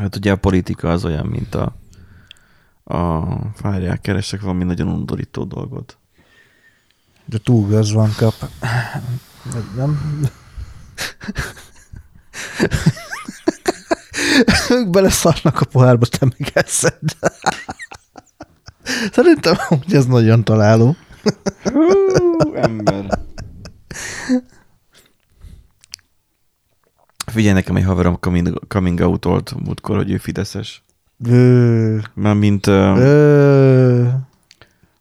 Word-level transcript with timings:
Hát 0.00 0.16
ugye 0.16 0.32
a 0.32 0.36
politika 0.36 0.90
az 0.90 1.04
olyan, 1.04 1.26
mint 1.26 1.54
a, 1.54 1.76
a 2.84 3.22
fárják, 3.54 4.00
keresek 4.00 4.40
valami 4.40 4.64
nagyon 4.64 4.88
undorító 4.88 5.44
dolgot. 5.44 5.98
De 7.24 7.38
túl 7.38 7.68
gaz 7.68 7.92
van 7.92 8.10
kap. 8.16 8.34
Nem? 9.76 10.20
Ők 14.70 14.90
beleszarnak 14.90 15.60
a 15.60 15.64
pohárba, 15.64 16.06
te 16.06 16.26
meg 16.38 16.50
eszed. 16.54 16.98
Szerintem, 19.12 19.54
hogy 19.68 19.94
ez 19.94 20.06
nagyon 20.06 20.44
találó. 20.44 20.96
Hú, 21.62 22.54
ember. 22.54 23.18
Figyelj, 27.30 27.54
nekem 27.54 27.76
egy 27.76 27.84
haverom 27.84 28.18
coming, 28.20 28.66
coming 28.68 29.00
out 29.00 29.24
volt 29.24 29.54
múltkor, 29.64 29.96
hogy 29.96 30.10
ő 30.10 30.16
fideszes. 30.16 30.82
Ö, 31.24 31.96
Már 32.14 32.34
mint 32.34 32.66
ö, 32.66 34.06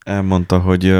elmondta, 0.05 0.59
hogy, 0.59 0.95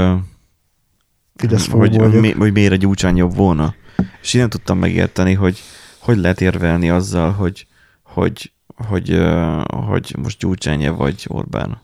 Fidesz 1.35 1.67
hogy, 1.67 2.19
mi, 2.19 2.31
hogy 2.31 2.51
miért 2.51 2.71
a 2.71 2.75
gyúcsán 2.75 3.15
jobb 3.15 3.35
volna. 3.35 3.73
És 4.21 4.33
én 4.33 4.41
nem 4.41 4.49
tudtam 4.49 4.77
megérteni, 4.77 5.33
hogy 5.33 5.59
hogy 5.99 6.17
lehet 6.17 6.41
érvelni 6.41 6.89
azzal, 6.89 7.31
hogy, 7.31 7.67
hogy, 8.03 8.51
hogy, 8.75 9.21
hogy 9.67 10.15
most 10.21 10.39
gyúcsánye 10.39 10.89
vagy 10.89 11.25
Orbán. 11.27 11.81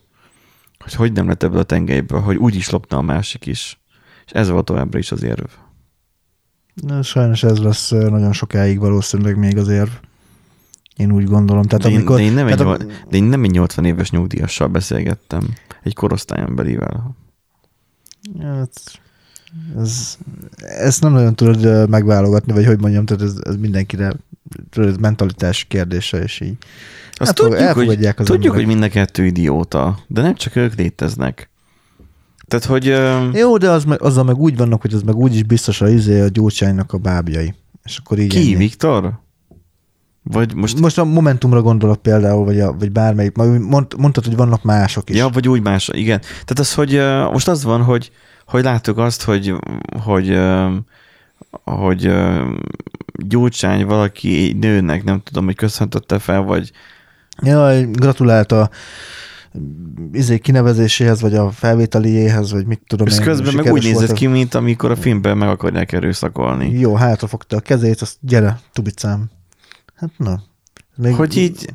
Hogy 0.80 0.94
hogy 0.94 1.12
nem 1.12 1.28
lett 1.28 1.44
ebből 1.44 1.60
a 1.60 1.64
tengelyből, 1.64 2.20
hogy 2.20 2.36
úgy 2.36 2.56
is 2.56 2.70
lopna 2.70 2.98
a 2.98 3.02
másik 3.02 3.46
is. 3.46 3.80
És 4.26 4.32
ez 4.32 4.50
volt 4.50 4.66
továbbra 4.66 5.00
is 5.00 5.12
az 5.12 5.24
érv. 5.24 5.46
Sajnos 7.02 7.44
ez 7.44 7.58
lesz 7.58 7.90
nagyon 7.90 8.34
sokáig 8.34 8.80
valószínűleg 8.80 9.38
még 9.38 9.58
az 9.58 9.68
érv. 9.68 9.90
Én 10.96 11.12
úgy 11.12 11.26
gondolom. 11.26 11.64
Tehát 11.64 11.84
De 11.84 11.90
én, 11.90 11.96
amikor, 11.96 12.16
de, 12.16 12.24
én 12.24 12.34
nem 12.34 12.48
egy, 12.48 12.58
tehát 12.58 12.78
nyol- 12.78 13.08
de 13.10 13.18
én 13.18 13.24
nem 13.24 13.44
egy 13.44 13.52
80 13.52 13.86
éves 13.86 14.10
nyugdíjassal 14.10 14.68
beszélgettem, 14.68 15.54
egy 15.84 15.94
korosztályon 15.94 16.56
belivel. 16.56 17.16
Hát, 18.42 19.02
ez, 19.78 20.18
ezt 20.58 21.02
nem 21.02 21.12
nagyon 21.12 21.36
tudod 21.36 21.90
megválogatni, 21.90 22.54
vagy 22.54 22.66
hogy 22.66 22.80
mondjam, 22.82 23.06
tehát 23.06 23.24
ez, 23.24 23.34
ez 23.44 23.56
mindenkire 23.56 24.14
tudod, 24.70 25.00
mentalitás 25.00 25.64
kérdése, 25.64 26.18
és 26.24 26.40
így. 26.40 26.58
Azt 27.12 27.40
Elfog- 27.40 27.58
tudjuk, 27.58 27.88
hogy, 27.90 28.06
az 28.06 28.26
tudjuk 28.26 28.54
hogy 28.54 28.66
mind 28.66 28.84
a 28.84 28.90
kettő 28.90 29.26
idióta, 29.26 30.00
de 30.08 30.22
nem 30.22 30.36
csak 30.36 30.56
ők 30.56 30.76
léteznek. 30.76 31.50
Tehát, 32.48 32.66
hogy 32.66 32.86
Jó, 33.34 33.58
de 33.58 33.70
az 33.70 33.84
meg, 33.84 34.02
azzal 34.02 34.24
meg 34.24 34.38
úgy 34.38 34.58
vannak, 34.58 34.82
hogy 34.82 34.94
az 34.94 35.02
meg 35.02 35.16
úgy 35.16 35.36
is 35.36 35.44
biztos 35.44 35.82
a 35.82 35.90
izé 35.90 36.22
a 36.22 36.28
gyurcsánynak 36.28 36.94
a 36.94 36.98
bábjai. 36.98 37.54
És 37.84 37.98
akkor 37.98 38.20
így 38.20 38.30
ki, 38.30 38.38
ennyi. 38.38 38.56
Viktor? 38.56 39.24
Vagy 40.24 40.56
most, 40.56 40.80
Most, 40.80 40.98
a 40.98 41.04
Momentumra 41.04 41.62
gondolok 41.62 42.02
például, 42.02 42.46
vagy, 42.46 42.60
a, 42.60 42.74
vagy 42.74 42.92
bármelyik. 42.92 43.36
Mond, 43.36 43.88
mondtad, 43.98 44.26
hogy 44.26 44.36
vannak 44.36 44.64
mások 44.64 45.10
is. 45.10 45.16
ja, 45.16 45.30
vagy 45.30 45.48
úgy 45.48 45.62
más, 45.62 45.90
igen. 45.94 46.20
Tehát 46.20 46.60
az, 46.60 46.74
hogy 46.74 47.02
most 47.32 47.48
az 47.48 47.64
van, 47.64 47.84
hogy, 47.84 48.12
hogy 48.46 48.64
láttuk 48.64 48.98
azt, 48.98 49.24
hogy, 49.24 49.54
hogy, 50.04 50.40
hogy 51.64 52.06
ö, 52.06 52.52
gyurcsány 53.14 53.86
valaki 53.86 54.58
nőnek, 54.60 55.04
nem 55.04 55.22
tudom, 55.24 55.46
hogy 55.46 55.56
köszöntötte 55.56 56.20
fel, 56.20 56.42
vagy 56.42 56.72
Jaj, 57.42 57.88
gratulált 57.92 58.52
a 58.52 58.70
izé 60.12 60.38
kinevezéséhez, 60.38 61.22
vagy 61.22 61.36
a 61.36 61.52
felvételiéhez, 61.52 62.52
vagy 62.52 62.66
mit 62.66 62.82
tudom 62.88 63.08
és 63.08 63.18
én, 63.18 63.24
közben 63.24 63.54
meg 63.54 63.72
úgy 63.72 63.84
nézett 63.84 64.14
ki, 64.14 64.28
mint 64.28 64.54
amikor 64.54 64.92
a 64.92 64.96
filmben 64.96 65.38
meg 65.38 65.50
akarják 65.50 65.92
erőszakolni. 65.92 66.80
Jó, 66.80 66.96
hátra 66.96 67.28
fogta 67.28 67.58
a 67.58 67.60
kezét, 67.60 68.02
azt 68.02 68.18
gyere, 68.22 68.60
tubicám. 68.74 69.30
Hát 69.96 70.12
na. 70.18 70.44
Még, 70.96 71.14
Hogy 71.14 71.38
így 71.38 71.70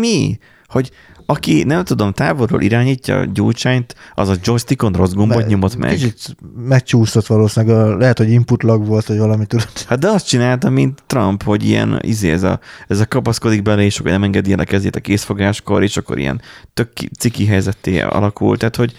mi? 0.00 0.38
Hogy 0.66 0.90
aki, 1.30 1.62
nem 1.62 1.84
tudom, 1.84 2.12
távolról 2.12 2.60
irányítja 2.62 3.18
a 3.18 3.24
gyújtsányt, 3.24 3.94
az 4.14 4.28
a 4.28 4.34
joystickon 4.42 4.92
rossz 4.92 5.12
gombot 5.12 5.36
me- 5.36 5.46
nyomott 5.46 5.76
meg. 5.76 5.90
Kicsit 5.90 6.36
megcsúszott 6.56 7.26
valószínűleg, 7.26 7.76
a- 7.76 7.96
lehet, 7.96 8.18
hogy 8.18 8.30
input 8.30 8.62
lag 8.62 8.86
volt, 8.86 9.06
vagy 9.06 9.18
valami 9.18 9.46
tudod. 9.46 9.68
Hát 9.86 9.98
de 9.98 10.08
azt 10.08 10.26
csinálta, 10.26 10.70
mint 10.70 11.02
Trump, 11.06 11.42
hogy 11.42 11.64
ilyen, 11.64 11.98
izé, 12.02 12.30
ez 12.30 12.42
a, 12.42 12.60
ez 12.86 13.00
a 13.00 13.06
kapaszkodik 13.06 13.62
bele, 13.62 13.82
és 13.82 13.98
akkor 13.98 14.10
nem 14.10 14.22
engedi 14.22 14.52
el 14.52 14.58
a 14.58 14.64
kezét 14.64 14.96
a 14.96 15.00
készfogáskor, 15.00 15.82
és 15.82 15.96
akkor 15.96 16.18
ilyen 16.18 16.40
tök 16.74 16.92
ki- 16.92 17.10
ciki 17.18 17.46
helyzetté 17.46 18.00
alakult. 18.00 18.58
Tehát, 18.58 18.76
hogy, 18.76 18.92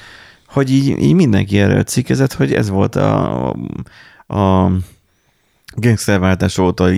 hogy 0.48 0.72
így, 0.72 0.88
így 0.88 1.14
mindenki 1.14 1.59
erről 1.59 1.84
cikezett, 1.84 2.34
hogy 2.34 2.54
ez 2.54 2.70
volt 2.70 2.96
a, 2.96 3.50
a 4.28 4.72
gangsterváltás 5.75 6.58
óta, 6.58 6.90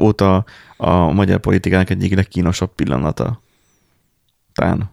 óta 0.00 0.44
a 0.76 1.12
magyar 1.12 1.38
politikának 1.40 1.90
egyik 1.90 2.14
legkínosabb 2.14 2.74
pillanata. 2.74 3.40
Tán. 4.58 4.90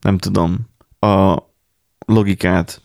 Nem 0.00 0.18
tudom. 0.18 0.68
A 1.00 1.38
logikát, 2.06 2.82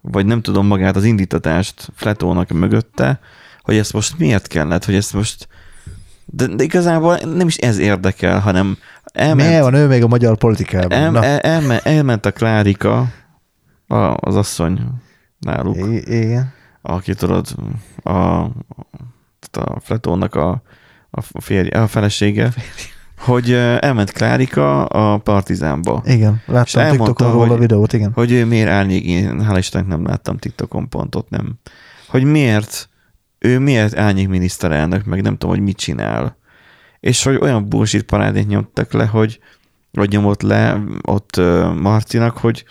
vagy 0.00 0.26
nem 0.26 0.42
tudom 0.42 0.66
magát 0.66 0.96
az 0.96 1.04
indítatást 1.04 1.88
Fletónak 1.94 2.48
mögötte, 2.48 3.20
hogy 3.62 3.76
ezt 3.76 3.92
most 3.92 4.18
miért 4.18 4.46
kellett, 4.46 4.84
hogy 4.84 4.94
ezt 4.94 5.12
most 5.14 5.48
de, 6.24 6.46
de 6.46 6.64
igazából 6.64 7.16
nem 7.16 7.46
is 7.46 7.56
ez 7.56 7.78
érdekel, 7.78 8.40
hanem 8.40 8.78
elment, 9.12 9.48
Miért 9.48 9.62
van 9.62 9.74
ő 9.74 9.86
még 9.86 10.02
a 10.02 10.06
magyar 10.06 10.36
politikában? 10.36 10.92
el, 10.92 11.10
Na, 11.10 11.24
el, 11.24 11.38
elme, 11.38 11.78
elment 11.80 12.26
a 12.26 12.32
Klárika, 12.32 12.98
a, 13.86 13.96
az 13.96 14.36
asszony 14.36 14.80
náluk, 15.38 15.76
i- 15.76 16.14
igen. 16.22 16.52
aki 16.82 17.14
tudod, 17.14 17.46
a, 18.02 18.18
a 18.18 19.80
Fletónak 19.80 20.34
a, 20.34 20.62
a, 21.10 21.20
férje, 21.40 21.82
a 21.82 21.86
felesége, 21.86 22.52
hogy 23.18 23.52
elment 23.52 24.10
Klárika 24.10 24.84
a 24.84 25.18
Partizánba. 25.18 26.02
Igen, 26.06 26.42
láttam 26.46 26.82
elmondta, 26.82 27.04
TikTokon 27.06 27.32
róla 27.32 27.44
a 27.44 27.48
hogy- 27.48 27.58
videót, 27.60 27.92
igen. 27.92 28.12
Hogy 28.12 28.32
ő 28.32 28.44
miért 28.44 28.68
árnyék, 28.68 29.04
én 29.06 29.46
hál' 29.48 29.56
Istennek 29.58 29.86
nem 29.88 30.06
láttam 30.06 30.36
TikTokon 30.38 30.88
pontot, 30.88 31.30
nem. 31.30 31.54
Hogy 32.08 32.24
miért, 32.24 32.88
ő 33.38 33.58
miért 33.58 33.96
árnyék 33.96 34.28
miniszterelnök, 34.28 35.04
meg 35.04 35.22
nem 35.22 35.32
tudom, 35.32 35.50
hogy 35.56 35.64
mit 35.64 35.76
csinál. 35.76 36.36
És 37.00 37.22
hogy 37.22 37.38
olyan 37.40 37.68
bullshit 37.68 38.02
parádét 38.02 38.48
nyomtak 38.48 38.92
le, 38.92 39.06
hogy 39.06 39.40
vagy 39.90 40.10
nyomott 40.10 40.42
le 40.42 40.80
ott 41.02 41.36
Marcinak, 41.80 42.36
hogy 42.38 42.64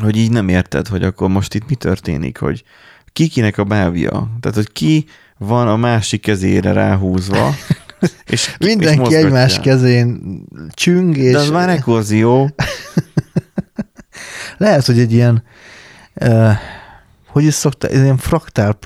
hogy 0.00 0.16
így 0.16 0.30
nem 0.30 0.48
érted, 0.48 0.86
hogy 0.88 1.02
akkor 1.02 1.28
most 1.28 1.54
itt 1.54 1.68
mi 1.68 1.74
történik, 1.74 2.38
hogy 2.38 2.64
ki 3.12 3.28
kinek 3.28 3.58
a 3.58 3.64
bávja. 3.64 4.10
Tehát, 4.40 4.56
hogy 4.56 4.72
ki 4.72 5.06
van 5.38 5.68
a 5.68 5.76
másik 5.76 6.20
kezére 6.20 6.72
ráhúzva, 6.72 7.50
és 8.02 8.10
és 8.58 8.66
Mindenki 8.66 8.98
mozgatja. 8.98 9.26
egymás 9.26 9.60
kezén 9.60 10.20
csüng, 10.70 11.16
és 11.16 11.32
De 11.32 11.38
az 11.38 11.50
már 11.50 11.68
rekorzió. 11.68 12.50
lehet, 14.56 14.84
hogy 14.86 14.98
egy 14.98 15.12
ilyen 15.12 15.42
uh, 16.14 16.52
hogy 17.32 17.44
is 17.44 17.54
szokta, 17.54 17.90
ilyen 17.90 18.16
fraktál 18.16 18.78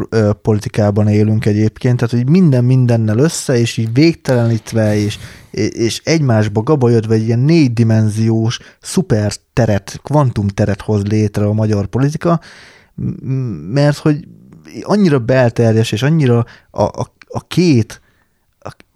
politikában 0.43 1.09
élünk 1.09 1.47
egyébként, 1.47 1.97
tehát 1.97 2.15
hogy 2.15 2.28
minden 2.28 2.65
mindennel 2.65 3.19
össze, 3.19 3.59
és 3.59 3.77
így 3.77 3.93
végtelenítve, 3.93 4.97
és, 4.97 5.19
és 5.50 6.00
egymásba 6.04 6.62
gabajodva 6.62 7.15
egy 7.15 7.27
ilyen 7.27 7.38
négydimenziós 7.38 8.59
szuper 8.81 9.33
teret, 9.53 10.00
kvantum 10.03 10.48
teret 10.48 10.81
hoz 10.81 11.04
létre 11.04 11.44
a 11.44 11.53
magyar 11.53 11.87
politika, 11.87 12.41
mert 13.72 13.97
hogy 13.97 14.28
annyira 14.83 15.19
belterjes, 15.19 15.93
és 15.93 16.03
annyira 16.03 16.44
a, 16.71 16.83
a, 16.83 17.12
a 17.28 17.47
két 17.47 18.00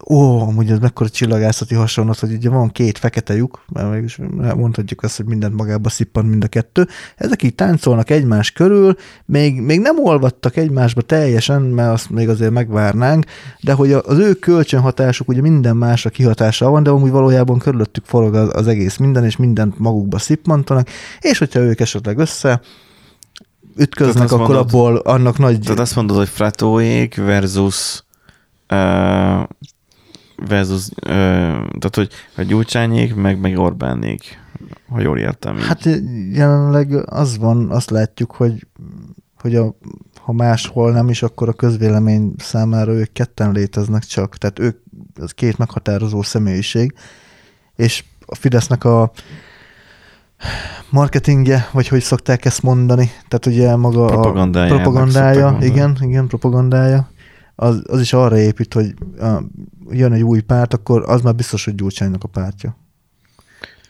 ó, 0.09 0.41
amúgy 0.41 0.71
ez 0.71 0.79
mekkora 0.79 1.09
csillagászati 1.09 1.75
hasonlat, 1.75 2.19
hogy 2.19 2.33
ugye 2.33 2.49
van 2.49 2.69
két 2.69 2.97
fekete 2.97 3.35
lyuk, 3.35 3.63
mert 3.73 3.91
mégis 3.91 4.19
mondhatjuk 4.55 5.03
azt, 5.03 5.17
hogy 5.17 5.25
mindent 5.25 5.55
magába 5.55 5.89
szippant 5.89 6.29
mind 6.29 6.43
a 6.43 6.47
kettő, 6.47 6.87
ezek 7.15 7.43
így 7.43 7.55
táncolnak 7.55 8.09
egymás 8.09 8.51
körül, 8.51 8.95
még, 9.25 9.61
még 9.61 9.79
nem 9.79 9.99
olvadtak 9.99 10.57
egymásba 10.57 11.01
teljesen, 11.01 11.61
mert 11.61 11.93
azt 11.93 12.09
még 12.09 12.29
azért 12.29 12.51
megvárnánk, 12.51 13.25
de 13.61 13.73
hogy 13.73 13.91
az 13.91 14.17
ő 14.17 14.33
kölcsönhatásuk 14.33 15.27
ugye 15.27 15.41
minden 15.41 15.77
másra 15.77 16.09
kihatással 16.09 16.71
van, 16.71 16.83
de 16.83 16.89
amúgy 16.89 17.11
valójában 17.11 17.59
körülöttük 17.59 18.05
forog 18.05 18.35
az, 18.35 18.49
az 18.53 18.67
egész 18.67 18.97
minden, 18.97 19.25
és 19.25 19.35
mindent 19.35 19.79
magukba 19.79 20.19
szippantanak, 20.19 20.87
és 21.19 21.37
hogyha 21.37 21.59
ők 21.59 21.79
esetleg 21.79 22.17
össze 22.17 22.61
ütköznek, 23.75 24.31
akkor 24.31 24.47
mondod- 24.47 24.57
abból 24.57 24.95
annak 24.95 25.37
nagy... 25.37 25.59
Tehát 25.59 25.79
azt 25.79 25.95
mondod, 25.95 26.17
hogy 26.17 26.29
Fratóék 26.29 27.15
versus 27.15 28.03
uh, 28.71 29.47
versus, 30.47 30.89
uh, 30.89 31.11
tehát 31.79 31.95
hogy 31.95 32.11
a 32.35 32.41
Gyurcsányék, 32.41 33.15
meg, 33.15 33.39
meg 33.39 33.57
Orbánék, 33.57 34.39
ha 34.89 35.01
jól 35.01 35.17
értem. 35.17 35.57
így. 35.57 35.65
Hát 35.65 35.85
jelenleg 36.31 37.09
az 37.09 37.37
van, 37.37 37.69
azt 37.69 37.89
látjuk, 37.89 38.31
hogy, 38.31 38.67
hogy 39.41 39.55
a, 39.55 39.75
ha 40.21 40.33
máshol 40.33 40.91
nem 40.91 41.09
is, 41.09 41.23
akkor 41.23 41.49
a 41.49 41.53
közvélemény 41.53 42.33
számára 42.37 42.91
ők 42.91 43.13
ketten 43.13 43.51
léteznek 43.51 44.03
csak. 44.03 44.37
Tehát 44.37 44.59
ők, 44.59 44.77
az 45.19 45.31
két 45.31 45.57
meghatározó 45.57 46.21
személyiség, 46.21 46.93
és 47.75 48.03
a 48.25 48.35
Fidesznek 48.35 48.83
a 48.83 49.11
marketingje, 50.89 51.69
vagy 51.71 51.87
hogy 51.87 52.01
szokták 52.01 52.45
ezt 52.45 52.63
mondani, 52.63 53.11
tehát 53.27 53.45
ugye 53.45 53.75
maga 53.75 54.05
Propagandája, 54.05 54.73
a 54.73 54.75
propagandája, 54.75 55.57
igen, 55.59 55.97
igen, 56.01 56.27
propagandája, 56.27 57.10
az, 57.61 57.81
az 57.87 57.99
is 57.99 58.13
arra 58.13 58.37
épít, 58.37 58.73
hogy 58.73 58.93
a, 59.19 59.41
jön 59.89 60.11
egy 60.13 60.23
új 60.23 60.39
párt, 60.39 60.73
akkor 60.73 61.03
az 61.09 61.21
már 61.21 61.35
biztos, 61.35 61.65
hogy 61.65 61.75
Gyurcsánynak 61.75 62.23
a 62.23 62.27
pártja. 62.27 62.75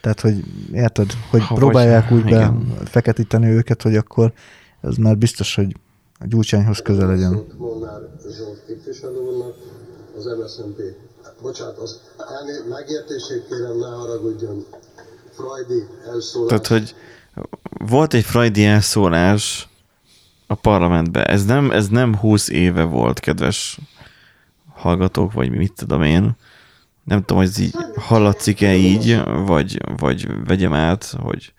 Tehát, 0.01 0.19
hogy 0.21 0.43
érted, 0.73 1.11
hogy 1.29 1.41
Ha, 1.41 1.55
próbálják 1.55 2.09
vagy- 2.09 2.19
úgy 2.19 2.25
igen. 2.25 2.73
befeketíteni 2.79 3.47
őket, 3.47 3.81
hogy 3.81 3.95
akkor 3.95 4.33
ez 4.81 4.95
már 4.95 5.17
biztos, 5.17 5.55
hogy 5.55 5.75
a 6.19 6.25
Gyurcsányhoz 6.27 6.81
közel 6.81 7.07
legyen. 7.07 7.43
Molnár 7.57 7.99
Zsolt 8.37 8.63
képviselő 8.67 9.17
úrnak, 9.17 9.55
az 10.17 10.25
MSZNP. 10.25 10.79
Bocsánat, 11.41 11.77
az 11.77 11.99
elné- 12.39 12.69
megértését 12.69 13.47
kérem, 13.49 13.77
ne 13.77 13.87
haragudjon. 13.87 14.65
Frajdi 15.31 15.83
elszólás. 16.07 16.47
Tehát, 16.49 16.67
hogy 16.67 16.95
volt 17.87 18.13
egy 18.13 18.23
freudi 18.23 18.65
elszólás 18.65 19.69
a 20.51 20.55
parlamentben. 20.55 21.23
Ez 21.23 21.45
nem, 21.45 21.71
ez 21.71 21.87
nem 21.87 22.15
20 22.15 22.49
éve 22.49 22.83
volt, 22.83 23.19
kedves 23.19 23.79
hallgatók, 24.75 25.33
vagy 25.33 25.49
mit 25.49 25.73
tudom 25.73 26.03
én. 26.03 26.35
Nem 27.03 27.19
tudom, 27.19 27.37
hogy 27.37 27.47
ez 27.47 27.57
így 27.59 27.75
hallatszik-e 27.95 28.75
így, 28.75 29.21
vagy, 29.45 29.81
vagy 29.97 30.45
vegyem 30.45 30.73
át, 30.73 31.15
hogy, 31.21 31.53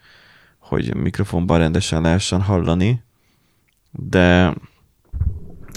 hogy 0.59 0.94
mikrofonban 0.94 1.59
rendesen 1.59 2.03
lehessen 2.03 2.43
hallani. 2.43 3.05
De 3.91 4.55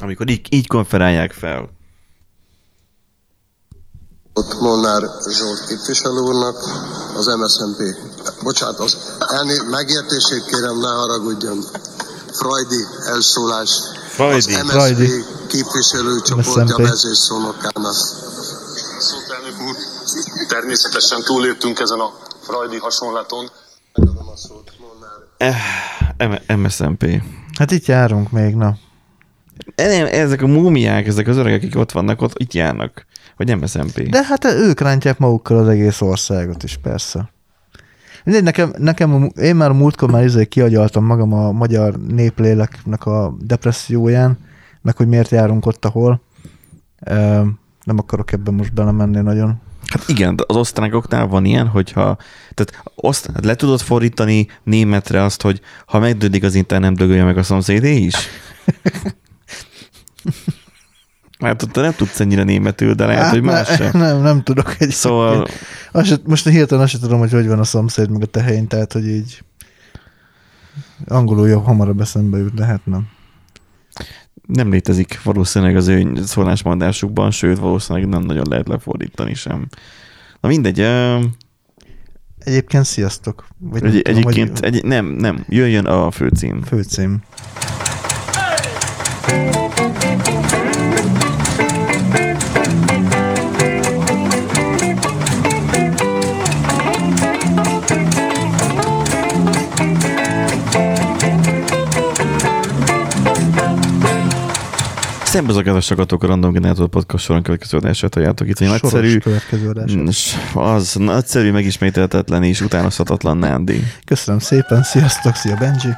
amikor 0.01 0.29
így, 0.29 0.47
így 0.53 0.67
konferálják 0.67 1.31
fel, 1.31 1.69
Ott 4.33 4.59
Molnár 4.59 5.01
Zsolt 5.29 5.65
képviselő 5.67 6.19
úrnak, 6.19 6.57
az 7.15 7.25
MSZNP. 7.25 7.79
Bocsánat, 8.43 8.79
az 8.79 8.97
elné- 9.19 9.69
megértését 9.69 10.45
kérem, 10.45 10.77
ne 10.79 10.87
haragudjon. 10.87 11.57
Frajdi 12.39 12.81
elszólás. 13.07 13.69
Frajdi. 14.07 14.35
Az 14.35 14.45
MSZP 14.63 14.69
Frajdi. 14.71 15.07
képviselőcsoportja 15.47 16.77
vezérszónokának. 16.77 17.95
Elnök 19.35 19.61
úr, 19.67 19.75
természetesen 20.47 21.21
túléptünk 21.23 21.79
ezen 21.79 21.99
a 21.99 22.09
Frajdi 22.41 22.77
hasonlaton. 22.77 23.49
Megadom 23.93 24.27
a 24.27 24.37
szót, 24.37 24.71
Molnár. 24.79 25.55
eh, 26.17 26.57
M- 26.57 26.61
MSMP. 26.65 27.21
Hát 27.57 27.71
itt 27.71 27.85
járunk 27.85 28.31
még, 28.31 28.55
na. 28.55 28.75
Nem, 29.75 30.05
ezek 30.11 30.41
a 30.41 30.47
múmiák, 30.47 31.07
ezek 31.07 31.27
az 31.27 31.37
öregek, 31.37 31.61
akik 31.61 31.75
ott 31.75 31.91
vannak, 31.91 32.21
ott 32.21 32.33
itt 32.39 32.53
járnak. 32.53 33.05
Vagy 33.37 33.57
MSMP. 33.59 34.09
De 34.09 34.23
hát 34.23 34.45
ők 34.45 34.79
rántják 34.79 35.17
magukkal 35.17 35.57
az 35.57 35.67
egész 35.67 36.01
országot 36.01 36.63
is, 36.63 36.79
persze. 36.83 37.33
Mindegy, 38.25 38.43
nekem, 38.43 38.73
nekem 38.77 39.31
én 39.41 39.55
már 39.55 39.69
a 39.69 39.73
múltkor 39.73 40.11
már 40.11 40.23
izé 40.23 40.45
kiagyaltam 40.45 41.05
magam 41.05 41.33
a 41.33 41.51
magyar 41.51 41.97
népléleknek 41.97 43.05
a 43.05 43.35
depresszióján, 43.39 44.37
meg 44.81 44.95
hogy 44.97 45.07
miért 45.07 45.29
járunk 45.29 45.65
ott, 45.65 45.85
ahol. 45.85 46.21
Nem 47.83 47.97
akarok 47.97 48.31
ebben 48.31 48.53
most 48.53 48.73
belemenni 48.73 49.21
nagyon. 49.21 49.61
Hát 49.85 50.03
igen, 50.07 50.35
de 50.35 50.43
az 50.47 50.55
osztrákoknál 50.55 51.27
van 51.27 51.45
ilyen, 51.45 51.67
hogyha 51.67 52.17
tehát 52.53 52.83
oszt, 52.95 53.31
le 53.41 53.55
tudod 53.55 53.79
fordítani 53.79 54.47
németre 54.63 55.23
azt, 55.23 55.41
hogy 55.41 55.61
ha 55.85 55.99
megdődik 55.99 56.43
az 56.43 56.55
internet, 56.55 56.93
dögölje 56.93 57.23
meg 57.23 57.37
a 57.37 57.43
szomszédé 57.43 57.95
is? 57.95 58.15
Hát 61.39 61.67
te 61.71 61.81
nem 61.81 61.93
tudsz 61.93 62.19
ennyire 62.19 62.43
németül, 62.43 62.93
de 62.93 63.05
lehet, 63.05 63.29
hogy 63.29 63.41
más 63.41 63.67
sem. 63.67 63.91
nem, 64.05 64.21
nem 64.21 64.43
tudok 64.43 64.67
egyébként. 64.67 64.91
Szóval 64.91 65.47
Azt 65.91 66.21
most 66.25 66.49
hirtelen 66.49 66.83
azt 66.83 66.91
sem 66.91 67.01
tudom, 67.01 67.19
hogy 67.19 67.31
hogy 67.31 67.47
van 67.47 67.59
a 67.59 67.63
szomszéd 67.63 68.09
meg 68.09 68.21
a 68.21 68.25
tehén, 68.25 68.67
tehát 68.67 68.93
hogy 68.93 69.07
így 69.07 69.43
angolul 71.07 71.47
jobb 71.47 71.65
hamarabb 71.65 72.01
eszembe 72.01 72.37
jut, 72.37 72.53
de 72.53 72.65
hát 72.65 72.85
nem. 72.85 73.07
nem 74.47 74.71
létezik 74.71 75.23
valószínűleg 75.23 75.75
az 75.75 75.87
ő 75.87 76.23
szólásmondásukban, 76.23 77.31
sőt, 77.31 77.57
valószínűleg 77.57 78.09
nem 78.09 78.21
nagyon 78.21 78.45
lehet 78.49 78.67
lefordítani 78.67 79.33
sem. 79.33 79.67
Na 80.41 80.47
mindegy, 80.47 80.79
ö, 80.79 81.19
Egyébként 82.45 82.85
sziasztok. 82.85 83.47
Vagy 83.57 83.81
nem 83.81 83.91
egy, 83.91 84.01
tudom, 84.01 84.21
egyébként 84.21 84.59
egy, 84.59 84.83
nem, 84.83 85.05
nem, 85.05 85.45
jöjjön 85.49 85.85
a 85.85 86.11
főcím. 86.11 86.61
Főcím. 86.61 87.21
Szembe 105.35 105.51
az 105.51 105.57
a 105.57 105.81
hallgatók, 105.87 106.23
a 106.23 106.27
Random 106.27 106.51
Generator 106.51 106.87
Podcast 106.87 107.25
soron 107.25 107.43
következő 107.43 107.77
adását 107.77 108.13
halljátok 108.13 108.47
itt, 108.47 108.57
Soros 108.57 108.81
nagyszerű, 108.81 109.19
s- 110.11 110.35
az 110.53 110.95
nagyszerű, 110.95 111.51
megismételhetetlen 111.51 112.43
és 112.43 112.61
utánozhatatlan 112.61 113.37
Nándi. 113.37 113.83
Köszönöm 114.05 114.39
szépen, 114.39 114.83
sziasztok, 114.83 115.35
szia 115.35 115.55
Benji. 115.55 115.89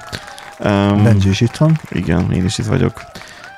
Um, 0.60 1.04
Benji 1.04 1.30
is 1.30 1.42
itt 1.42 1.56
van. 1.56 1.80
Igen, 1.90 2.32
én 2.32 2.46
is 2.46 2.58
itt 2.58 2.66
vagyok. 2.66 3.02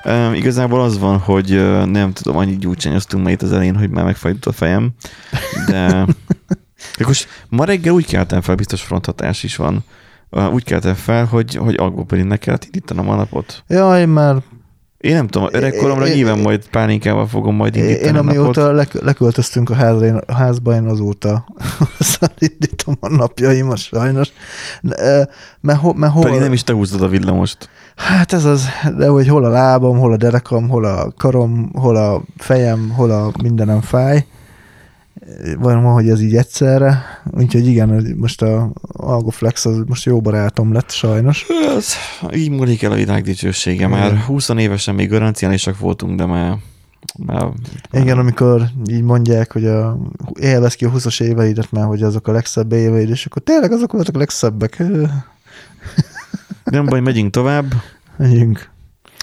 Um, 0.04 0.34
igazából 0.34 0.80
az 0.82 0.98
van, 0.98 1.18
hogy 1.18 1.52
uh, 1.52 1.84
nem 1.84 2.12
tudom, 2.12 2.36
annyit 2.36 2.58
gyújtsányoztunk 2.58 3.24
ma 3.24 3.30
itt 3.30 3.42
az 3.42 3.52
elején, 3.52 3.76
hogy 3.76 3.90
már 3.90 4.04
megfajult 4.04 4.46
a 4.46 4.52
fejem, 4.52 4.90
de 5.66 6.06
most 7.06 7.28
ma 7.48 7.64
reggel 7.64 7.92
úgy 7.92 8.06
keltem 8.06 8.40
fel, 8.40 8.54
biztos 8.54 8.82
fronthatás 8.82 9.42
is 9.42 9.56
van, 9.56 9.84
úgy 10.52 10.64
keltem 10.64 10.94
fel, 10.94 11.24
hogy, 11.24 11.54
hogy 11.54 11.74
algopolinnek 11.78 12.38
kellett 12.38 12.64
indítanom 12.64 13.08
a 13.08 13.14
napot. 13.14 13.62
Ja, 13.68 13.98
én 13.98 14.08
már, 14.08 14.36
Én 15.00 15.14
nem 15.14 15.26
tudom, 15.28 15.48
öregkoromra 15.52 16.06
Én- 16.06 16.14
nyilván 16.14 16.38
majd 16.38 16.68
pálinkával 16.68 17.26
fogom 17.26 17.54
majd 17.54 17.76
indítani 17.76 18.06
én 18.06 18.14
a 18.14 18.22
napot. 18.22 18.36
amióta 18.36 18.72
lek- 18.72 19.00
leköltöztünk 19.02 19.70
a 19.70 19.74
házra, 19.74 20.06
én, 20.06 20.20
a 20.26 20.34
házba, 20.34 20.74
én 20.74 20.84
azóta 20.86 21.44
indítom 22.38 22.96
a 23.00 23.08
napjaimat 23.08 23.78
sajnos. 23.78 24.28
Mert, 25.60 25.80
ho, 25.80 25.92
mert 25.92 26.12
hol, 26.12 26.22
Pedig 26.22 26.40
nem 26.40 26.52
is 26.52 26.62
te 26.64 26.72
húztad 26.72 27.02
a 27.02 27.08
villamost. 27.08 27.68
Hát 27.96 28.32
ez 28.32 28.44
az, 28.44 28.68
de 28.96 29.08
hogy 29.08 29.28
hol 29.28 29.44
a 29.44 29.48
lábam, 29.48 29.98
hol 29.98 30.12
a 30.12 30.16
derekam, 30.16 30.68
hol 30.68 30.84
a 30.84 31.12
karom, 31.16 31.70
hol 31.74 31.96
a 31.96 32.22
fejem, 32.36 32.90
hol 32.96 33.10
a 33.10 33.30
mindenem 33.42 33.80
fáj. 33.80 34.26
Van, 35.58 35.82
hogy 35.82 36.08
ez 36.08 36.20
így 36.20 36.36
egyszerre. 36.36 37.22
Úgyhogy 37.30 37.66
igen, 37.66 38.14
most 38.16 38.42
a 38.42 38.72
Algoflex 38.92 39.66
az 39.66 39.82
most 39.86 40.04
jó 40.04 40.20
barátom 40.20 40.72
lett 40.72 40.90
sajnos. 40.90 41.46
Ez, 41.76 41.94
így 42.34 42.50
múlik 42.50 42.82
el 42.82 42.92
a 42.92 42.94
világ 42.94 43.22
dicsősége. 43.22 43.86
Már 43.86 44.16
20 44.16 44.48
évesen 44.48 44.94
még 44.94 45.08
garanciálisak 45.08 45.78
voltunk, 45.78 46.18
de 46.18 46.26
már, 46.26 46.56
már 47.26 47.48
Igen, 47.92 48.18
amikor 48.18 48.66
így 48.90 49.02
mondják, 49.02 49.52
hogy 49.52 49.66
a, 49.66 49.98
élvez 50.40 50.74
ki 50.74 50.84
a 50.84 50.90
20-as 50.90 51.22
éveidet 51.22 51.70
már, 51.72 51.86
hogy 51.86 52.02
azok 52.02 52.28
a 52.28 52.32
legszebb 52.32 52.72
éveid, 52.72 53.08
és 53.08 53.26
akkor 53.26 53.42
tényleg 53.42 53.72
azok 53.72 53.92
voltak 53.92 54.14
a 54.14 54.18
legszebbek. 54.18 54.82
Nem 56.64 56.86
baj, 56.86 57.00
megyünk 57.00 57.30
tovább. 57.30 57.66
Megyünk. 58.16 58.70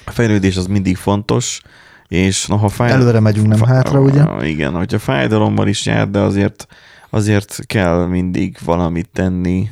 A 0.06 0.12
fejlődés 0.12 0.58
az 0.58 0.66
mindig 0.66 0.98
fontos, 0.98 1.62
és 2.08 2.48
na, 2.48 2.56
ha 2.56 2.70
fáj... 2.70 2.92
Előre 2.92 3.20
megyünk, 3.20 3.48
nem 3.48 3.64
hátra, 3.64 4.00
ugye? 4.00 4.48
Igen, 4.48 4.74
hogyha 4.74 5.00
fájdalommal 5.00 5.68
is 5.68 5.86
jár, 5.86 6.10
de 6.10 6.20
azért 6.20 6.68
azért 7.10 7.66
kell 7.66 8.06
mindig 8.06 8.58
valamit 8.66 9.10
tenni, 9.14 9.70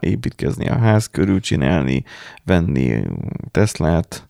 építkezni 0.00 0.68
a 0.68 0.78
ház 0.78 1.06
körül, 1.06 1.40
csinálni, 1.40 2.04
venni 2.44 3.02
Teslát, 3.50 4.28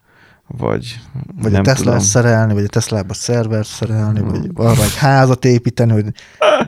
vagy, 0.59 1.01
Vagy 1.43 1.53
nem 1.53 1.61
a 1.61 1.65
Tesla 1.65 1.85
tudom. 1.85 1.99
szerelni, 1.99 2.53
vagy 2.53 2.65
a 2.65 2.69
Teslába 2.69 3.15
szervert 3.15 3.69
szerelni, 3.69 4.21
vagy 4.21 4.51
arra 4.55 4.83
egy 4.83 4.97
házat 4.97 5.45
építeni, 5.45 5.93
hogy, 5.93 6.07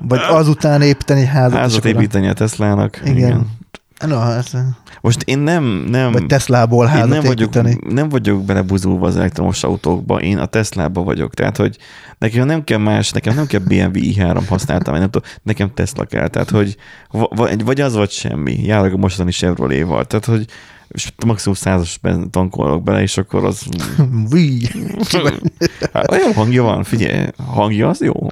vagy 0.00 0.20
azután 0.40 0.82
építeni 0.82 1.20
egy 1.20 1.26
házat. 1.26 1.58
Házat 1.58 1.84
építeni 1.84 2.28
a 2.28 2.32
Teslának. 2.32 3.00
Igen. 3.04 3.16
Igen. 3.16 3.60
Na, 4.06 4.18
hát, 4.18 4.56
Most 5.00 5.22
én 5.22 5.38
nem, 5.38 5.64
nem, 5.64 6.12
vagy 6.12 6.26
Teslából 6.26 6.86
házat 6.86 7.08
nem 7.08 7.20
vagyok, 7.20 7.40
építeni. 7.40 7.78
nem 7.88 8.08
vagyok 8.08 8.44
belebuzulva 8.44 9.06
az 9.06 9.16
elektromos 9.16 9.62
autókba, 9.64 10.20
én 10.20 10.38
a 10.38 10.46
Teslába 10.46 11.02
vagyok. 11.02 11.34
Tehát, 11.34 11.56
hogy 11.56 11.76
nekem 12.18 12.46
nem 12.46 12.64
kell 12.64 12.78
más, 12.78 13.10
nekem 13.10 13.34
nem 13.34 13.46
kell 13.46 13.60
BMW 13.60 13.90
i3 13.94 14.42
használtam, 14.48 14.94
nem 14.94 15.10
tudom, 15.10 15.28
nekem 15.42 15.74
Tesla 15.74 16.04
kell. 16.04 16.28
Tehát, 16.28 16.50
hogy 16.50 16.76
va- 17.10 17.62
vagy, 17.62 17.80
az, 17.80 17.94
vagy 17.94 18.10
semmi. 18.10 18.58
Járok 18.64 18.92
a 18.92 18.96
mostani 18.96 19.30
Chevrolet-val. 19.30 20.04
Tehát, 20.04 20.24
hogy 20.24 20.46
és 20.88 21.12
maximum 21.26 21.54
százas 21.56 22.00
tankolok 22.30 22.82
bele, 22.82 23.02
és 23.02 23.16
akkor 23.18 23.44
az... 23.44 23.62
Hát, 25.92 26.10
olyan 26.10 26.34
hangja 26.34 26.62
van, 26.62 26.84
figyelj, 26.84 27.26
hangja 27.46 27.88
az 27.88 28.00
jó. 28.00 28.14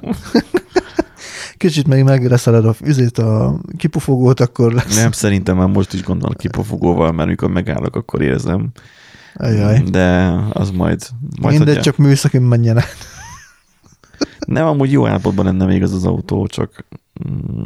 Kicsit 1.61 1.87
még 1.87 2.03
megreszeled 2.03 2.65
a 2.65 2.75
üzét, 2.83 3.17
a 3.17 3.59
kipufogót, 3.77 4.39
akkor 4.39 4.73
lesz. 4.73 4.95
Nem, 4.95 5.11
szerintem 5.11 5.57
már 5.57 5.67
most 5.67 5.93
is 5.93 6.03
gondolok 6.03 6.37
kipofogóval, 6.37 7.11
mert 7.11 7.29
mikor 7.29 7.49
megállok, 7.49 7.95
akkor 7.95 8.21
érzem. 8.21 8.69
Ajaj. 9.35 9.79
De 9.79 10.31
az 10.51 10.71
majd... 10.71 11.01
majd 11.41 11.55
Mindegy, 11.55 11.73
hogy- 11.73 11.83
csak 11.83 11.97
műszakin 11.97 12.41
menjen 12.41 12.77
át. 12.77 12.95
Nem, 14.39 14.65
amúgy 14.65 14.91
jó 14.91 15.07
állapotban 15.07 15.45
lenne 15.45 15.65
még 15.65 15.83
az 15.83 15.93
az 15.93 16.05
autó, 16.05 16.47
csak 16.47 16.85
mm, 17.29 17.63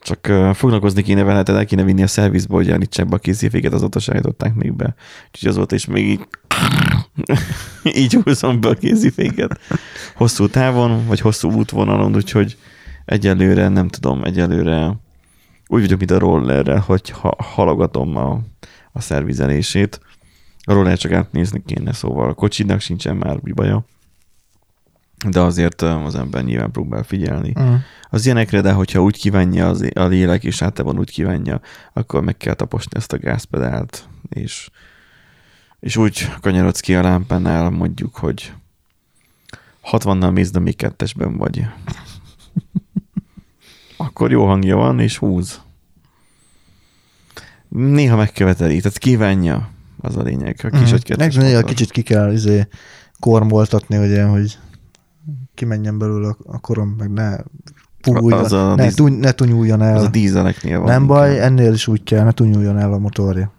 csak 0.00 0.26
uh, 0.28 0.54
foglalkozni 0.54 1.02
kéne 1.02 1.22
vele, 1.22 1.42
tehát 1.42 1.60
el 1.60 1.66
kéne 1.66 1.82
vinni 1.82 2.02
a 2.02 2.06
szervizbe, 2.06 2.54
hogy 2.54 2.70
állítsák 2.70 3.08
be 3.08 3.16
a 3.16 3.18
készéféket, 3.18 3.72
azóta 3.72 3.98
se 3.98 4.12
állították 4.12 4.54
még 4.54 4.72
be. 4.72 4.94
Úgyhogy 5.32 5.48
azóta 5.48 5.74
is 5.74 5.86
még 5.86 6.06
így 6.06 6.26
Így 8.02 8.14
húzom 8.14 8.60
be 8.60 8.68
a 8.68 8.74
kéziféket. 8.74 9.60
Hosszú 10.14 10.48
távon, 10.48 11.06
vagy 11.06 11.20
hosszú 11.20 11.52
útvonalon, 11.52 12.14
úgyhogy 12.14 12.56
egyelőre, 13.10 13.68
nem 13.68 13.88
tudom, 13.88 14.24
egyelőre 14.24 14.96
úgy 15.66 15.80
vagyok, 15.80 15.98
mint 15.98 16.10
a 16.10 16.18
rollerrel, 16.18 16.78
hogy 16.78 17.10
ha, 17.10 17.36
halogatom 17.38 18.16
a, 18.16 18.40
a 18.92 19.00
szervizelését. 19.00 20.00
A 20.64 20.72
roller 20.72 20.98
csak 20.98 21.12
átnézni 21.12 21.62
kéne, 21.66 21.92
szóval 21.92 22.28
a 22.28 22.34
kocsinak 22.34 22.80
sincsen 22.80 23.16
már 23.16 23.38
úgy 23.40 23.54
baja. 23.54 23.84
De 25.28 25.40
azért 25.40 25.82
az 25.82 26.14
ember 26.14 26.44
nyilván 26.44 26.70
próbál 26.70 27.02
figyelni. 27.02 27.52
Mm. 27.60 27.74
Az 28.10 28.24
ilyenekre, 28.24 28.60
de 28.60 28.72
hogyha 28.72 29.02
úgy 29.02 29.16
kívánja 29.16 29.68
az, 29.68 29.88
a 29.94 30.04
lélek, 30.04 30.44
és 30.44 30.62
általában 30.62 30.98
úgy 30.98 31.10
kívánja, 31.10 31.60
akkor 31.92 32.22
meg 32.22 32.36
kell 32.36 32.54
taposni 32.54 32.90
ezt 32.96 33.12
a 33.12 33.18
gázpedált, 33.18 34.08
és, 34.28 34.70
és 35.80 35.96
úgy 35.96 36.28
kanyarodsz 36.40 36.80
ki 36.80 36.94
a 36.94 37.02
lámpánál, 37.02 37.70
mondjuk, 37.70 38.16
hogy 38.16 38.52
60-nal 39.90 40.32
mész, 40.32 40.50
de 40.50 40.58
még 40.58 40.76
kettesben 40.76 41.36
vagy. 41.36 41.64
Akkor 44.20 44.32
jó 44.32 44.46
hangja 44.46 44.76
van, 44.76 45.00
és 45.00 45.18
húz. 45.18 45.60
Néha 47.68 48.16
megköveteli, 48.16 48.80
tehát 48.80 48.98
kívánja, 48.98 49.68
az 50.00 50.16
a 50.16 50.22
lényeg. 50.22 50.56
A 50.62 50.68
kis 50.68 50.90
kettes 51.02 51.36
Meg 51.36 51.44
motor. 51.44 51.64
kicsit 51.64 51.90
ki 51.90 52.02
kell 52.02 52.32
izé, 52.32 52.68
kormoltatni, 53.20 53.96
ugye, 53.96 54.24
hogy 54.24 54.58
kimenjen 55.54 55.98
belőle 55.98 56.28
a- 56.28 56.36
a 56.44 56.58
korom, 56.58 56.94
meg 56.98 57.10
ne 57.12 57.36
púguljon, 58.00 58.38
Az 58.44 58.52
a 58.52 58.74
ne, 58.74 58.82
díz- 58.84 58.94
tuny, 58.96 59.12
ne 59.12 59.32
tunyuljon 59.32 59.82
el. 59.82 59.96
Az 59.96 60.02
a 60.04 60.08
dízeleknél 60.08 60.78
van. 60.78 60.88
nem 60.88 61.06
baj, 61.06 61.30
inkább. 61.32 61.44
ennél 61.46 61.72
is 61.72 61.86
úgy 61.86 62.02
kell, 62.02 62.24
ne 62.24 62.32
tunyuljon 62.32 62.78
el 62.78 62.92
a 62.92 62.98
motorja. 62.98 63.52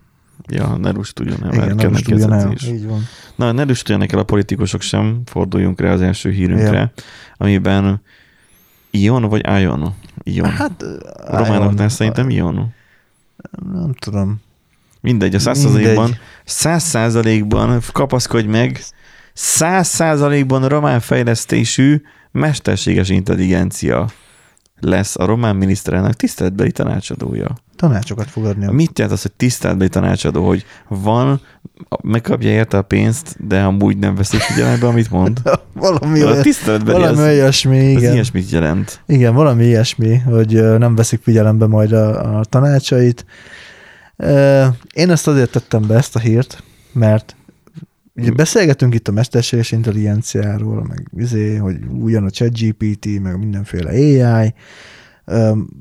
Ja, 0.49 0.77
ne 0.77 0.91
rustuljon 0.91 1.43
el, 1.45 1.53
Igen, 1.71 1.91
most 1.91 2.05
tudjon 2.05 2.33
el. 2.33 2.53
Így 2.65 2.87
van. 2.87 3.01
Na, 3.35 3.51
ne 3.51 3.63
lüstöljenek 3.63 4.11
el 4.11 4.19
a 4.19 4.23
politikusok 4.23 4.81
sem, 4.81 5.21
forduljunk 5.25 5.79
rá 5.79 5.91
az 5.91 6.01
első 6.01 6.29
hírünkre, 6.31 6.77
Ja. 6.77 6.91
amiben 7.37 8.01
Ion 8.91 9.21
vagy 9.23 9.45
Ion? 9.61 9.93
Ion. 10.23 10.49
Hát, 10.49 10.83
románoknál 11.27 11.89
szerintem 11.89 12.29
Ion. 12.29 12.73
Nem 13.73 13.93
tudom. 13.99 14.41
Mindegy, 15.01 15.35
a 15.35 15.39
száz 15.39 15.57
százalékban, 15.59 16.17
száz 16.45 16.83
százalékban 16.83 17.79
kapaszkodj 17.91 18.47
meg, 18.47 18.83
száz 19.33 19.87
százalékban 19.87 20.67
román 20.67 20.99
fejlesztésű 20.99 22.01
mesterséges 22.31 23.09
intelligencia 23.09 24.07
lesz 24.79 25.15
a 25.17 25.25
román 25.25 25.55
miniszterelnök 25.55 26.13
tiszteletbeli 26.13 26.71
tanácsadója. 26.71 27.47
Tanácsokat 27.75 28.29
fog 28.29 28.45
adni. 28.45 28.65
a- 28.65 28.71
Mit 28.71 28.97
jelent 28.99 29.15
az, 29.15 29.21
hogy 29.21 29.31
tiszteletbeli 29.31 29.89
tanácsadó, 29.89 30.47
hogy 30.47 30.65
van, 30.87 31.41
megkapja 32.03 32.49
érte 32.49 32.77
a 32.77 32.81
pénzt, 32.81 33.47
de 33.47 33.61
amúgy 33.61 33.97
nem 33.97 34.15
veszik 34.15 34.39
figyelembe, 34.39 34.87
amit 34.87 35.11
mond? 35.11 35.41
valami, 35.73 36.21
A 36.21 36.25
olyan, 36.25 36.41
tiszteletbeli 36.41 36.99
valami 36.99 37.17
az, 37.17 37.27
olyasmi, 37.27 37.77
igen. 37.77 38.13
ilyesmit 38.13 38.49
jelent. 38.49 39.01
Igen, 39.05 39.33
valami 39.33 39.65
ilyesmi, 39.65 40.17
hogy 40.17 40.77
nem 40.77 40.95
veszik 40.95 41.21
figyelembe 41.23 41.67
majd 41.67 41.91
a, 41.91 42.37
a 42.39 42.43
tanácsait. 42.45 43.25
Én 44.93 45.09
ezt 45.09 45.27
azért 45.27 45.51
tettem 45.51 45.87
be, 45.87 45.95
ezt 45.95 46.15
a 46.15 46.19
hírt, 46.19 46.63
mert 46.93 47.35
ugye 48.15 48.31
beszélgetünk 48.31 48.93
itt 48.93 49.07
a 49.07 49.11
mesterséges 49.11 49.71
intelligenciáról, 49.71 50.85
meg 50.87 51.07
izé, 51.17 51.55
hogy 51.55 51.75
újon 52.01 52.23
a 52.23 52.29
ChatGPT, 52.29 53.21
meg 53.21 53.39
mindenféle 53.39 53.89
AI, 53.89 54.53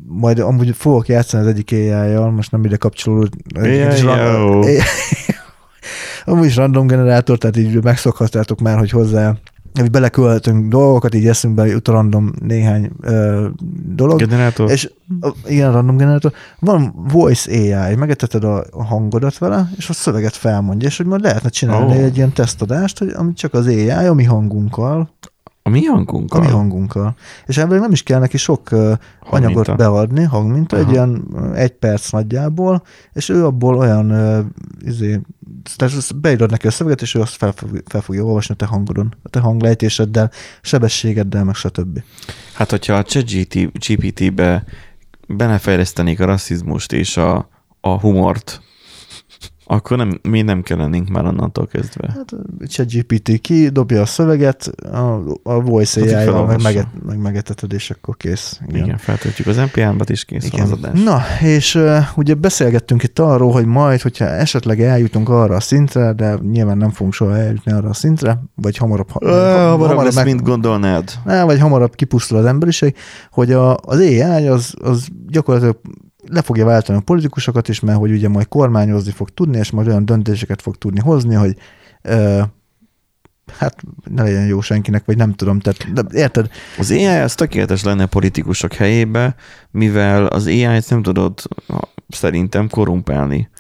majd 0.07 0.39
amúgy 0.39 0.75
fogok 0.77 1.09
játszani 1.09 1.43
az 1.43 1.49
egyik 1.49 1.73
AI-jal, 1.73 2.31
most 2.31 2.51
nem 2.51 2.65
ide 2.65 2.77
kapcsolódó. 2.77 3.37
AI, 3.55 4.03
jó. 4.03 4.61
Amúgy 6.25 6.47
is 6.47 6.57
random 6.57 6.87
generátor, 6.87 7.39
tehát 7.39 7.57
így 7.57 7.83
megszokhattátok 7.83 8.61
már, 8.61 8.79
hogy 8.79 8.91
hozzá 8.91 9.37
hogy 9.75 9.91
beleköltünk 9.91 10.71
dolgokat, 10.71 11.15
így 11.15 11.27
eszünkbe 11.27 11.67
jut 11.67 11.89
random 11.89 12.33
néhány 12.41 12.91
ö, 13.01 13.47
dolog. 13.95 14.19
Generátor? 14.19 14.71
És 14.71 14.91
igen, 15.47 15.73
random 15.73 15.97
generátor. 15.97 16.33
Van 16.59 16.95
voice 17.13 17.51
AI, 17.51 17.95
megeteted 17.95 18.45
a, 18.45 18.65
hangodat 18.71 19.39
vele, 19.39 19.71
és 19.77 19.89
a 19.89 19.93
szöveget 19.93 20.37
felmondja, 20.37 20.89
és 20.89 20.97
hogy 20.97 21.07
majd 21.07 21.23
lehetne 21.23 21.49
csinálni 21.49 21.97
oh. 21.97 22.05
egy 22.05 22.17
ilyen 22.17 22.33
tesztadást, 22.33 22.99
hogy 22.99 23.09
ami 23.17 23.33
csak 23.33 23.55
az 23.55 23.67
AI, 23.67 23.91
a 23.91 24.15
mi 24.15 24.25
hangunkkal, 24.25 25.11
A 25.63 25.69
mi 25.69 25.85
hangunkkal? 25.85 26.41
a 26.41 26.45
mi 26.45 26.51
hangunkkal. 26.51 27.15
És 27.47 27.59
ebből 27.59 27.79
nem 27.79 27.93
is 27.93 28.03
kell 28.03 28.21
neki 28.21 28.37
sok 28.37 28.69
uh, 28.73 28.93
anyagot 29.31 29.77
beadni, 29.77 30.23
hangminta, 30.23 30.77
egy 30.77 30.83
Aha. 30.83 30.93
ilyen 30.93 31.25
ö, 31.35 31.53
egy 31.55 31.73
perc 31.73 32.11
nagyjából, 32.11 32.83
és 33.13 33.29
ő 33.29 33.45
abból 33.45 33.77
olyan 33.77 34.13
izé, 34.81 35.21
tehát 35.77 36.17
beírod 36.17 36.51
neki 36.51 36.67
a 36.67 36.71
szöveget, 36.71 37.03
és 37.03 37.15
ő 37.15 37.21
azt 37.21 37.37
fel, 37.37 37.53
fog- 37.53 37.83
fel 37.87 38.01
fogja 38.01 38.25
olvasni 38.25 38.55
a 38.55 38.57
te 38.57 38.67
hangodon, 38.67 39.15
a 39.23 39.29
te 39.29 39.41
hanglejtéseddel, 39.41 40.31
sebességeddel, 40.63 41.45
meg 41.45 41.55
stb. 41.55 42.03
Hát, 42.55 42.71
hogyha 42.71 42.95
a 42.95 43.03
ChatGPT-be 43.03 44.65
belefejlesztenék 45.27 46.21
a 46.21 46.25
rasszizmust 46.25 46.93
és 46.93 47.17
a, 47.17 47.49
a 47.81 48.01
humort, 48.01 48.63
akkor 49.73 49.97
nem, 49.97 50.21
mi 50.29 50.43
nem 50.43 50.63
kell 50.63 50.77
lennénk 50.77 51.09
már 51.09 51.25
onnantól 51.25 51.67
kezdve. 51.67 52.15
Hát 52.17 52.33
ChatGPT 52.69 53.41
ki, 53.41 53.69
dobja 53.69 54.01
a 54.01 54.07
szöveget, 54.07 54.67
a, 54.93 55.21
a 55.43 55.61
voice 55.61 56.01
így 56.01 56.13
AI-val 56.13 56.47
meg, 56.47 56.63
meget, 56.63 56.87
meg 57.07 57.19
megeteted, 57.19 57.73
és 57.73 57.91
akkor 57.91 58.17
kész. 58.17 58.61
Igen, 58.69 58.85
Igen 58.85 58.97
feltöltjük 58.97 59.47
az 59.47 59.57
NPM-bat, 59.57 60.11
és 60.11 60.25
kész 60.25 60.51
van 60.51 60.61
az 60.61 60.71
adás. 60.71 61.03
Na, 61.03 61.23
és 61.41 61.75
uh, 61.75 61.99
ugye 62.17 62.35
beszélgettünk 62.35 63.03
itt 63.03 63.19
arról, 63.19 63.53
hogy 63.53 63.67
majd, 63.67 64.01
hogyha 64.01 64.25
esetleg 64.25 64.81
eljutunk 64.81 65.29
arra 65.29 65.55
a 65.55 65.61
szintre, 65.61 66.13
de 66.13 66.39
nyilván 66.51 66.77
nem 66.77 66.91
fogunk 66.91 67.15
soha 67.15 67.37
eljutni 67.37 67.73
arra 67.73 67.89
a 67.89 67.95
szintre, 67.95 68.43
vagy 68.55 68.77
hamarabb, 68.77 69.11
ha, 69.11 69.19
Ö, 69.23 69.69
Hamarabb 69.69 70.03
lesz, 70.03 70.25
mint 70.25 70.43
gondolnád. 70.43 71.13
Ne, 71.25 71.43
vagy 71.43 71.61
hamarabb 71.61 71.95
kipusztul 71.95 72.39
az 72.39 72.45
emberiség, 72.45 72.95
hogy 73.31 73.53
a, 73.53 73.77
az 73.77 73.99
AI 73.99 74.49
az, 74.49 74.75
az 74.83 75.09
gyakorlatilag 75.29 75.81
le 76.27 76.43
fogja 76.43 76.65
váltani 76.65 76.99
a 76.99 77.03
politikusokat 77.03 77.69
is, 77.69 77.81
mert 77.81 77.99
hogy 77.99 78.11
ugye 78.11 78.29
majd 78.29 78.49
kormányozni 78.49 79.11
fog 79.13 79.31
tudni, 79.31 79.59
és 79.59 79.71
majd 79.71 79.87
olyan 79.87 80.05
döntéseket 80.05 80.63
fog 80.63 80.77
tudni 80.77 81.01
hozni, 81.01 81.35
hogy 81.35 81.57
ö, 82.03 82.43
hát 83.59 83.83
ne 84.11 84.23
legyen 84.23 84.47
jó 84.47 84.61
senkinek, 84.61 85.05
vagy 85.05 85.17
nem 85.17 85.33
tudom, 85.33 85.61
tehát 85.61 85.93
de, 85.93 86.19
érted? 86.21 86.51
Az 86.79 86.91
AI 86.91 87.07
az 87.07 87.35
tökéletes 87.35 87.83
lenne 87.83 88.07
politikusok 88.07 88.73
helyébe, 88.73 89.35
mivel 89.71 90.27
az 90.27 90.47
AI-t 90.47 90.91
nem 90.91 91.03
tudod 91.03 91.43
szerintem 92.09 92.69
korumpálni. 92.69 93.51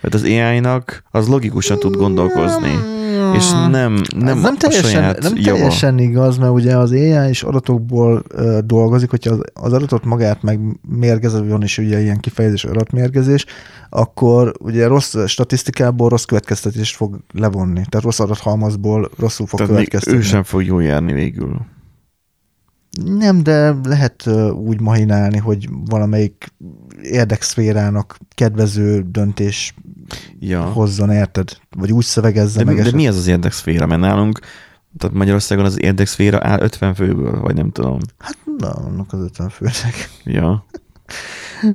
Mert 0.00 0.14
az 0.14 0.22
AI-nak 0.22 1.04
az 1.10 1.28
logikusan 1.28 1.78
tud 1.78 1.96
gondolkozni, 1.96 2.99
és 3.34 3.50
nem, 3.50 3.70
nem, 3.70 4.38
nem, 4.38 4.56
teljesen, 4.56 5.16
nem 5.20 5.32
java. 5.36 5.56
teljesen 5.56 5.98
igaz, 5.98 6.38
mert 6.38 6.52
ugye 6.52 6.76
az 6.76 6.90
AI 6.90 7.28
is 7.28 7.42
adatokból 7.42 8.22
ö, 8.28 8.58
dolgozik, 8.64 9.10
hogyha 9.10 9.32
az, 9.32 9.40
az 9.52 9.72
adatot 9.72 10.04
magát 10.04 10.42
megmérgező, 10.42 11.48
van 11.48 11.62
is 11.62 11.78
ugye 11.78 12.00
ilyen 12.00 12.18
kifejezés 12.18 12.64
adatmérgezés, 12.64 13.46
akkor 13.90 14.52
ugye 14.58 14.86
rossz 14.86 15.16
statisztikából 15.26 16.08
rossz 16.08 16.24
következtetést 16.24 16.96
fog 16.96 17.18
levonni. 17.32 17.82
Tehát 17.88 18.04
rossz 18.04 18.20
adathalmazból 18.20 19.10
rosszul 19.18 19.46
fog 19.46 19.58
Tehát 19.58 19.72
következtetni. 19.74 20.18
ő 20.18 20.22
sem 20.22 20.42
fog 20.42 20.64
jól 20.64 20.82
járni 20.82 21.12
végül. 21.12 21.60
Nem, 23.04 23.42
de 23.42 23.74
lehet 23.84 24.26
úgy 24.52 24.80
mahinálni, 24.80 25.38
hogy 25.38 25.68
valamelyik 25.84 26.52
érdekszférának 27.02 28.18
kedvező 28.34 29.04
döntés 29.10 29.74
Ja. 30.38 30.62
hozzon, 30.62 31.10
érted? 31.10 31.56
Vagy 31.76 31.92
úgy 31.92 32.04
szövegezze 32.04 32.58
De, 32.58 32.64
meg. 32.64 32.74
de 32.74 32.80
eset- 32.80 32.94
mi 32.94 33.08
az 33.08 33.16
az 33.16 33.26
érdekszféra? 33.26 33.86
Mert 33.86 34.00
nálunk, 34.00 34.38
tehát 34.98 35.16
Magyarországon 35.16 35.64
az 35.64 35.80
érdekszféra 35.82 36.38
áll 36.42 36.60
50 36.60 36.94
főből, 36.94 37.40
vagy 37.40 37.54
nem 37.54 37.70
tudom. 37.70 37.98
Hát 38.18 38.36
na, 38.58 38.70
annak 38.70 39.12
az 39.12 39.20
50 39.20 39.48
főnek. 39.48 40.10
Ja. 40.24 40.64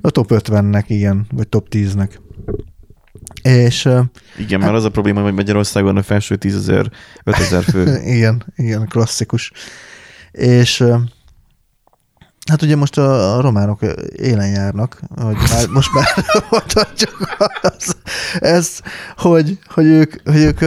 A 0.02 0.10
top 0.10 0.32
50-nek, 0.34 0.84
igen, 0.88 1.26
vagy 1.34 1.48
top 1.48 1.68
10-nek. 1.72 2.10
És 3.42 3.90
Igen, 4.38 4.60
mert 4.60 4.74
az 4.74 4.84
a 4.84 4.90
probléma, 4.90 5.22
hogy 5.22 5.34
Magyarországon 5.34 5.98
a 5.98 6.04
felső 6.04 6.36
10 6.36 6.56
ezer, 6.56 6.92
5 7.24 7.36
ezer 7.36 7.64
fő. 7.64 8.00
igen, 8.16 8.44
igen, 8.56 8.88
klasszikus. 8.88 9.52
És 10.36 10.84
hát 12.52 12.62
ugye 12.62 12.76
most 12.76 12.98
a, 12.98 13.38
a 13.38 13.42
románok 13.42 13.80
élen 14.16 14.50
járnak, 14.50 15.00
hogy 15.22 15.36
már, 15.50 15.68
most 15.78 15.94
már 15.94 16.08
mondhatjuk 16.50 17.36
az, 17.62 17.96
ez, 18.40 18.80
hogy, 19.18 19.60
hogy 19.74 19.86
ők, 19.86 20.14
hogy 20.26 20.42
ők 20.42 20.60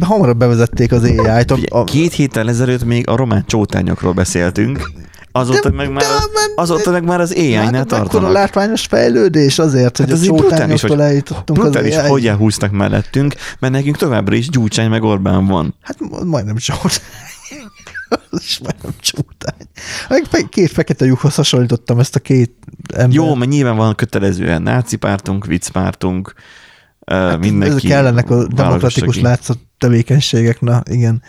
hamarabb 0.00 0.38
bevezették 0.38 0.92
az 0.92 1.02
AI-t. 1.02 1.50
A, 1.50 1.58
a, 1.68 1.84
két 1.84 2.12
héttel 2.12 2.48
ezelőtt 2.48 2.84
még 2.84 3.08
a 3.08 3.16
román 3.16 3.44
csótányokról 3.46 4.12
beszéltünk, 4.12 4.90
azóta, 5.36 5.70
meg 5.70 5.90
már, 5.90 6.04
azóta 6.54 6.90
meg 6.90 7.04
már 7.04 7.20
az 7.20 7.32
AI-nál 7.36 7.84
tartanak. 7.84 8.32
látványos 8.32 8.86
fejlődés 8.86 9.58
azért, 9.58 9.96
hogy 9.96 10.08
Hát 10.10 10.18
a 10.18 10.22
így 10.22 10.28
brutális, 10.28 10.50
csótányoktól 10.80 11.02
eljutottunk 11.02 11.58
az 11.58 11.64
brutális, 11.64 11.94
AI-ig. 11.96 12.10
hogy 12.10 12.26
elhúztak 12.26 12.70
mellettünk, 12.70 13.34
mert 13.58 13.72
nekünk 13.72 13.96
továbbra 13.96 14.34
is 14.34 14.48
Gyurcsány 14.48 14.88
meg 14.88 15.02
Orbán 15.02 15.46
van. 15.46 15.74
Hát 15.82 15.96
ma- 16.00 16.24
majdnem 16.24 16.56
csótány. 16.56 16.90
Az 18.34 18.42
is 18.42 18.58
majdnem 18.58 18.92
csótány. 19.00 19.68
Meg 20.08 20.24
fe- 20.24 20.48
két 20.48 20.70
fekete 20.70 21.04
lyukhoz 21.04 21.34
hasonlítottam 21.34 21.98
ezt 21.98 22.16
a 22.16 22.18
két 22.18 22.54
ember. 22.94 23.16
Jó, 23.16 23.34
mert 23.34 23.50
nyilván 23.50 23.76
van 23.76 23.94
kötelezően 23.94 24.62
náci 24.62 24.96
pártunk, 24.96 25.46
vicc 25.46 25.68
pártunk, 25.68 26.34
hát 27.06 27.38
mindenki. 27.38 27.76
Ezek 27.76 27.90
kellenek 27.90 28.30
a 28.30 28.46
demokratikus 28.46 29.20
látszat, 29.20 29.58
tevékenységek, 29.78 30.60
na 30.60 30.82
igen. 30.90 31.22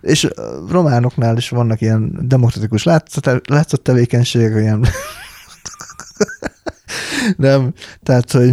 És 0.00 0.28
románoknál 0.68 1.36
is 1.36 1.48
vannak 1.48 1.80
ilyen 1.80 2.18
demokratikus 2.20 2.82
látszat, 2.82 3.48
látszat 3.48 3.80
tevékenységek, 3.80 4.54
olyan 4.54 4.86
nem, 7.36 7.72
tehát, 8.02 8.32
hogy 8.32 8.52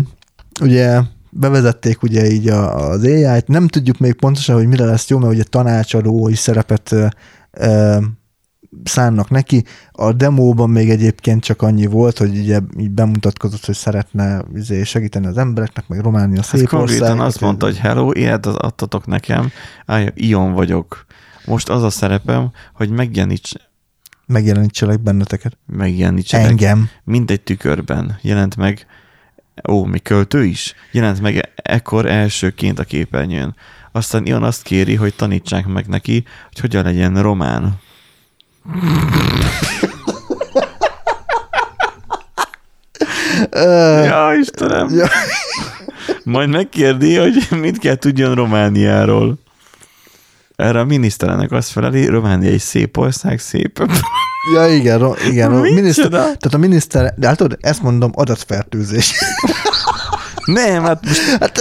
ugye 0.62 1.02
bevezették 1.30 2.02
ugye 2.02 2.26
így 2.26 2.50
az 2.50 3.04
AI-t, 3.04 3.48
nem 3.48 3.68
tudjuk 3.68 3.98
még 3.98 4.14
pontosan, 4.14 4.56
hogy 4.56 4.68
mire 4.68 4.86
lesz 4.86 5.10
jó, 5.10 5.18
mert 5.18 5.34
ugye 5.34 5.44
tanácsadói 5.44 6.36
szerepet 6.36 6.92
ö, 6.92 6.98
ö, 6.98 7.08
szánnak 8.84 9.30
neki. 9.30 9.64
A 9.92 10.12
demóban 10.14 10.70
még 10.70 10.90
egyébként 10.90 11.44
csak 11.44 11.62
annyi 11.62 11.86
volt, 11.86 12.18
hogy 12.18 12.38
ugye 12.38 12.60
így 12.78 12.92
bemutatkozott, 12.92 13.66
hogy 13.66 13.76
szeretne 13.76 14.44
izé, 14.56 14.84
segíteni 14.84 15.26
az 15.26 15.38
embereknek, 15.38 15.88
meg 15.88 16.00
Románia 16.00 16.40
Ez 16.40 16.46
szép 16.46 16.68
konkrétan 16.68 17.10
ország. 17.12 17.26
azt 17.26 17.42
mondta, 17.42 17.66
hogy 17.66 17.78
hello, 17.78 18.12
ilyet 18.12 18.46
adtatok 18.46 19.06
nekem, 19.06 19.52
Áj, 19.86 20.12
Ion 20.16 20.54
vagyok. 20.54 21.06
Most 21.46 21.70
az 21.70 21.84
a 21.84 21.90
szerepem, 21.90 22.52
hogy 22.74 22.90
megjeleníts, 22.90 23.52
Megjelenítselek 24.26 25.00
benneteket. 25.02 25.58
megjelenítsenek 25.66 26.48
Engem. 26.50 26.90
mindegy 27.04 27.42
tükörben. 27.42 28.18
Jelent 28.22 28.56
meg, 28.56 28.86
ó, 29.70 29.84
mi 29.84 30.00
költő 30.00 30.44
is? 30.46 30.74
Jelent 30.92 31.22
meg 31.22 31.52
ekkor 31.56 32.06
elsőként 32.06 32.80
a 32.80 32.84
képernyőn. 32.84 33.56
Aztán 33.98 34.26
Ion 34.26 34.44
azt 34.44 34.62
kéri, 34.64 34.96
hogy 34.96 35.14
tanítsák 35.14 35.66
meg 35.66 35.88
neki, 35.88 36.24
hogy 36.52 36.60
hogyan 36.60 36.84
legyen 36.84 37.22
román. 37.22 37.80
Ja, 43.52 44.34
Istenem. 44.40 44.90
Ja. 44.96 45.08
Majd 46.24 46.50
megkérdi, 46.50 47.16
hogy 47.16 47.48
mit 47.50 47.78
kell 47.78 47.96
tudjon 47.96 48.36
Romániáról. 48.36 49.38
Erre 50.56 50.80
a 50.80 50.86
miniszterelnök 50.86 51.52
azt 51.52 51.72
feleli, 51.72 52.06
Románia 52.06 52.50
egy 52.50 52.60
szép 52.60 52.98
ország, 52.98 53.40
szép. 53.40 53.86
Ja, 54.54 54.68
igen, 54.68 55.00
ro- 55.00 55.24
igen. 55.24 55.52
A 55.54 55.62
miniszter, 55.62 56.10
tehát 56.10 56.54
a 56.54 56.58
miniszter, 56.58 57.14
de 57.18 57.28
hát 57.28 57.38
tudod, 57.38 57.58
ezt 57.62 57.82
mondom, 57.82 58.12
adatfertőzés. 58.14 59.14
Nem, 60.48 60.84
hát 60.84 61.06
most 61.06 61.38
Hát 61.40 61.60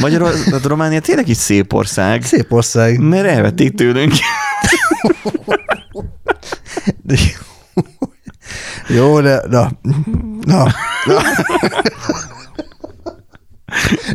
Magyarul, 0.00 0.30
tehát 0.44 0.64
Románia 0.64 1.00
tényleg 1.00 1.28
egy 1.28 1.36
szép 1.36 1.72
ország, 1.72 2.22
szép 2.22 2.52
ország. 2.52 2.98
mert 2.98 3.26
elvették 3.26 3.74
tőlünk. 3.74 4.12
De 7.02 7.14
jó. 7.14 7.42
Jó, 8.88 9.20
de 9.20 9.42
na, 9.48 9.70
na, 10.40 10.66
na. 11.04 11.22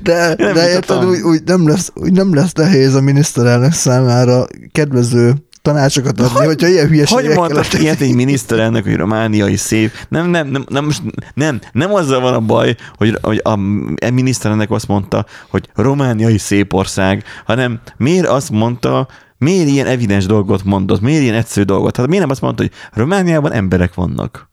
De, 0.04 0.36
Nem 0.38 0.54
de 0.54 0.70
érted, 0.70 1.06
úgy, 1.06 1.22
úgy, 1.22 1.44
nem 1.44 1.68
lesz, 1.68 1.92
úgy 1.96 2.12
nem 2.12 2.34
lesz 2.34 2.54
nehéz 2.54 2.96
a 2.96 3.02
miniszterelnök 3.02 3.74
számára 3.74 4.46
kedvező 4.72 5.34
tanácsokat 5.62 6.20
adni, 6.20 6.46
hogyha 6.46 6.68
ilyen 6.68 6.82
Hogy 6.82 6.89
hülyeségekkel... 6.89 7.36
mondtad 7.36 7.82
ilyet 7.82 8.01
egy 8.01 8.16
miniszterelnök, 8.16 8.84
hogy 8.84 8.96
romániai 8.96 9.56
szép? 9.56 9.92
Nem, 10.10 10.30
nem, 10.30 10.48
nem, 10.48 10.66
nem, 10.70 10.86
most 10.86 11.01
nem, 11.34 11.60
nem 11.72 11.94
azzal 11.94 12.20
van 12.20 12.34
a 12.34 12.39
baj, 12.39 12.75
hogy, 12.96 13.18
hogy 13.22 13.42
a 13.44 13.60
e 13.96 14.10
miniszterelnök 14.10 14.72
azt 14.72 14.88
mondta, 14.88 15.25
hogy 15.50 15.70
romániai 15.75 16.38
szép 16.38 16.74
ország, 16.74 17.24
hanem 17.46 17.80
miért 17.98 18.28
azt 18.28 18.50
mondta, 18.50 19.08
miért 19.38 19.68
ilyen 19.68 19.88
evidens 19.88 20.25
dolgot 20.25 20.63
mondott, 20.63 21.01
miért 21.01 21.22
ilyen 21.22 21.36
egyszerű 21.36 21.66
dolgot? 21.66 21.98
Hát 21.98 22.08
miért 22.08 22.22
nem 22.22 22.32
azt 22.32 22.42
mondta, 22.42 22.63
hogy 22.63 22.72
Romániában 22.94 23.51
emberek 23.51 23.94
vannak? 23.94 24.50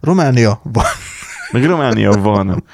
Románia 0.00 0.60
van, 0.62 0.84
Meg 1.50 1.64
Románia 1.64 2.12
van. 2.12 2.64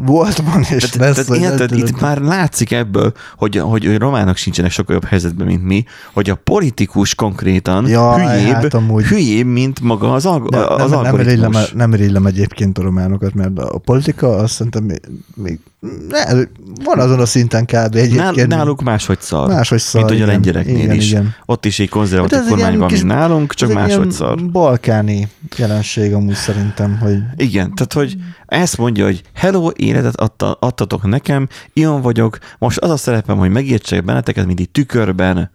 Volt, 0.00 0.36
van 0.36 0.60
és 0.60 0.88
Tehát, 0.88 0.94
lesz. 1.16 1.26
tehát 1.26 1.42
érted, 1.42 1.70
nem 1.70 1.78
itt 1.78 2.00
már 2.00 2.18
látszik 2.18 2.72
ebből, 2.72 3.12
hogy, 3.36 3.56
hogy, 3.56 3.96
románok 3.98 4.36
sincsenek 4.36 4.70
sokkal 4.70 4.94
jobb 4.94 5.04
helyzetben, 5.04 5.46
mint 5.46 5.64
mi, 5.64 5.84
hogy 6.12 6.30
a 6.30 6.34
politikus 6.34 7.14
konkrétan 7.14 7.88
Jaj, 7.88 8.26
hülyébb, 8.38 8.52
hát 8.54 8.74
amúgy. 8.74 9.04
hülyébb, 9.04 9.46
mint 9.46 9.80
maga 9.80 10.12
az, 10.12 10.26
alg- 10.26 10.50
De 10.50 10.58
az 10.58 10.90
nem, 10.90 11.00
nem, 11.00 11.14
irigylem, 11.14 11.44
algoritmus. 11.44 11.72
nem 11.72 11.92
irigylem 11.92 12.26
egyébként 12.26 12.78
a 12.78 12.82
románokat, 12.82 13.34
mert 13.34 13.58
a 13.58 13.78
politika 13.78 14.36
azt 14.36 14.52
szerintem 14.54 14.84
még, 14.84 15.00
még 15.34 15.60
ne, 16.08 16.24
van 16.84 16.98
azon 16.98 17.20
a 17.20 17.26
szinten 17.26 17.64
kb. 17.64 17.94
Egyébként. 17.96 18.46
náluk 18.46 18.82
máshogy 18.82 19.20
szar. 19.20 19.48
Máshogy 19.48 19.78
szar, 19.78 20.00
Mint 20.04 20.12
hogy 20.12 20.20
a 20.20 20.24
igen. 20.24 20.34
lengyeleknél 20.34 20.82
Igen, 20.84 20.96
is. 20.96 21.10
igen. 21.10 21.34
Ott 21.46 21.64
is 21.64 21.78
egy 21.78 21.88
konzervatív 21.88 22.38
Hát 22.38 22.48
kormány 22.48 22.78
van, 22.78 22.90
mint 22.92 23.04
nálunk, 23.04 23.54
csak 23.54 23.72
máshogy 23.72 24.10
szar. 24.10 24.50
balkáni 24.50 25.28
jelenség 25.56 26.12
amúgy 26.14 26.34
szerintem, 26.34 26.98
hogy 26.98 27.18
Igen, 27.36 27.74
tehát 27.74 27.92
hogy 27.92 28.16
ezt 28.46 28.78
mondja, 28.78 29.04
hogy 29.04 29.22
hello, 29.34 29.68
életet 29.76 30.16
adta, 30.16 30.52
adtatok 30.60 31.02
nekem, 31.02 31.48
ilyen 31.72 32.00
vagyok, 32.00 32.38
most 32.58 32.78
az 32.78 32.90
a 32.90 32.96
szerepem, 32.96 33.38
hogy 33.38 33.50
megértsek 33.50 34.04
benneteket, 34.04 34.46
mint 34.46 34.70
tükörben, 34.70 35.50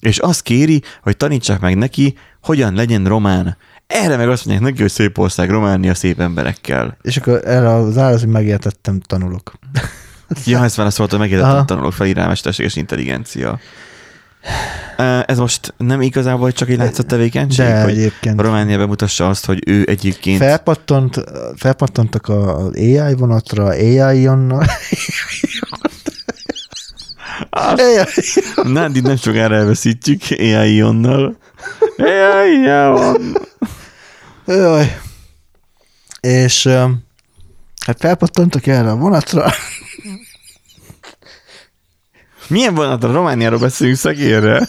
és 0.00 0.18
azt 0.18 0.42
kéri, 0.42 0.82
hogy 1.02 1.16
tanítsák 1.16 1.60
meg 1.60 1.76
neki, 1.76 2.14
hogyan 2.42 2.74
legyen 2.74 3.06
román. 3.06 3.56
Erre 3.86 4.16
meg 4.16 4.28
azt 4.28 4.44
mondják 4.46 4.68
neki, 4.70 4.80
hogy 4.82 4.90
szép 4.90 5.18
ország, 5.18 5.50
Románia 5.50 5.94
szép 5.94 6.20
emberekkel. 6.20 6.96
és 7.02 7.16
akkor 7.16 7.40
erre 7.44 7.74
az 7.74 7.98
ára, 7.98 8.18
hogy 8.18 8.28
megértettem, 8.28 9.00
tanulok. 9.00 9.52
Ja, 10.44 10.64
ezt 10.64 10.76
válaszolta, 10.76 11.18
megértettem, 11.18 11.54
Aha. 11.54 11.64
tanulok 11.64 11.92
fel 11.92 12.06
irá 12.06 12.26
mesterséges 12.26 12.76
intelligencia. 12.76 13.58
Ö, 14.96 15.18
Ez 15.26 15.38
most 15.38 15.74
nem 15.76 16.00
igazából 16.00 16.52
csak 16.52 16.68
egy 16.68 16.76
látszott 16.78 17.06
tevékenység, 17.06 17.66
De 17.66 17.82
hogy 17.82 17.90
egyébként. 17.90 18.40
Románia 18.40 18.78
bemutassa 18.78 19.28
azt, 19.28 19.46
hogy 19.46 19.62
ő 19.66 19.84
egyébként 19.88 20.38
Felpattant, 20.38 21.24
felpattantak 21.56 22.28
a- 22.28 22.56
az 22.56 22.70
AI 22.76 23.14
vonatra, 23.14 23.64
AI 23.64 24.20
jonnal. 24.20 24.64
Nádi 28.62 29.00
nem 29.00 29.16
sokára 29.16 29.54
elveszítjük 29.54 30.20
AI 30.38 30.82
onnal. 30.82 31.36
AI 31.96 32.70
on. 32.92 33.36
Jaj. 34.46 34.98
És 36.20 36.66
hát 37.86 37.98
felpattantak 37.98 38.66
erre 38.66 38.90
a 38.90 38.96
vonatra. 38.96 39.50
Milyen 42.48 42.74
vonatra 42.74 43.12
Romániáról 43.12 43.58
beszélünk 43.58 43.96
szegérre? 43.96 44.68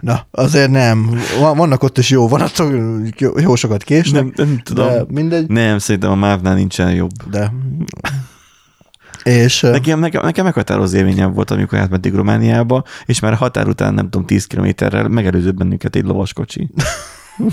Na, 0.00 0.26
azért 0.30 0.70
nem. 0.70 1.20
Van- 1.38 1.56
Vannak 1.56 1.82
ott 1.82 1.98
is 1.98 2.10
jó 2.10 2.28
vonatok, 2.28 2.72
jó, 3.36 3.54
sokat 3.54 3.82
késnek. 3.82 4.22
Nem, 4.22 4.32
nem 4.48 4.58
tudom. 4.58 4.88
De 4.88 5.04
mindegy. 5.08 5.48
Nem, 5.48 5.78
szerintem 5.78 6.10
a 6.10 6.14
MÁV-nál 6.14 6.54
nincsen 6.54 6.94
jobb. 6.94 7.30
De. 7.30 7.52
És 9.22 9.60
Nekem, 9.60 9.98
nekem, 9.98 10.22
nekem 10.24 10.44
meghatározó 10.44 10.96
élményem 10.96 11.32
volt, 11.32 11.50
amikor 11.50 11.78
átmentünk 11.78 12.14
Romániába, 12.16 12.84
és 13.04 13.20
már 13.20 13.32
a 13.32 13.36
határ 13.36 13.68
után, 13.68 13.94
nem 13.94 14.10
tudom, 14.10 14.26
10 14.26 14.46
kilométerrel 14.46 15.08
megelőzött 15.08 15.54
bennünket 15.54 15.96
egy 15.96 16.04
lovaskocsi. 16.04 16.70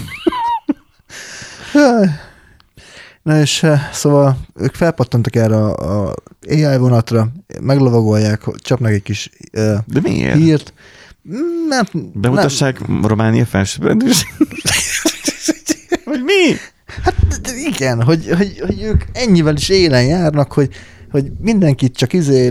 Na 3.23 3.39
és 3.39 3.63
eh, 3.63 3.81
szóval 3.91 4.37
ők 4.55 4.75
felpattantak 4.75 5.35
erre 5.35 5.55
a, 5.55 6.07
a 6.09 6.15
AI 6.49 6.77
vonatra, 6.77 7.31
meglovagolják, 7.61 8.43
csapnak 8.55 8.91
egy 8.91 9.01
kis 9.01 9.29
uh, 9.53 9.77
De 9.85 9.99
miért? 10.01 10.35
hírt. 10.35 10.73
Mm, 11.29 11.67
Mert 11.67 12.19
Bemutassák 12.19 12.81
Románia 13.01 13.45
felsőbbrendűs. 13.45 14.25
Vagy 16.05 16.21
mi? 16.31 16.55
Hát 17.03 17.15
igen, 17.65 18.03
hogy, 18.03 18.27
hogy, 18.37 18.59
hogy 18.59 18.81
ők 18.81 19.03
ennyivel 19.13 19.55
is 19.55 19.69
élen 19.69 20.03
járnak, 20.05 20.53
hogy, 20.53 20.69
hogy 21.11 21.31
mindenkit 21.39 21.95
csak 21.95 22.13
izé 22.13 22.49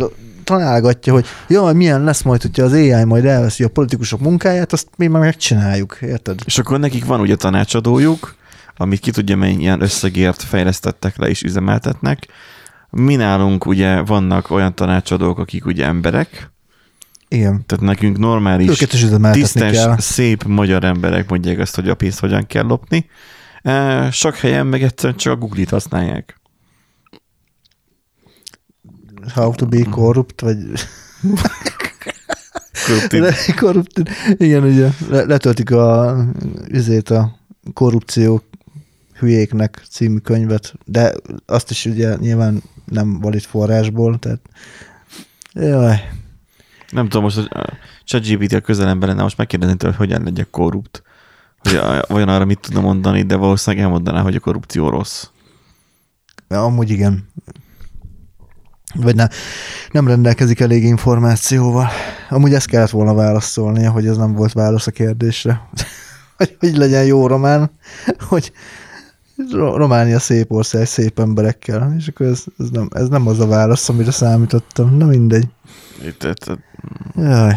találgatja, 0.49 1.13
hogy 1.13 1.27
jaj, 1.49 1.75
milyen 1.75 2.05
lesz 2.05 2.23
majd, 2.23 2.43
hogyha 2.43 2.63
az 2.63 2.73
AI 2.73 3.05
majd 3.05 3.25
elveszi 3.25 3.65
a 3.65 3.69
politikusok 3.69 4.21
munkáját, 4.21 4.73
azt 4.73 4.89
mi 4.97 5.07
meg 5.07 5.21
megcsináljuk, 5.21 5.99
érted? 6.01 6.41
És 6.45 6.59
akkor 6.59 6.79
nekik 6.79 7.05
van 7.05 7.21
ugye 7.21 7.37
tanácsadójuk, 7.37 8.35
amit 8.77 9.01
ki 9.01 9.11
tudja 9.11 9.37
mennyi 9.37 9.61
ilyen 9.61 9.81
összegért 9.81 10.43
fejlesztettek 10.43 11.17
le 11.17 11.29
és 11.29 11.43
üzemeltetnek. 11.43 12.27
Mi 12.91 13.17
nálunk 13.17 13.67
ugye 13.67 14.01
vannak 14.01 14.51
olyan 14.51 14.75
tanácsadók, 14.75 15.39
akik 15.39 15.67
ugye 15.67 15.87
emberek, 15.87 16.51
Igen. 17.29 17.65
tehát 17.67 17.85
nekünk 17.85 18.19
normális, 18.19 18.69
Őket 18.69 18.93
is 18.93 19.05
tisztes, 19.33 19.73
kell. 19.73 19.97
szép 19.99 20.45
magyar 20.45 20.85
emberek 20.85 21.29
mondják 21.29 21.59
azt, 21.59 21.75
hogy 21.75 21.89
a 21.89 21.95
pénzt 21.95 22.21
hogyan 22.21 22.47
kell 22.47 22.65
lopni. 22.65 23.07
E, 23.63 24.11
Sok 24.11 24.37
helyen 24.37 24.67
meg 24.67 24.83
egyszerűen 24.83 25.19
csak 25.19 25.33
a 25.33 25.37
Google-it 25.37 25.71
használják. 25.71 26.38
How 29.35 29.55
to 29.55 29.67
be 29.67 29.83
corrupt, 29.91 30.41
vagy 30.41 30.57
Korruptív. 33.61 34.05
Igen, 34.37 34.63
ugye 34.63 34.91
le, 35.09 35.25
letöltik 35.25 35.71
a, 35.71 36.17
üzét 36.69 37.11
a 37.11 37.39
korrupció 37.73 38.43
hülyéknek 39.19 39.83
című 39.91 40.19
könyvet, 40.19 40.75
de 40.85 41.15
azt 41.47 41.71
is 41.71 41.85
ugye 41.85 42.17
nyilván 42.17 42.63
nem 42.85 43.21
valid 43.21 43.43
forrásból, 43.43 44.19
tehát 44.19 44.41
jaj, 45.53 46.09
Nem 46.91 47.09
tudom, 47.09 47.23
most 47.23 47.39
a 47.39 47.79
ChatGPT 48.05 48.53
a 48.53 48.61
közelemben 48.61 49.09
lenne, 49.09 49.23
most 49.23 49.37
megkérdezni 49.37 49.77
tőle, 49.77 49.95
hogy 49.97 50.07
hogyan 50.07 50.25
legyek 50.25 50.51
korrupt. 50.51 51.03
Hogy 51.59 51.81
vajon 52.09 52.29
arra 52.29 52.45
mit 52.45 52.61
tudna 52.61 52.81
mondani, 52.81 53.23
de 53.23 53.37
valószínűleg 53.37 53.85
elmondaná, 53.85 54.23
hogy 54.23 54.35
a 54.35 54.41
korrupció 54.41 54.89
rossz. 54.89 55.25
amúgy 56.49 56.91
igen. 56.91 57.29
Vagy 58.95 59.15
ne, 59.15 59.27
nem 59.91 60.07
rendelkezik 60.07 60.61
elég 60.61 60.85
információval. 60.85 61.89
Amúgy 62.31 62.55
ezt 62.55 62.67
kellett 62.67 62.91
volna 62.91 63.15
válaszolnia, 63.15 63.91
hogy 63.91 64.07
ez 64.07 64.17
nem 64.17 64.33
volt 64.35 64.53
válasz 64.53 64.87
a 64.87 64.91
kérdésre. 64.91 65.69
hogy, 66.37 66.57
hogy 66.61 66.77
legyen 66.77 67.05
jó 67.05 67.27
román, 67.27 67.71
hogy 68.29 68.53
Ro- 69.51 69.77
Románia 69.77 70.19
szép 70.19 70.53
ország, 70.53 70.87
szép 70.87 71.19
emberekkel, 71.19 71.95
és 71.99 72.09
akkor 72.09 72.27
ez, 72.27 72.45
ez, 72.59 72.69
nem, 72.71 72.89
ez 72.93 73.09
nem 73.09 73.27
az 73.27 73.41
a 73.41 73.47
válasz, 73.47 73.89
amire 73.89 74.11
számítottam. 74.11 74.97
Na 74.97 75.07
mindegy. 75.07 75.49
Itt, 76.05 76.25
itt, 76.25 76.45
itt. 76.47 76.59
Jaj, 77.17 77.55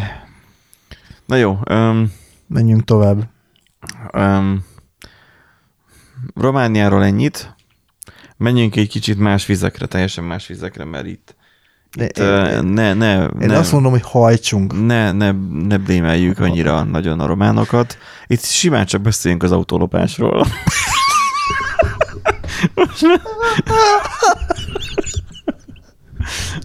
Na 1.26 1.36
jó, 1.36 1.60
um, 1.70 2.12
menjünk 2.48 2.84
tovább. 2.84 3.30
um, 4.14 4.66
Romániáról 6.36 7.04
ennyit. 7.04 7.56
Menjünk 8.42 8.76
egy 8.76 8.90
kicsit 8.90 9.18
más 9.18 9.46
vizekre, 9.46 9.86
teljesen 9.86 10.24
más 10.24 10.48
vizekre, 10.48 10.86
mert 10.86 11.06
itt, 11.06 11.36
itt 12.00 12.18
Én- 12.18 12.26
uh, 12.26 12.62
ne, 12.62 12.94
ne, 12.94 13.24
Én 13.24 13.30
ne, 13.48 13.58
azt 13.58 13.72
mondom, 13.72 13.92
hogy 13.92 14.02
hajtsunk. 14.04 14.86
ne, 14.86 15.12
ne, 15.12 15.32
ne 15.68 15.78
blémeljük 15.78 16.40
annyira 16.40 16.84
nagyon 16.84 17.20
a 17.20 17.26
románokat. 17.26 17.98
Itt 18.28 18.44
simán 18.44 18.86
csak 18.86 19.02
beszéljünk 19.02 19.44
az 19.44 19.52
autólopásról. 19.52 20.48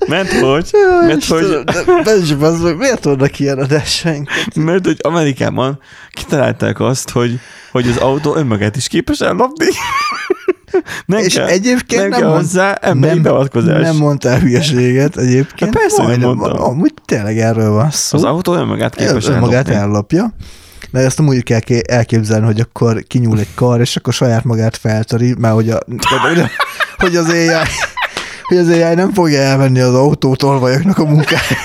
Mert 0.07 0.33
hogy, 0.33 0.71
mert 1.07 1.25
hogy, 1.25 1.65
Benji, 2.05 2.35
bazd 2.35 2.63
meg, 2.63 2.77
miért 2.77 3.05
vannak 3.05 3.39
ilyen 3.39 3.59
adásaink? 3.59 4.31
mert 4.55 4.85
hogy 4.87 4.99
Amerikában 5.03 5.81
kitalálták 6.11 6.81
azt, 6.81 7.11
hogy, 7.11 7.41
hogy 7.73 7.89
az 7.89 7.97
autó 7.97 8.35
önmagát 8.37 8.77
is 8.77 8.89
képes 8.89 9.21
ellopni. 9.21 9.67
Nem 11.07 11.19
És 11.23 11.35
kell, 11.35 11.47
egyébként 11.47 12.01
nem, 12.01 12.11
nem 12.11 12.19
kell 12.21 12.29
mond- 12.29 12.41
hozzá 12.41 12.73
emberi 12.81 13.15
nem, 13.15 13.23
beavatkozás. 13.23 13.83
nem 13.83 13.97
mondtál 13.97 14.39
hülyeséget 14.39 15.17
egyébként. 15.17 15.75
Hát 15.75 15.83
persze, 15.83 16.03
hogy 16.03 16.19
nem 16.19 16.35
mondtam. 16.35 16.63
Amúgy 16.63 16.95
tényleg 17.05 17.39
erről 17.39 17.71
van 17.71 17.91
szó. 17.91 18.17
az 18.17 18.25
autó 18.25 18.55
önmagát 18.55 18.95
képes 18.95 19.27
magát 19.29 19.69
ellopni. 19.69 19.75
ellopja. 19.75 20.33
De 20.91 20.99
ezt 21.01 21.19
nem 21.19 21.29
úgy 21.29 21.43
kell 21.43 21.61
ké- 21.61 21.91
elképzelni, 21.91 22.47
hogy 22.47 22.61
akkor 22.61 23.03
kinyúl 23.09 23.39
egy 23.39 23.49
kar, 23.55 23.81
és 23.81 23.97
akkor 23.97 24.13
saját 24.13 24.45
magát 24.45 24.77
feltöri, 24.77 25.35
mert 25.39 25.55
hogy, 25.55 25.71
a, 25.71 25.79
hogy, 26.23 26.39
a- 26.41 26.51
hogy 27.03 27.17
az 27.17 27.29
AI, 27.29 27.49
hogy 28.43 28.57
az 28.57 28.69
AI 28.69 28.95
nem 28.95 29.13
fogja 29.13 29.41
elvenni 29.41 29.81
az 29.81 29.95
autótolvajoknak 29.95 30.99
a 30.99 31.05
munkáját. 31.05 31.57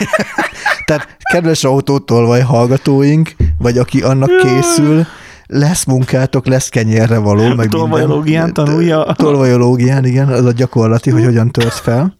Tehát 0.86 1.08
kedves 1.34 1.64
autótolvaj 1.64 2.42
hallgatóink, 2.42 3.32
vagy 3.60 3.78
aki 3.78 4.02
annak 4.02 4.30
készül, 4.38 5.06
lesz 5.54 5.84
munkátok, 5.86 6.48
lesz 6.48 6.70
kenyérre 6.70 7.18
való, 7.18 7.42
meg 7.42 7.50
minden. 7.58 7.70
Tolvajológián 7.70 8.54
tanulja. 8.54 9.04
Tolvajológián, 9.16 10.06
igen, 10.06 10.28
az 10.28 10.46
a 10.46 10.52
gyakorlati, 10.52 11.10
hogy 11.10 11.24
hogyan 11.24 11.52
tört 11.52 11.74
fel. 11.74 12.16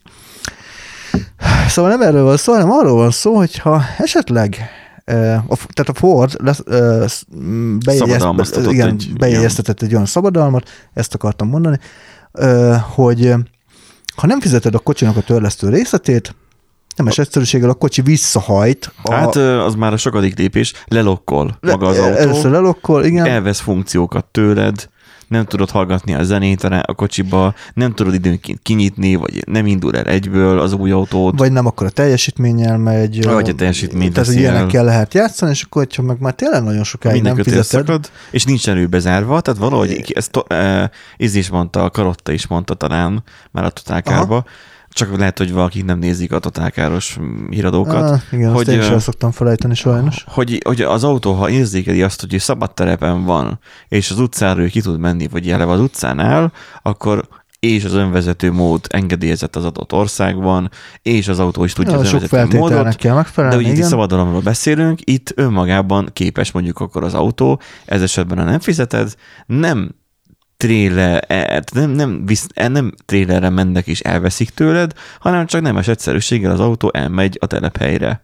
Szóval 1.68 1.90
nem 1.90 2.00
erről 2.02 2.24
van 2.24 2.36
szó, 2.36 2.52
hanem 2.52 2.70
arról 2.70 2.96
van 2.96 3.10
szó, 3.10 3.34
hogyha 3.36 3.82
esetleg 3.98 4.56
a, 5.48 5.56
tehát 5.72 5.88
a 5.88 5.94
Ford 5.94 6.36
lesz, 6.42 6.62
sz- 7.06 7.26
m, 7.30 7.78
bejegyezt, 7.84 8.10
Szabadalmaztatott 8.10 8.72
igen, 8.72 8.88
egy- 8.88 9.12
bejegyeztetett 9.18 9.82
egy 9.82 9.92
olyan 9.94 10.06
szabadalmat, 10.06 10.68
ezt 10.94 11.14
akartam 11.14 11.48
mondani, 11.48 11.78
hogy 12.94 13.34
ha 14.16 14.26
nem 14.26 14.40
fizeted 14.40 14.74
a 14.74 14.78
kocsinak 14.78 15.16
a 15.16 15.20
törlesztő 15.20 15.68
részletét, 15.68 16.34
nemes 16.96 17.18
egyszerűséggel 17.18 17.70
a 17.70 17.74
kocsi 17.74 18.02
visszahajt. 18.02 18.92
A, 19.02 19.12
Hát 19.12 19.36
az 19.36 19.74
már 19.74 19.92
a 19.92 19.96
sokadik 19.96 20.38
lépés, 20.38 20.72
lelokkol 20.86 21.58
maga 21.60 21.86
az 21.86 21.98
Először 21.98 22.44
autó, 22.44 22.48
lelokkol, 22.48 23.04
igen. 23.04 23.26
elvesz 23.26 23.60
funkciókat 23.60 24.24
tőled, 24.24 24.90
nem 25.28 25.44
tudod 25.44 25.70
hallgatni 25.70 26.14
a 26.14 26.22
zenét 26.22 26.64
a 26.64 26.94
kocsiba, 26.96 27.54
nem 27.74 27.94
tudod 27.94 28.14
időnként 28.14 28.58
kinyitni, 28.62 29.14
vagy 29.14 29.42
nem 29.46 29.66
indul 29.66 29.96
el 29.96 30.04
egyből 30.04 30.58
az 30.58 30.72
új 30.72 30.90
autód. 30.90 31.38
vagy 31.38 31.52
nem 31.52 31.66
akkor 31.66 31.86
a 31.86 31.90
teljesítménnyel 31.90 32.78
megy. 32.78 33.24
Vagy 33.24 33.48
a 33.48 33.54
teljesítményt 33.54 34.12
Tehát, 34.12 34.28
hogy 34.28 34.38
ilyenekkel 34.38 34.84
lehet 34.84 35.14
játszani, 35.14 35.50
és 35.50 35.62
akkor, 35.62 35.82
hogyha 35.82 36.02
meg 36.02 36.20
már 36.20 36.32
tényleg 36.32 36.62
nagyon 36.62 36.84
sokáig 36.84 37.22
nem 37.22 37.36
fizeted, 37.36 37.64
szakad, 37.64 38.10
és 38.30 38.44
nincs 38.44 38.68
erőbezárva, 38.68 39.40
tehát 39.40 39.60
valahogy 39.60 40.12
ezt 40.14 40.30
to- 40.30 40.52
eh, 40.52 40.88
Izzy 41.16 41.38
is 41.38 41.48
mondta, 41.50 41.84
a 41.84 41.90
Karotta 41.90 42.32
is 42.32 42.46
mondta 42.46 42.74
talán 42.74 43.22
már 43.50 43.64
a 43.64 43.70
totálkárba, 43.70 44.44
csak 44.92 45.16
lehet, 45.18 45.38
hogy 45.38 45.52
valakik 45.52 45.84
nem 45.84 45.98
nézik 45.98 46.32
a 46.32 46.38
totálkáros 46.38 47.18
mm, 47.20 47.50
híradókat, 47.50 48.10
Ah, 48.10 48.20
igen, 48.32 48.50
hogy, 48.52 48.68
azt 48.68 48.76
én 48.76 48.92
el 48.92 48.98
szoktam 48.98 49.30
felejteni 49.30 49.74
sajnos. 49.74 50.24
hogy, 50.28 50.60
hogy 50.64 50.80
az 50.80 51.04
autó, 51.04 51.32
ha 51.32 51.50
érzékeli 51.50 52.02
azt, 52.02 52.20
hogy 52.20 52.38
szabad 52.38 52.74
terepen 52.74 53.24
van, 53.24 53.58
és 53.88 54.10
az 54.10 54.18
utcáról 54.18 54.66
ki 54.66 54.80
tud 54.80 54.98
menni, 54.98 55.28
vagy 55.28 55.50
eleve 55.50 55.72
az 55.72 55.80
utcán 55.80 56.18
áll, 56.18 56.50
akkor 56.82 57.28
és 57.66 57.84
az 57.84 57.94
önvezető 57.94 58.52
mód 58.52 58.86
engedélyezett 58.88 59.56
az 59.56 59.64
adott 59.64 59.92
országban, 59.92 60.70
és 61.02 61.28
az 61.28 61.38
autó 61.38 61.64
is 61.64 61.72
tudja 61.72 61.92
Ja, 61.92 61.98
az 61.98 62.12
önvezető 62.12 62.58
módot, 62.58 62.96
kell 62.96 63.10
de 63.10 63.16
megfelelni, 63.16 63.56
ugye 63.56 63.68
itt 63.68 63.76
igen. 63.76 63.88
szabadalomról 63.88 64.40
beszélünk, 64.40 64.98
itt 65.04 65.32
önmagában 65.34 66.08
képes 66.12 66.52
mondjuk 66.52 66.80
akkor 66.80 67.04
az 67.04 67.14
autó, 67.14 67.60
ez 67.84 68.02
esetben 68.02 68.38
ha 68.38 68.44
nem 68.44 68.60
fizeted, 68.60 69.14
nem 69.46 69.94
tréler, 70.62 71.24
e- 71.28 71.62
nem, 71.72 71.90
nem, 71.90 72.26
visz, 72.26 72.46
e- 72.54 72.68
nem 72.68 72.92
trélerre 73.06 73.48
mennek 73.50 73.86
és 73.86 74.00
elveszik 74.00 74.50
tőled, 74.50 74.92
hanem 75.20 75.46
csak 75.46 75.60
nemes 75.60 75.88
egyszerűséggel 75.88 76.50
az 76.50 76.60
autó 76.60 76.90
elmegy 76.94 77.38
a 77.40 77.46
telephelyre. 77.46 78.22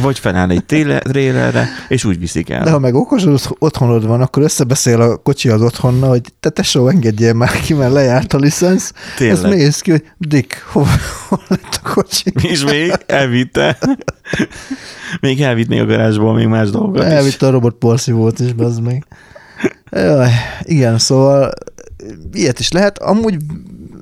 Vagy 0.00 0.18
feláll 0.18 0.50
egy 0.50 0.64
tréle- 0.64 1.02
trélerre, 1.02 1.68
és 1.88 2.04
úgy 2.04 2.18
viszik 2.18 2.50
el. 2.50 2.64
De 2.64 2.70
ha 2.70 2.78
meg 2.78 2.94
okos 2.94 3.24
otth- 3.24 3.56
otthonod 3.58 4.06
van, 4.06 4.20
akkor 4.20 4.42
összebeszél 4.42 5.00
a 5.00 5.16
kocsi 5.16 5.48
az 5.48 5.62
otthonnal, 5.62 6.08
hogy 6.08 6.32
te 6.40 6.48
tesó, 6.48 6.88
engedjél 6.88 7.32
már 7.32 7.60
ki, 7.60 7.74
mert 7.74 7.92
lejárt 7.92 8.32
a 8.32 8.38
licensz. 8.38 8.92
Tényleg. 9.16 9.36
Ez 9.36 9.42
mész 9.42 9.80
ki, 9.80 9.90
hogy 9.90 10.04
Dick, 10.18 10.62
hol, 10.72 10.86
hol 11.28 11.40
lett 11.48 11.80
a 11.82 11.88
kocsi? 11.94 12.32
És 12.42 12.64
még 12.64 12.92
elvitte. 13.06 13.78
még 15.20 15.42
elvitt 15.42 15.68
még 15.68 15.80
a 15.80 15.86
garázsból 15.86 16.34
még 16.34 16.46
más 16.46 16.70
dolgokat 16.70 17.06
is. 17.06 17.12
Elvitte 17.12 17.46
a 17.46 17.50
robot 17.50 17.74
porszívót 17.74 18.38
is, 18.38 18.50
az 18.58 18.78
meg. 18.78 19.06
Jaj, 19.90 20.30
igen, 20.62 20.98
szóval 20.98 21.52
ilyet 22.32 22.58
is 22.58 22.70
lehet. 22.72 22.98
Amúgy 22.98 23.36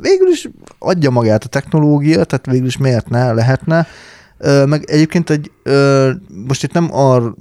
végül 0.00 0.28
is 0.28 0.48
adja 0.78 1.10
magát 1.10 1.44
a 1.44 1.48
technológia, 1.48 2.24
tehát 2.24 2.46
végül 2.46 2.66
is 2.66 2.76
miért 2.76 3.08
ne, 3.08 3.32
lehetne. 3.32 3.86
Meg 4.66 4.84
egyébként 4.86 5.30
egy, 5.30 5.50
most 6.46 6.62
itt 6.62 6.72
nem 6.72 6.94
ar, 6.94 7.34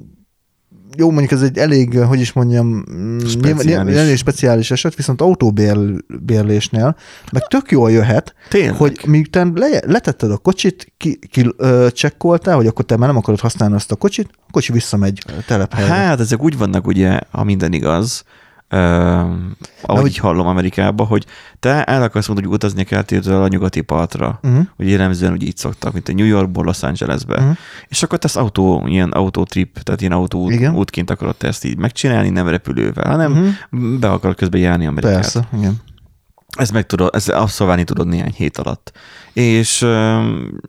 jó, 0.97 1.11
mondjuk 1.11 1.31
ez 1.31 1.41
egy 1.41 1.57
elég, 1.57 1.97
hogy 1.97 2.19
is 2.19 2.33
mondjam, 2.33 2.85
mm, 2.91 3.17
Speciális. 3.17 3.63
nyilván- 3.65 3.95
elég 3.95 4.17
speciális 4.17 4.71
eset, 4.71 4.95
viszont 4.95 5.21
autóbérlésnél 5.21 6.95
meg 7.31 7.47
tök 7.47 7.71
jól 7.71 7.91
jöhet, 7.91 8.35
Tényleg? 8.49 8.75
hogy 8.75 8.99
miután 9.05 9.53
le, 9.55 9.81
letetted 9.85 10.31
a 10.31 10.37
kocsit, 10.37 10.93
ki, 10.97 11.19
ki 11.31 11.53
ö, 11.57 11.87
csekkoltál, 11.91 12.55
hogy 12.55 12.67
akkor 12.67 12.85
te 12.85 12.97
már 12.97 13.07
nem 13.07 13.17
akarod 13.17 13.39
használni 13.39 13.75
azt 13.75 13.91
a 13.91 13.95
kocsit, 13.95 14.29
a 14.47 14.51
kocsi 14.51 14.71
visszamegy 14.71 15.23
telephelyre. 15.47 15.93
Hát 15.93 16.19
ezek 16.19 16.43
úgy 16.43 16.57
vannak 16.57 16.87
ugye, 16.87 17.19
ha 17.31 17.43
minden 17.43 17.73
igaz, 17.73 18.23
Uh, 18.73 18.79
ahogy 19.81 20.01
hogy- 20.01 20.09
így 20.09 20.17
hallom 20.17 20.47
Amerikában, 20.47 21.07
hogy 21.07 21.25
te 21.59 21.83
el 21.83 22.03
akarsz 22.03 22.27
mondani, 22.27 22.47
hogy 22.47 22.57
utazni 22.57 22.83
kell 22.83 23.01
tőle 23.01 23.41
a 23.41 23.47
nyugati 23.47 23.81
partra. 23.81 24.39
Uh-huh. 24.43 24.65
Ugye 24.77 24.89
jellemzően 24.89 25.31
úgy 25.31 25.43
így 25.43 25.57
szoktak, 25.57 25.93
mint 25.93 26.09
a 26.09 26.13
New 26.13 26.25
Yorkból 26.25 26.63
Los 26.63 26.83
Angelesbe. 26.83 27.37
Uh-huh. 27.37 27.57
És 27.87 28.03
akkor 28.03 28.17
te 28.17 28.25
ezt 28.27 28.37
autó, 28.37 28.83
ilyen 28.87 29.11
autótrip, 29.11 29.79
tehát 29.79 30.01
ilyen 30.01 30.13
autó 30.13 30.49
Igen. 30.49 30.75
útként 30.75 31.09
akarod 31.09 31.35
te 31.35 31.47
ezt 31.47 31.65
így 31.65 31.77
megcsinálni, 31.77 32.29
nem 32.29 32.47
repülővel, 32.47 33.09
hanem 33.09 33.31
uh-huh. 33.31 33.99
be 33.99 34.09
akarod 34.09 34.35
közben 34.35 34.61
járni 34.61 34.85
Amerikát. 34.85 35.15
Persze, 35.15 35.47
igen. 35.57 35.81
Ezt 36.57 36.71
meg 36.71 36.85
tudod, 36.85 37.15
ezt 37.15 37.29
abszolválni 37.29 37.83
tudod 37.83 38.07
néhány 38.07 38.33
hét 38.35 38.57
alatt. 38.57 38.91
És 39.33 39.79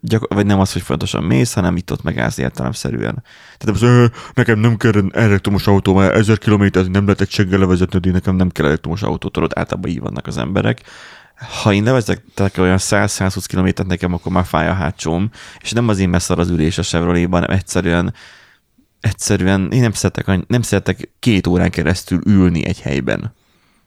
gyakor- 0.01 0.35
vagy 0.35 0.47
nem 0.47 0.61
az, 0.61 0.73
hogy 0.73 0.83
fontosan 0.83 1.25
mész, 1.25 1.53
hanem 1.53 1.77
itt 1.77 1.93
ott 1.93 2.03
megállsz 2.03 2.39
értelemszerűen. 2.39 3.23
Tehát 3.59 3.77
az, 3.77 3.83
"Ö, 3.83 4.07
nekem 4.35 4.59
nem 4.59 4.77
kell 4.77 4.93
elektromos 5.13 5.67
autó, 5.67 5.95
mert 5.95 6.15
ezer 6.15 6.39
kilométer 6.39 6.85
nem 6.85 7.05
lehet 7.05 7.21
egy 7.21 7.31
seggel 7.31 7.59
levezetni, 7.59 8.11
nekem 8.11 8.37
nem 8.37 8.51
kell 8.51 8.67
elektromos 8.67 9.03
autó, 9.03 9.29
tudod, 9.29 9.53
általában 9.55 9.91
így 9.91 10.01
vannak 10.01 10.27
az 10.27 10.39
emberek. 10.39 10.83
Ha 11.63 11.73
én 11.73 11.83
levezetek 11.85 12.59
olyan 12.59 12.79
100-120 12.79 13.45
kilométert 13.47 13.89
nekem, 13.89 14.13
akkor 14.13 14.33
már 14.33 14.45
fáj 14.45 14.69
a 14.69 14.73
hátsóm, 14.73 15.31
és 15.61 15.73
nem 15.73 15.89
azért 15.89 16.11
messze 16.11 16.35
az 16.35 16.51
ülés 16.51 16.79
a 16.79 16.83
Chevroletban, 16.83 17.41
hanem 17.41 17.57
egyszerűen 17.57 18.15
egyszerűen 19.01 19.73
én 19.73 19.81
nem 19.81 19.93
szeretek, 19.93 20.47
nem 20.47 20.63
szeretek 20.63 21.11
két 21.19 21.47
órán 21.47 21.71
keresztül 21.71 22.21
ülni 22.27 22.67
egy 22.67 22.81
helyben, 22.81 23.35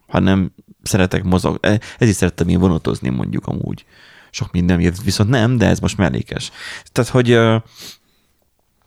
hanem 0.08 0.52
szeretek 0.88 1.24
mozog. 1.24 1.58
E- 1.62 1.80
Ezért 1.98 2.18
szerettem 2.18 2.48
én 2.48 2.60
vonatozni 2.60 3.10
mondjuk 3.10 3.48
amúgy. 3.48 3.86
Sok 4.32 4.52
minden 4.52 4.94
viszont 5.04 5.30
nem, 5.30 5.58
de 5.58 5.68
ez 5.68 5.80
most 5.80 5.98
mellékes. 5.98 6.52
Tehát, 6.92 7.10
hogy 7.10 7.32
uh, 7.32 7.62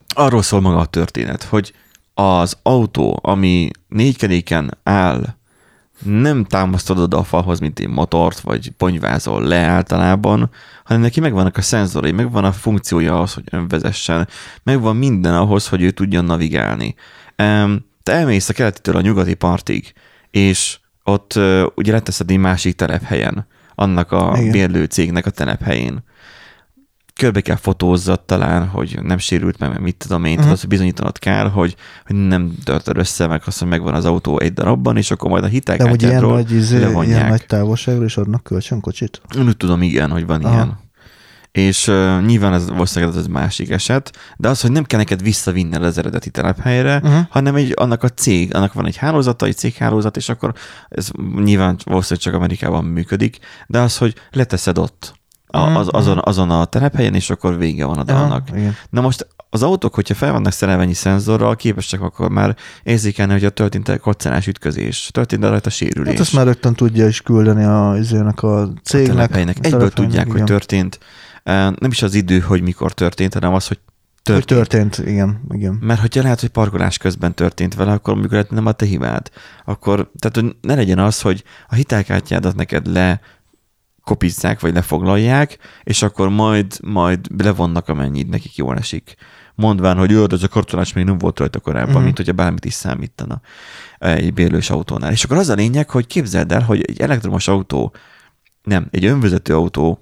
arról 0.09 0.43
szól 0.43 0.61
maga 0.61 0.79
a 0.79 0.87
történet, 0.87 1.43
hogy 1.43 1.73
az 2.15 2.57
autó, 2.63 3.19
ami 3.23 3.71
négy 3.89 4.17
keréken 4.17 4.79
áll, 4.83 5.39
nem 6.05 6.45
támasztod 6.45 6.99
oda 6.99 7.19
a 7.19 7.25
falhoz, 7.25 7.61
mint 7.61 7.79
egy 7.79 7.89
motort, 7.89 8.41
vagy 8.41 8.71
ponyvázol 8.71 9.43
le 9.43 9.59
általában, 9.59 10.51
hanem 10.85 11.03
neki 11.03 11.21
megvannak 11.21 11.57
a 11.57 11.63
szenzorai, 11.63 12.13
megvan 12.13 12.45
a 12.45 12.53
funkciója 12.53 13.15
ahhoz, 13.15 13.35
hogy 13.35 13.45
önvezessen, 13.51 14.29
megvan 14.63 14.97
minden 14.97 15.35
ahhoz, 15.35 15.69
hogy 15.69 15.83
ő 15.83 15.91
tudjon 15.91 16.25
navigálni. 16.25 16.95
Te 18.03 18.13
elmész 18.13 18.49
a 18.49 18.53
keletitől 18.53 18.97
a 18.97 19.01
nyugati 19.01 19.35
partig, 19.35 19.93
és 20.31 20.79
ott 21.05 21.37
ö, 21.37 21.67
ugye 21.75 21.93
leteszed 21.93 22.31
egy 22.31 22.37
másik 22.39 22.75
telephelyen, 22.77 23.47
annak 23.75 24.13
a 24.13 24.35
Igen. 24.37 24.51
bérlő 24.51 24.85
cégnek 24.85 25.27
a 25.27 25.31
telephelyén. 25.31 26.03
körbe 27.15 27.41
kell 27.41 27.57
fotózzad 27.57 28.21
talán, 28.21 28.67
hogy 28.69 28.99
nem 29.03 29.19
sérült 29.19 29.59
meg, 29.59 29.69
mert 29.69 29.81
mit 29.81 29.97
tudom 29.97 30.25
én, 30.25 30.33
Mhm. 30.33 30.43
tudod, 30.43 30.61
hogy 30.61 30.69
bizonyítanod 30.69 31.19
kell, 31.19 31.49
hogy, 31.49 31.77
hogy 32.07 32.17
nem 32.17 32.55
törted 32.65 32.97
össze, 32.97 33.27
meg 33.27 33.43
azt, 33.47 33.59
hogy 33.59 33.69
megvan 33.69 33.95
az 33.95 34.05
autó 34.05 34.39
egy 34.39 34.53
darabban, 34.53 34.97
és 34.97 35.11
akkor 35.11 35.31
majd 35.31 35.45
a 35.45 35.47
De 35.47 35.53
hogy 35.53 35.63
ilyen 35.69 35.77
hitelkártyádról 35.79 36.33
nagy, 36.33 36.53
izé, 36.53 36.77
ilyen 37.07 37.29
nagy 37.29 37.47
távolságra 37.47 38.05
is 38.05 38.17
adnak 38.17 38.43
kölcsönkocsit? 38.43 39.21
Úgy 39.39 39.57
tudom, 39.57 39.83
igen, 39.83 40.11
hogy 40.11 40.27
van 40.27 40.45
Aha. 40.45 40.55
ilyen. 40.55 40.79
És 41.53 41.89
uh, 41.89 42.25
nyilván 42.27 42.53
ez 42.53 42.69
valószínűleg 42.69 43.15
ez 43.15 43.23
egy 43.23 43.31
másik 43.31 43.71
eset, 43.71 44.11
de 44.37 44.49
az, 44.49 44.61
hogy 44.61 44.73
nem 44.73 44.85
kell 44.85 44.99
neked 44.99 45.23
visszavinned 45.23 45.85
az 45.85 45.99
eredeti 45.99 46.31
telephelyre, 46.31 46.97
uh-huh. 46.97 47.21
hanem 47.31 47.55
egy, 47.55 47.73
annak 47.77 48.03
a 48.03 48.09
cég, 48.09 48.55
annak 48.55 48.73
van 48.73 48.87
egy 48.87 48.97
hálózata, 48.97 49.47
egy 49.47 49.57
céghálózat, 49.57 50.17
és 50.17 50.29
akkor 50.29 50.55
ez 50.89 51.11
nyilván 51.43 51.77
valószínűleg 51.85 52.25
csak 52.25 52.35
Amerikában 52.35 52.85
működik, 52.85 53.39
de 53.67 53.81
az, 53.81 53.97
hogy 53.97 54.15
leteszed 54.31 54.79
ott 54.79 55.19
a, 55.51 55.59
az, 55.59 55.89
azon, 55.93 56.21
azon 56.25 56.51
a 56.51 56.65
telephelyen, 56.65 57.15
és 57.15 57.31
akkor 57.31 57.59
vége 57.59 57.85
van 57.85 57.99
a 57.99 58.05
dalnak. 58.05 58.49
igen. 58.55 58.77
Na 58.91 59.01
most 59.01 59.27
az 59.51 59.63
autók, 59.63 59.95
hogyha 59.95 60.15
fel 60.15 60.33
vannak 60.33 60.53
szerelve 60.53 60.83
ennyi 60.83 60.95
szenzorral, 60.95 61.57
képesek 61.57 62.01
akkor 62.01 62.31
már 62.31 62.57
érzékelni, 62.83 63.33
hogy 63.33 63.45
a 63.45 63.51
történt 63.51 63.89
egy 63.89 63.99
koccanás 63.99 64.47
ütközés, 64.47 65.09
történt 65.13 65.45
rajta 65.45 65.71
sérülés. 65.71 66.13
Hát 66.13 66.21
ezt 66.21 66.33
már 66.33 66.47
rögtön 66.47 66.75
tudja 66.75 67.07
is 67.07 67.21
küldeni 67.21 67.65
a, 67.65 67.97
izének 67.99 68.43
a 68.43 68.61
a 68.61 68.73
cégnek. 68.83 69.15
telephelynek. 69.15 69.57
a 69.57 69.65
Egyből 69.65 69.79
telephelynek, 69.79 70.11
tudják, 70.11 70.27
hogy 70.27 70.35
igen. 70.35 70.47
történt. 70.47 70.99
Nem 71.53 71.91
is 71.91 72.03
az 72.03 72.15
idő, 72.15 72.39
hogy 72.39 72.63
mikor 72.63 72.93
történt, 72.93 73.35
hanem 73.35 73.55
az, 73.55 73.67
hogy 73.69 73.79
Hogy 74.25 74.45
történt. 74.45 74.69
történt, 74.69 75.09
igen, 75.09 75.41
igen. 75.51 75.79
Mert 75.81 76.01
hogyha 76.01 76.23
lehet, 76.23 76.41
hogy 76.41 76.49
parkolás 76.49 76.99
közben 76.99 77.35
történt 77.35 77.75
vele, 77.75 77.93
akkor 77.93 78.13
amikor 78.15 78.47
nem 78.51 78.67
a 78.67 78.73
te 78.73 78.87
hibád. 78.87 79.31
Akkor, 79.65 80.11
tehát 80.19 80.37
hogy 80.37 80.57
ne 80.61 80.75
legyen 80.75 80.99
az, 80.99 81.21
hogy 81.21 81.45
a 81.69 81.75
hitelkártyádat 81.75 82.55
neked 82.55 82.87
le 82.87 83.21
kopizzák, 84.05 84.61
vagy 84.61 84.75
lefoglalják, 84.75 85.59
és 85.83 86.03
akkor 86.03 86.29
majd, 86.29 86.79
majd 86.83 87.43
levonnak, 87.43 87.89
amennyit 87.89 88.31
nekik 88.31 88.57
jól 88.57 88.77
esik. 88.77 89.15
Mondván, 89.55 89.97
hogy 89.97 90.09
de 90.09 90.35
ez 90.35 90.43
a 90.43 90.49
kartolás 90.49 90.93
még 90.93 91.05
nem 91.05 91.19
volt 91.19 91.39
rajta 91.39 91.59
korábban, 91.59 92.01
mm. 92.01 92.05
mint 92.05 92.17
hogyha 92.17 92.33
bármit 92.33 92.65
is 92.65 92.75
számítana 92.75 93.41
egy 93.99 94.35
bérlős 94.35 94.71
autónál. 94.71 95.13
És 95.13 95.25
akkor 95.25 95.37
az 95.37 95.49
a 95.49 95.55
lényeg, 95.55 95.91
hogy 95.91 96.07
képzeld 96.07 96.53
el, 96.53 96.63
hogy 96.63 96.85
egy 96.89 97.01
elektromos 97.01 97.49
autó, 97.49 97.93
nem, 98.63 98.89
egy 98.91 99.05
önvezető 99.05 99.55
autó, 99.55 100.01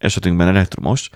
esetünkben 0.00 0.48
elektromos, 0.48 1.10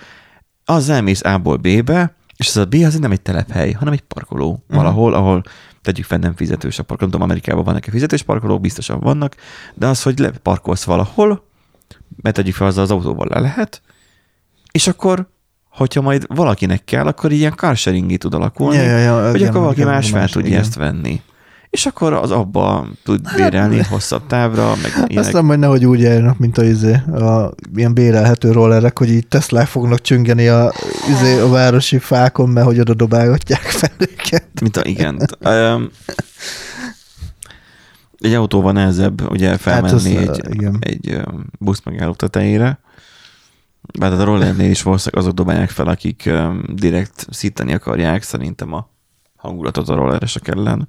az 0.64 0.88
elmész 0.88 1.24
A-ból 1.24 1.56
B-be, 1.56 2.14
és 2.36 2.48
ez 2.48 2.56
a 2.56 2.64
B 2.64 2.74
az 2.74 2.98
nem 2.98 3.10
egy 3.10 3.20
telephely, 3.20 3.72
hanem 3.72 3.92
egy 3.92 4.00
parkoló 4.00 4.50
uh-huh. 4.50 4.76
valahol, 4.76 5.14
ahol 5.14 5.42
tegyük 5.82 6.04
fel 6.04 6.18
nem 6.18 6.36
fizetős 6.36 6.78
a 6.78 6.82
parkoló. 6.82 7.00
Nem 7.00 7.10
tudom, 7.10 7.22
Amerikában 7.22 7.64
vannak-e 7.64 7.90
fizetős 7.90 8.22
parkolók, 8.22 8.60
biztosan 8.60 9.00
vannak, 9.00 9.36
de 9.74 9.86
az, 9.86 10.02
hogy 10.02 10.18
leparkolsz 10.18 10.84
valahol, 10.84 11.46
mert 12.22 12.36
tegyük 12.36 12.54
fel, 12.54 12.66
azzal 12.66 12.82
az 12.82 12.90
autóval 12.90 13.26
le 13.30 13.40
lehet, 13.40 13.82
és 14.72 14.86
akkor, 14.86 15.28
hogyha 15.68 16.00
majd 16.00 16.26
valakinek 16.28 16.84
kell, 16.84 17.06
akkor 17.06 17.32
ilyen 17.32 17.52
carsharingi 17.56 18.16
tud 18.16 18.34
alakulni, 18.34 18.76
Ja, 18.76 18.82
ja, 18.82 18.98
ja, 18.98 19.30
hogy 19.30 19.40
igen, 19.40 19.48
akkor 19.48 19.60
valaki 19.60 19.84
más 19.84 20.10
fel 20.10 20.28
tudja 20.28 20.48
igen. 20.48 20.60
ezt 20.60 20.74
venni. 20.74 21.22
És 21.74 21.86
akkor 21.86 22.12
az 22.12 22.30
abba 22.30 22.86
tud 23.02 23.28
bérelni 23.36 23.82
hosszabb 23.82 24.26
távra, 24.26 24.74
meg 24.82 24.92
ilyenek. 24.94 25.26
Aztán 25.26 25.44
majd 25.44 25.58
nehogy 25.58 25.86
úgy 25.86 26.04
eljönnek, 26.04 26.38
mint 26.38 26.58
a, 26.58 26.64
izé, 26.64 26.92
a 26.94 27.54
ilyen 27.74 27.94
bérelhető 27.94 28.52
rollerek, 28.52 28.98
hogy 28.98 29.10
így 29.10 29.26
Teslák 29.26 29.66
fognak 29.66 30.00
csüngeni 30.00 30.48
a, 30.48 30.72
izé, 31.08 31.40
a 31.40 31.48
városi 31.48 31.98
fákon, 31.98 32.48
mert 32.48 32.66
hogy 32.66 32.80
oda 32.80 32.94
dobálgatják 32.94 33.60
fel 33.60 33.90
őket. 33.98 34.48
Mint 34.60 34.76
a, 34.76 34.84
igen. 34.84 35.26
Um, 35.40 35.90
egy 38.18 38.34
autóval 38.34 38.72
nehezebb 38.72 39.30
ugye 39.30 39.56
felmenni 39.56 39.94
az, 39.94 40.06
egy, 40.06 40.40
igen. 40.50 40.76
egy 40.80 41.20
busz 41.58 41.80
megálló 41.84 42.12
tetejére. 42.12 42.78
Bár 43.98 44.12
a 44.12 44.24
rollernél 44.24 44.70
is 44.70 44.82
valószínűleg 44.82 45.24
azok 45.24 45.36
dobálják 45.36 45.70
fel, 45.70 45.86
akik 45.86 46.30
direkt 46.74 47.26
szíteni 47.30 47.72
akarják 47.72 48.22
szerintem 48.22 48.72
a 48.72 48.88
hangulatot 49.36 49.88
a 49.88 49.94
rolleresek 49.94 50.48
ellen. 50.48 50.88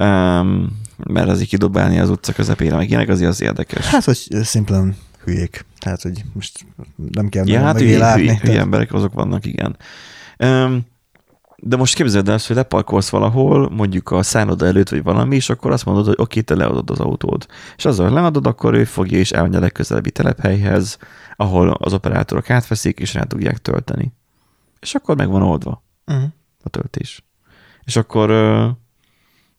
Um, 0.00 0.80
mert 0.96 1.28
azért 1.28 1.48
kidobálni 1.48 1.98
az 1.98 2.10
utca 2.10 2.32
közepére, 2.32 2.76
meg 2.76 2.88
ilyenek 2.88 3.08
azért 3.08 3.30
az 3.30 3.40
érdekes. 3.40 3.86
Hát, 3.86 4.04
hogy 4.04 4.26
szimplán 4.42 4.96
hülyék. 5.24 5.64
Tehát, 5.78 6.02
hogy 6.02 6.24
most 6.32 6.66
nem 7.12 7.28
kell 7.28 7.46
Ja, 7.46 7.60
hát 7.60 7.78
hülye, 7.78 7.98
látni. 7.98 8.22
hülye, 8.22 8.38
hülye 8.42 8.60
emberek 8.60 8.92
azok 8.92 9.12
vannak, 9.12 9.46
igen. 9.46 9.76
Um, 10.38 10.86
de 11.58 11.76
most 11.76 11.94
képzeld 11.94 12.28
el, 12.28 12.34
azt, 12.34 12.46
hogy 12.46 12.56
leparkolsz 12.56 13.08
valahol, 13.08 13.70
mondjuk 13.70 14.10
a 14.10 14.22
szálloda 14.22 14.66
előtt, 14.66 14.88
vagy 14.88 15.02
valami, 15.02 15.34
és 15.36 15.50
akkor 15.50 15.70
azt 15.70 15.84
mondod, 15.84 16.06
hogy 16.06 16.14
oké, 16.18 16.40
te 16.40 16.54
leadod 16.54 16.90
az 16.90 17.00
autód. 17.00 17.46
És 17.76 17.84
azzal, 17.84 18.10
leadod, 18.10 18.46
akkor 18.46 18.74
ő 18.74 18.84
fogja 18.84 19.18
és 19.18 19.30
elmegy 19.32 19.54
a 19.54 19.60
legközelebbi 19.60 20.10
telephelyhez, 20.10 20.98
ahol 21.36 21.70
az 21.70 21.92
operátorok 21.92 22.50
átveszik, 22.50 22.98
és 23.00 23.14
rá 23.14 23.22
tudják 23.22 23.58
tölteni. 23.58 24.12
És 24.80 24.94
akkor 24.94 25.16
meg 25.16 25.28
van 25.28 25.42
oldva 25.42 25.84
Mhm. 26.04 26.24
a 26.62 26.68
töltés. 26.68 27.24
És 27.84 27.96
akkor 27.96 28.30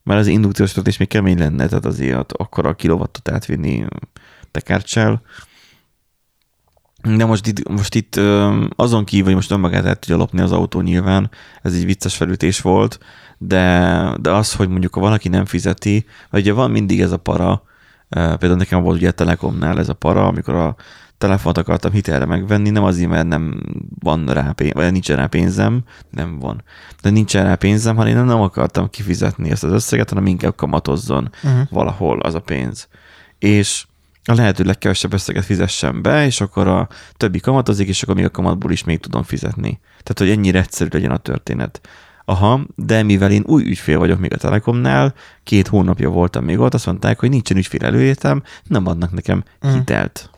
már 0.07 0.17
az 0.17 0.27
indukciós 0.27 0.71
töltés 0.71 0.97
még 0.97 1.07
kemény 1.07 1.37
lenne, 1.37 1.67
tehát 1.67 1.85
azért 1.85 2.31
akkor 2.31 2.65
a 2.65 2.75
kilowattot 2.75 3.29
átvinni 3.29 3.85
tekárcsel. 4.51 5.21
De 7.15 7.25
most 7.25 7.47
itt, 7.47 7.69
most 7.69 7.95
itt 7.95 8.15
azon 8.75 9.03
kívül, 9.05 9.25
hogy 9.25 9.35
most 9.35 9.51
önmagát 9.51 9.85
el 9.85 9.95
tudja 9.95 10.15
lopni 10.15 10.41
az 10.41 10.51
autó 10.51 10.81
nyilván, 10.81 11.29
ez 11.61 11.73
egy 11.73 11.85
vicces 11.85 12.15
felütés 12.15 12.61
volt, 12.61 12.99
de, 13.37 14.15
de 14.21 14.31
az, 14.31 14.53
hogy 14.53 14.69
mondjuk 14.69 14.93
ha 14.93 14.99
valaki 14.99 15.29
nem 15.29 15.45
fizeti, 15.45 16.05
vagy 16.29 16.41
ugye 16.41 16.53
van 16.53 16.71
mindig 16.71 17.01
ez 17.01 17.11
a 17.11 17.17
para, 17.17 17.63
például 18.09 18.55
nekem 18.55 18.81
volt 18.81 18.97
ugye 18.97 19.07
a 19.07 19.11
Telekomnál 19.11 19.79
ez 19.79 19.89
a 19.89 19.93
para, 19.93 20.27
amikor 20.27 20.55
a 20.55 20.75
telefont 21.17 21.57
akartam 21.57 21.91
hitelre 21.91 22.25
megvenni, 22.25 22.69
nem 22.69 22.83
azért, 22.83 23.09
mert 23.09 23.27
nem 23.27 23.61
van 23.99 24.25
rá 24.25 24.51
pénz, 24.51 24.73
vagy 24.73 24.91
nincs 24.91 25.09
rá 25.09 25.25
pénzem, 25.25 25.83
nem 26.09 26.39
van, 26.39 26.63
de 27.01 27.09
nincs 27.09 27.33
rá 27.33 27.55
pénzem, 27.55 27.95
hanem 27.95 28.17
én 28.17 28.23
nem 28.23 28.41
akartam 28.41 28.89
kifizetni 28.89 29.49
ezt 29.51 29.63
az 29.63 29.71
összeget, 29.71 30.09
hanem 30.09 30.25
inkább 30.25 30.55
kamatozzon 30.55 31.29
uh-huh. 31.43 31.61
valahol 31.69 32.19
az 32.19 32.33
a 32.33 32.41
pénz. 32.41 32.87
És 33.39 33.85
a 34.23 34.33
lehető 34.33 34.63
legkevesebb 34.63 35.13
összeget 35.13 35.45
fizessen 35.45 36.01
be, 36.01 36.25
és 36.25 36.41
akkor 36.41 36.67
a 36.67 36.87
többi 37.17 37.39
kamatozik, 37.39 37.87
és 37.87 38.03
akkor 38.03 38.15
még 38.15 38.25
a 38.25 38.29
kamatból 38.29 38.71
is 38.71 38.83
még 38.83 38.99
tudom 38.99 39.23
fizetni. 39.23 39.79
Tehát, 39.83 40.19
hogy 40.19 40.29
ennyire 40.29 40.59
egyszerű 40.59 40.89
legyen 40.91 41.11
a 41.11 41.17
történet. 41.17 41.81
Aha, 42.25 42.61
de 42.75 43.03
mivel 43.03 43.31
én 43.31 43.43
új 43.45 43.63
ügyfél 43.63 43.97
vagyok 43.97 44.19
még 44.19 44.33
a 44.33 44.37
Telekomnál, 44.37 45.13
két 45.43 45.67
hónapja 45.67 46.09
voltam 46.09 46.43
még 46.43 46.59
ott, 46.59 46.73
azt 46.73 46.85
mondták, 46.85 47.19
hogy 47.19 47.29
nincsen 47.29 47.57
ügyfél 47.57 47.85
előétem, 47.85 48.43
nem 48.63 48.87
adnak 48.87 49.11
nekem 49.11 49.43
hitelt. 49.61 50.29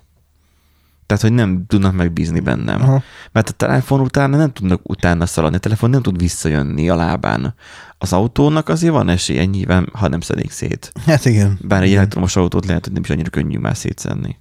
Tehát, 1.10 1.24
hogy 1.24 1.34
nem 1.34 1.66
tudnak 1.68 1.94
megbízni 1.94 2.40
bennem. 2.40 2.82
Aha. 2.82 3.04
Mert 3.32 3.50
a 3.50 3.52
telefon 3.52 4.00
utána 4.00 4.38
nem 4.38 4.54
tudnak 4.54 4.90
utána 4.90 5.26
szaladni, 5.26 5.58
a 5.58 5.60
telefon 5.60 5.90
nem 5.90 6.02
tud 6.02 6.18
visszajönni 6.18 6.90
a 6.90 6.96
lábán. 6.96 7.54
Az 7.98 8.14
autónak 8.14 8.70
azért 8.70 8.94
van 8.94 9.10
esélye 9.10 9.46
nyilván, 9.46 9.90
ha 9.94 10.08
nem 10.08 10.22
szedik 10.22 10.52
szét. 10.52 10.92
Hát 11.06 11.26
igen. 11.26 11.60
Bár 11.62 11.84
egy 11.84 11.94
elektromos 11.94 12.36
autót 12.36 12.66
lehet, 12.66 12.84
hogy 12.84 12.94
nem 12.94 13.02
is 13.04 13.10
annyira 13.10 13.30
könnyű 13.30 13.58
már 13.58 13.78
szétszenni. 13.78 14.38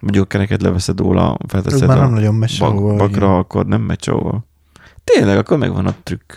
Mondjuk 0.00 0.24
a 0.24 0.28
kereket 0.28 0.62
leveszed 0.62 0.98
róla, 0.98 1.36
felteszed 1.48 1.86
már 1.86 1.98
a 1.98 2.00
nem 2.00 2.12
nagyon 2.12 2.34
megy 2.34 2.56
bak, 2.58 2.96
bakra, 2.96 3.26
igen. 3.26 3.38
akkor 3.38 3.66
nem 3.66 3.80
megy 3.80 4.02
sehova. 4.02 4.44
Tényleg, 5.04 5.38
akkor 5.38 5.58
megvan 5.58 5.86
a 5.86 5.94
trükk. 6.02 6.32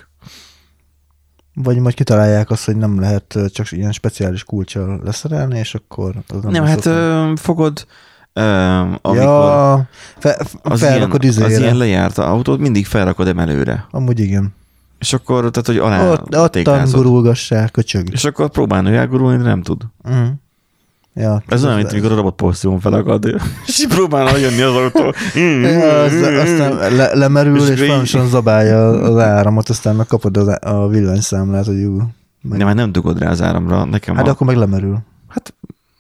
Vagy 1.54 1.80
majd 1.80 1.96
kitalálják 1.96 2.50
azt, 2.50 2.66
hogy 2.66 2.76
nem 2.76 3.00
lehet 3.00 3.40
csak 3.48 3.72
ilyen 3.72 3.92
speciális 3.92 4.44
kulcsal 4.44 5.02
leszerelni, 5.04 5.60
és 5.60 5.76
akkor... 5.76 6.16
Az 6.28 6.44
Nem, 6.44 6.52
nem 6.52 6.66
hát 6.66 6.90
fogod, 7.40 7.86
ö, 8.34 8.42
amikor 9.02 9.16
ja, 9.16 9.88
fe, 10.18 10.46
az, 10.62 10.80
felrakod 10.80 11.24
ilyen, 11.24 11.36
az 11.36 11.50
izére. 11.50 11.64
ilyen 11.64 11.78
lejárt 11.78 12.18
autót 12.18 12.60
mindig 12.60 12.86
felrakod 12.86 13.28
emelőre. 13.28 13.88
Amúgy 13.92 14.20
igen. 14.20 14.56
És 15.00 15.14
akkor, 15.14 15.40
tehát, 15.50 15.66
hogy 15.68 15.78
alá 15.78 16.12
Ott, 16.12 16.38
ottan 16.38 16.90
gurulgassák, 16.92 17.72
köcsög. 17.72 18.08
És 18.12 18.26
akkor 18.26 18.50
próbálni 18.50 18.96
elgurulni, 18.96 19.38
de 19.38 19.44
nem 19.44 19.62
tud. 19.62 19.82
Uh-huh. 20.04 20.28
Ja, 21.14 21.44
Ez 21.48 21.64
olyan, 21.64 21.76
mint 21.78 21.92
amikor 21.92 22.12
a 22.12 22.16
robotporszívón 22.16 22.80
felakad, 22.80 23.26
és 23.68 23.86
próbálna 23.90 24.38
jönni 24.38 24.62
az 24.62 24.76
autó. 24.76 25.14
Ja, 25.62 26.00
az, 26.02 26.14
aztán 26.14 26.96
le, 26.96 27.14
lemerül, 27.16 27.58
És 27.58 27.70
és, 27.70 27.80
folyamatosan 27.80 28.28
zabálja 28.28 28.88
az 28.88 29.18
áramot, 29.18 29.70
aztán 29.70 29.96
meg 29.96 30.06
kapod 30.06 30.38
az, 30.38 30.48
á- 30.50 30.66
a 30.66 30.88
villanyszámlát, 30.88 31.66
hogy 31.66 31.80
jú. 31.80 31.98
Meg, 32.42 32.58
Nem, 32.58 32.68
hát 32.68 32.76
nem 32.76 32.92
dugod 32.92 33.20
rá 33.20 33.30
az 33.30 33.42
áramra. 33.42 33.84
Nekem 33.86 34.16
hát 34.16 34.28
a, 34.28 34.30
akkor 34.30 34.48
meg 34.48 34.56
lemerül. 34.56 35.00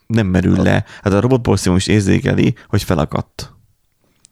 Hát 0.09 0.23
nem 0.23 0.27
merül 0.27 0.61
le. 0.63 0.85
Hát 1.03 1.13
a 1.13 1.19
robotporszívón 1.19 1.77
is 1.77 1.87
érzékeli, 1.87 2.55
hogy 2.67 2.83
felakadt. 2.83 3.53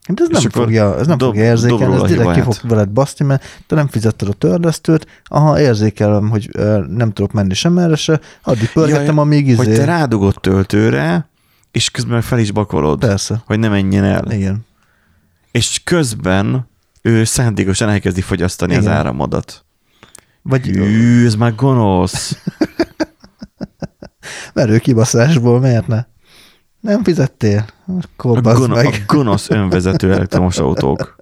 De 0.10 0.24
ez 0.24 0.28
És 0.38 0.42
nem 0.42 0.52
fogja, 0.52 0.98
ez 1.00 1.08
nem 1.08 1.18
dob- 1.18 1.32
fogja 1.34 1.50
érzékelni, 1.50 1.96
ez 1.96 2.02
direkt 2.02 2.34
ki 2.34 2.40
fog 2.42 2.56
veled 2.64 2.90
baszti, 2.90 3.24
mert 3.24 3.44
te 3.68 3.76
nem 3.76 3.88
fizetted 3.88 4.28
a 4.28 4.34
törlesztőt, 4.34 5.08
aha, 5.26 5.60
érzékelem, 5.60 6.30
hogy 6.30 6.50
nem 6.88 7.12
tudok 7.14 7.32
menni 7.32 7.54
sem 7.54 7.78
erre 7.78 7.96
se, 7.96 8.20
addig 8.44 8.72
pörgettem, 8.72 9.06
Jaj, 9.16 9.18
amíg 9.18 9.48
izé. 9.48 9.56
Hogy 9.56 9.74
te 9.76 9.86
rádugod 9.86 10.36
töltőre, 10.42 11.30
és 11.72 11.90
közben 11.92 12.22
fel 12.22 12.40
is 12.40 12.52
bakolod, 12.52 13.00
Persze, 13.00 13.42
hogy 13.46 13.60
ne 13.60 13.68
menjen 13.68 14.04
el. 14.04 14.32
igen. 14.32 14.66
És 15.52 15.82
közben 15.84 16.68
ő 17.02 17.24
szándékosan 17.24 17.90
elkezdi 17.90 18.22
fogyasztani 18.22 18.72
Igen. 18.74 18.84
az 18.86 18.90
áramodat. 18.92 19.66
Vagy 20.42 20.68
Ű, 20.68 21.26
ez 21.26 21.36
már 21.36 21.56
gonosz. 21.56 22.38
merő 24.54 24.78
kibaszásból, 24.78 25.60
miért 25.60 25.88
ne? 25.88 26.06
Nem 26.80 27.04
fizettél? 27.04 27.66
Akkor 27.86 28.38
A, 28.38 28.42
gono- 28.42 28.78
a 28.78 28.84
meg. 28.84 29.04
gonosz 29.08 29.50
önvezető 29.50 30.14
elektromos 30.14 30.58
autók. 30.58 31.16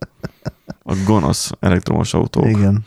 A 0.84 0.96
gonosz 1.06 1.52
elektromos 1.60 2.14
autók. 2.14 2.48
Igen. 2.50 2.86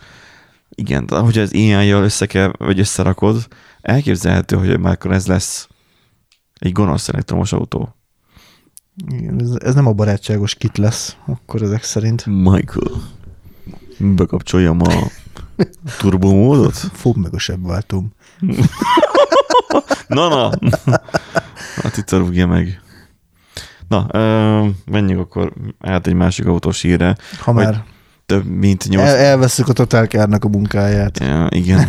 Igen, 0.74 1.06
de 1.06 1.16
hogyha 1.18 1.40
az 1.40 1.52
AI-jal 1.52 2.02
össze 2.02 2.26
kell, 2.26 2.52
vagy 2.58 2.78
összerakod, 2.78 3.46
elképzelhető, 3.80 4.56
hogy 4.56 4.80
már 4.80 4.92
akkor 4.92 5.12
ez 5.12 5.26
lesz 5.26 5.68
egy 6.58 6.72
gonosz 6.72 7.08
elektromos 7.08 7.52
autó. 7.52 7.96
Igen, 9.08 9.40
ez, 9.40 9.50
ez 9.58 9.74
nem 9.74 9.86
a 9.86 9.92
barátságos 9.92 10.54
kit 10.54 10.78
lesz, 10.78 11.16
akkor 11.26 11.62
ezek 11.62 11.82
szerint. 11.82 12.26
Michael, 12.26 12.90
bekapcsoljam 13.98 14.80
a 14.80 14.92
turbomódot? 15.98 16.74
Fog 16.76 17.16
meg 17.16 17.34
a 17.34 17.38
sebváltóm. 17.38 18.12
Na, 20.06 20.28
na. 20.28 20.50
Hát 21.82 21.96
itt 21.96 22.10
rúgja 22.10 22.46
meg. 22.46 22.80
Na, 23.88 24.06
ö, 24.12 24.66
menjünk 24.86 25.20
akkor 25.20 25.52
át 25.80 26.06
egy 26.06 26.14
másik 26.14 26.46
autós 26.46 26.80
hírre. 26.80 27.16
Ha 27.40 27.52
már 27.52 27.84
Több 28.26 28.44
mint 28.44 28.88
nyolc... 28.88 29.08
el, 29.08 29.16
elveszük 29.16 29.68
a 29.68 29.72
Totálkárnak 29.72 30.44
a 30.44 30.48
munkáját. 30.48 31.18
Ja, 31.18 31.46
igen. 31.50 31.88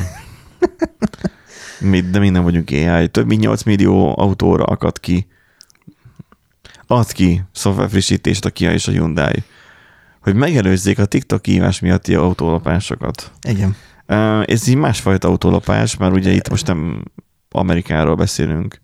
Mi, 1.79 2.01
de 2.01 2.19
mi 2.19 2.29
nem 2.29 2.43
vagyunk 2.43 2.69
AI. 2.69 3.07
Több 3.07 3.27
mint 3.27 3.41
8 3.41 3.63
millió 3.63 4.19
autóra 4.19 4.63
akad 4.63 4.99
ki. 4.99 5.27
Ad 6.87 7.11
ki 7.11 7.43
szoftverfrissítést 7.51 8.45
a 8.45 8.49
Kia 8.49 8.71
és 8.71 8.87
a 8.87 8.91
Hyundai. 8.91 9.43
Hogy 10.21 10.35
megelőzzék 10.35 10.99
a 10.99 11.05
TikTok 11.05 11.45
hívás 11.45 11.79
miatti 11.79 12.15
autólapásokat. 12.15 13.31
Igen. 13.47 13.75
Ez 14.45 14.67
így 14.67 14.75
másfajta 14.75 15.27
autólapás, 15.27 15.97
mert 15.97 16.13
ugye 16.13 16.31
itt 16.31 16.49
most 16.49 16.67
nem 16.67 17.03
Amerikáról 17.51 18.15
beszélünk. 18.15 18.81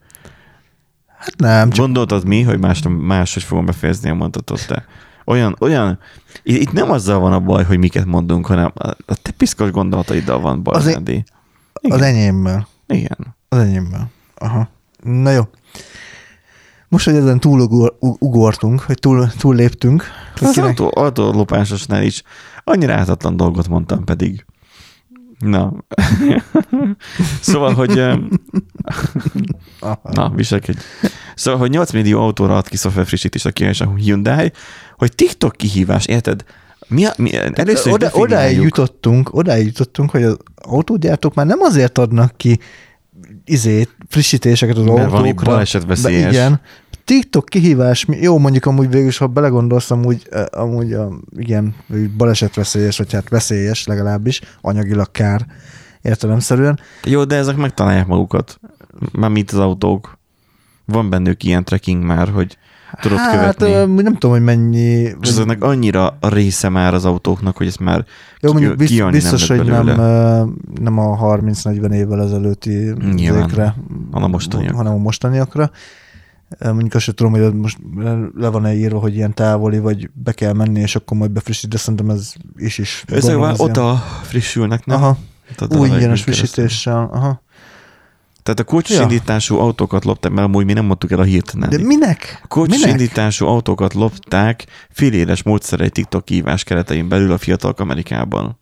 Hát 1.17 1.35
nem, 1.37 1.69
csak 1.69 1.85
Gondoltad 1.85 2.25
mi, 2.27 2.41
hogy 2.41 2.59
más, 2.59 2.81
máshogy 2.99 3.43
fogom 3.43 3.65
befejezni 3.65 4.09
a 4.09 4.13
mondatot, 4.13 4.67
te? 4.67 4.85
Olyan, 5.25 5.55
olyan, 5.59 5.99
itt 6.43 6.71
nem 6.71 6.91
azzal 6.91 7.19
van 7.19 7.33
a 7.33 7.39
baj, 7.39 7.63
hogy 7.63 7.77
miket 7.77 8.05
mondunk, 8.05 8.45
hanem 8.45 8.71
a 9.05 9.15
te 9.21 9.31
piszkos 9.37 9.71
gondolataiddal 9.71 10.39
van 10.39 10.63
baj, 10.63 10.75
Az 10.75 10.87
én- 10.87 10.95
Andy. 10.95 11.23
az 11.73 12.01
enyémmel. 12.01 12.67
Igen. 12.87 13.35
Az 13.49 13.57
enyémmel. 13.57 14.09
Aha. 14.35 14.69
Na 15.03 15.31
jó. 15.31 15.41
Most, 16.87 17.05
hogy 17.05 17.15
ezen 17.15 17.39
túl 17.39 17.59
ugor, 17.59 17.97
ugortunk, 17.99 18.79
hogy 18.81 18.99
túl, 18.99 19.27
túl 19.37 19.55
léptünk, 19.55 20.03
Az 20.41 20.51
kinek, 20.51 20.69
autó, 20.69 20.91
autó 20.93 21.31
lopásosnál 21.31 22.03
is 22.03 22.23
annyira 22.63 22.93
ártatlan 22.93 23.37
dolgot 23.37 23.67
mondtam 23.67 24.03
pedig. 24.03 24.45
Na. 25.45 25.73
szóval, 27.41 27.73
hogy... 27.73 28.01
Na, 30.03 30.29
viselkedj. 30.35 30.77
Szóval, 31.35 31.59
hogy 31.59 31.69
8 31.69 31.91
millió 31.91 32.21
autóra 32.21 32.57
ad 32.57 32.67
ki 32.67 32.77
szoftverfrissítést 32.77 33.45
a 33.45 33.51
a 33.83 33.95
Hyundai, 33.95 34.51
hogy 34.97 35.15
TikTok 35.15 35.55
kihívás, 35.55 36.05
érted? 36.05 36.43
Mi, 36.87 37.05
a, 37.05 37.13
mi, 37.17 37.35
először 37.53 37.93
Oda, 37.93 38.09
odáig 38.13 38.61
jutottunk, 38.61 39.33
odáig 39.33 39.65
jutottunk, 39.65 40.09
hogy 40.09 40.23
az 40.23 40.37
autógyártók 40.55 41.33
már 41.33 41.45
nem 41.45 41.61
azért 41.61 41.97
adnak 41.97 42.37
ki 42.37 42.59
izét, 43.45 43.95
frissítéseket 44.07 44.77
az 44.77 44.83
Mert 44.83 45.11
autókra. 45.11 45.63
Be- 46.01 46.11
Igen. 46.11 46.61
TikTok 47.05 47.45
kihívás, 47.45 48.05
jó, 48.09 48.37
mondjuk 48.37 48.65
amúgy 48.65 48.89
végül 48.89 49.07
is, 49.07 49.17
ha 49.17 49.27
belegondolsz, 49.27 49.91
amúgy, 49.91 50.29
amúgy 50.51 50.97
igen, 51.37 51.75
balesetveszélyes, 52.17 52.97
vagy 52.97 53.13
hát 53.13 53.29
veszélyes 53.29 53.85
legalábbis, 53.85 54.41
anyagilag 54.61 55.11
kár 55.11 55.45
értelemszerűen. 56.01 56.79
Jó, 57.03 57.23
de 57.23 57.35
ezek 57.35 57.55
megtalálják 57.55 58.07
magukat. 58.07 58.59
Már 59.11 59.29
mint 59.29 59.51
az 59.51 59.59
autók. 59.59 60.17
Van 60.85 61.09
bennük 61.09 61.43
ilyen 61.43 61.63
tracking 61.63 62.03
már, 62.03 62.29
hogy 62.29 62.57
tudod 63.01 63.17
hát, 63.17 63.39
követni. 63.39 63.71
ö, 63.71 63.85
nem 64.01 64.13
tudom, 64.13 64.31
hogy 64.31 64.43
mennyi... 64.43 65.01
És 65.21 65.29
ezeknek 65.29 65.63
annyira 65.63 66.17
a 66.19 66.27
része 66.29 66.69
már 66.69 66.93
az 66.93 67.05
autóknak, 67.05 67.57
hogy 67.57 67.67
ezt 67.67 67.79
már 67.79 68.05
Jó, 68.39 68.49
ki- 68.49 68.55
mondjuk 68.55 68.77
biz, 68.77 68.87
kijönni 68.87 69.11
biztos, 69.11 69.47
nem 69.47 69.57
hogy 69.57 69.67
nem, 69.67 69.85
nem 70.81 70.99
a 70.99 71.37
30-40 71.37 71.91
évvel 71.91 72.21
ezelőtti 72.21 72.93
Nyilván, 73.13 73.47
zékre, 73.47 73.75
hanem 74.11 74.27
a 74.27 74.31
mostaniak. 74.31 74.75
hanem 74.75 74.93
a 74.93 74.97
mostaniakra. 74.97 75.71
Mondjuk 76.59 76.93
azt 76.93 77.03
sem 77.03 77.13
tudom, 77.13 77.31
hogy 77.31 77.53
most 77.53 77.77
le 78.35 78.49
van-e 78.49 78.73
írva, 78.73 78.99
hogy 78.99 79.15
ilyen 79.15 79.33
távoli, 79.33 79.79
vagy 79.79 80.09
be 80.13 80.31
kell 80.31 80.53
menni, 80.53 80.79
és 80.79 80.95
akkor 80.95 81.17
majd 81.17 81.31
befrissít, 81.31 81.69
de 81.69 81.77
szerintem 81.77 82.09
ez 82.09 82.33
is 82.55 82.77
is. 82.77 83.03
Ezek 83.07 83.37
már 83.37 83.53
ott 83.57 83.77
a 83.77 84.03
frissülnek, 84.23 84.85
nem? 84.85 84.97
Aha, 84.97 85.17
Tehát 85.55 85.75
új 85.75 85.87
ingyenes 85.87 86.21
frissítéssel. 86.21 87.09
Aha. 87.11 87.43
Tehát 88.43 88.59
a 88.59 88.63
kocsis 88.63 88.95
Ja. 88.95 89.01
indítású 89.01 89.57
autókat 89.57 90.05
lopták, 90.05 90.31
mert 90.31 90.47
amúgy 90.47 90.65
mi 90.65 90.73
nem 90.73 90.85
mondtuk 90.85 91.11
el 91.11 91.19
a 91.19 91.23
hírt. 91.23 91.69
De 91.69 91.83
minek? 91.83 92.39
A 92.43 92.47
kocsis 92.47 92.75
minek? 92.81 92.91
indítású 92.91 93.45
autókat 93.45 93.93
lopták 93.93 94.65
féléles 94.89 95.43
módszerei 95.43 95.89
TikTok 95.89 96.27
hívás 96.27 96.63
keretein 96.63 97.07
belül 97.07 97.31
a 97.31 97.37
fiatalok 97.37 97.79
Amerikában. 97.79 98.57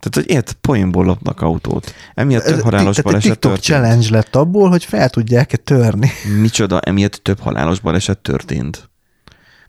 Tehát, 0.00 0.14
hogy 0.14 0.30
ért, 0.30 0.52
poénból 0.60 1.04
lopnak 1.04 1.40
autót. 1.40 1.94
Emiatt 2.14 2.44
több 2.44 2.60
halálos 2.60 2.96
tehát 2.96 3.02
baleset 3.10 3.30
TikTok 3.30 3.52
történt. 3.52 3.80
challenge 3.80 4.10
lett 4.10 4.36
abból, 4.36 4.68
hogy 4.68 4.84
fel 4.84 5.10
tudják-e 5.10 5.56
törni. 5.56 6.10
Micsoda, 6.40 6.80
emiatt 6.80 7.12
több 7.12 7.40
halálos 7.40 7.80
baleset 7.80 8.18
történt. 8.18 8.90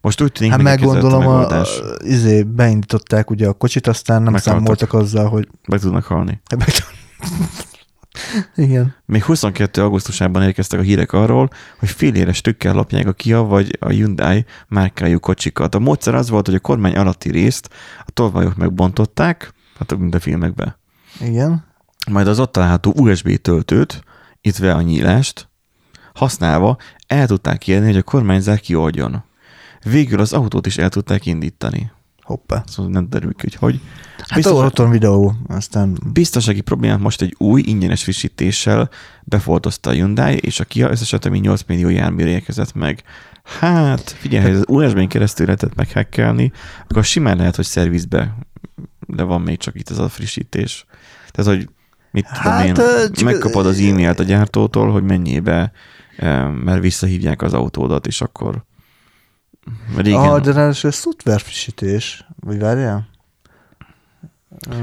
Most 0.01 0.21
úgy 0.21 0.31
tűnik, 0.31 0.51
Hát 0.51 0.61
meggondolom, 0.61 1.27
a 1.27 1.59
a, 1.59 1.65
izé, 1.99 2.43
beindították 2.43 3.29
ugye 3.29 3.47
a 3.47 3.53
kocsit, 3.53 3.87
aztán 3.87 4.21
nem 4.23 4.33
Meghaltak. 4.33 4.61
számoltak 4.61 4.93
azzal, 4.93 5.29
hogy 5.29 5.47
Meg 5.67 5.79
tudnak 5.79 6.03
halni. 6.03 6.41
Igen. 8.55 8.95
Még 9.05 9.23
22. 9.23 9.81
augusztusában 9.81 10.43
érkeztek 10.43 10.79
a 10.79 10.83
hírek 10.83 11.11
arról, 11.13 11.49
hogy 11.79 11.89
féléres 11.89 12.41
tükkel 12.41 12.73
lopják 12.73 13.07
a 13.07 13.13
Kia 13.13 13.43
vagy 13.43 13.77
a 13.79 13.89
Hyundai 13.89 14.45
márkájú 14.67 15.19
kocsikat. 15.19 15.75
A 15.75 15.79
módszer 15.79 16.15
az 16.15 16.29
volt, 16.29 16.45
hogy 16.45 16.55
a 16.55 16.59
kormány 16.59 16.95
alatti 16.95 17.31
részt 17.31 17.69
a 18.05 18.11
tolvajok 18.11 18.55
megbontották, 18.55 19.53
hát 19.79 19.97
mint 19.97 20.15
a 20.15 20.19
filmekben. 20.19 20.75
Igen. 21.21 21.65
Majd 22.09 22.27
az 22.27 22.39
ott 22.39 22.51
található 22.51 22.93
USB 22.95 23.35
töltőt, 23.35 24.03
illetve 24.41 24.73
a 24.73 24.81
nyílást 24.81 25.49
használva 26.13 26.77
el 27.07 27.27
tudták 27.27 27.67
érni, 27.67 27.85
hogy 27.85 27.97
a 27.97 28.03
kormányzár 28.03 28.59
kioldjon. 28.59 29.23
Végül 29.83 30.19
az 30.19 30.33
autót 30.33 30.65
is 30.65 30.77
el 30.77 30.89
tudták 30.89 31.25
indítani. 31.25 31.91
Hoppá. 32.21 32.63
Szóval 32.67 32.91
nem 32.91 33.09
derül 33.09 33.33
ki, 33.33 33.39
hogy 33.41 33.55
hogy. 33.55 33.79
Hát 34.17 34.35
Biztos- 34.35 34.63
ott 34.63 34.77
van 34.77 34.89
videó, 34.89 35.35
aztán 35.47 35.97
Biztonsági 36.13 36.61
problémát 36.61 36.99
most 36.99 37.21
egy 37.21 37.35
új 37.37 37.61
ingyenes 37.65 38.03
frissítéssel 38.03 38.89
befoltozta 39.23 39.89
a 39.89 39.93
Hyundai, 39.93 40.35
és 40.35 40.59
a 40.59 40.63
Kia 40.63 40.89
összesen 40.89 41.19
ami 41.23 41.39
8 41.39 41.61
millió 41.67 41.89
járműre 41.89 42.29
érkezett 42.29 42.73
meg. 42.73 43.03
Hát, 43.59 44.09
figyelj, 44.09 44.51
ha 44.51 44.57
az 44.57 44.63
USB-n 44.67 45.07
keresztül 45.07 45.45
lehetett 45.45 45.75
meghekkelni, 45.75 46.51
akkor 46.87 47.03
simán 47.03 47.37
lehet, 47.37 47.55
hogy 47.55 47.65
szervizbe, 47.65 48.35
de 49.09 49.23
van 49.23 49.41
még 49.41 49.57
csak 49.57 49.75
itt 49.75 49.89
ez 49.89 49.97
a 49.97 50.09
frissítés. 50.09 50.85
Tehát, 51.31 51.51
hogy 51.55 51.69
mit 52.11 52.25
tudom 52.33 52.51
Hát, 52.51 52.65
én, 52.65 52.77
ö, 52.77 53.09
csak- 53.11 53.23
megkapod 53.23 53.65
az 53.65 53.79
e-mailt 53.79 54.19
a 54.19 54.23
gyártótól, 54.23 54.91
hogy 54.91 55.03
mennyibe, 55.03 55.71
mert 56.63 56.81
visszahívják 56.81 57.41
az 57.41 57.53
autódat, 57.53 58.07
és 58.07 58.21
akkor 58.21 58.63
régen... 59.95 60.19
Ah, 60.19 60.41
de 60.41 60.51
ráadásul 60.51 60.91
szoftver 60.91 61.41
frissítés. 61.41 62.25
Vagy 62.39 62.59
várjál? 62.59 63.07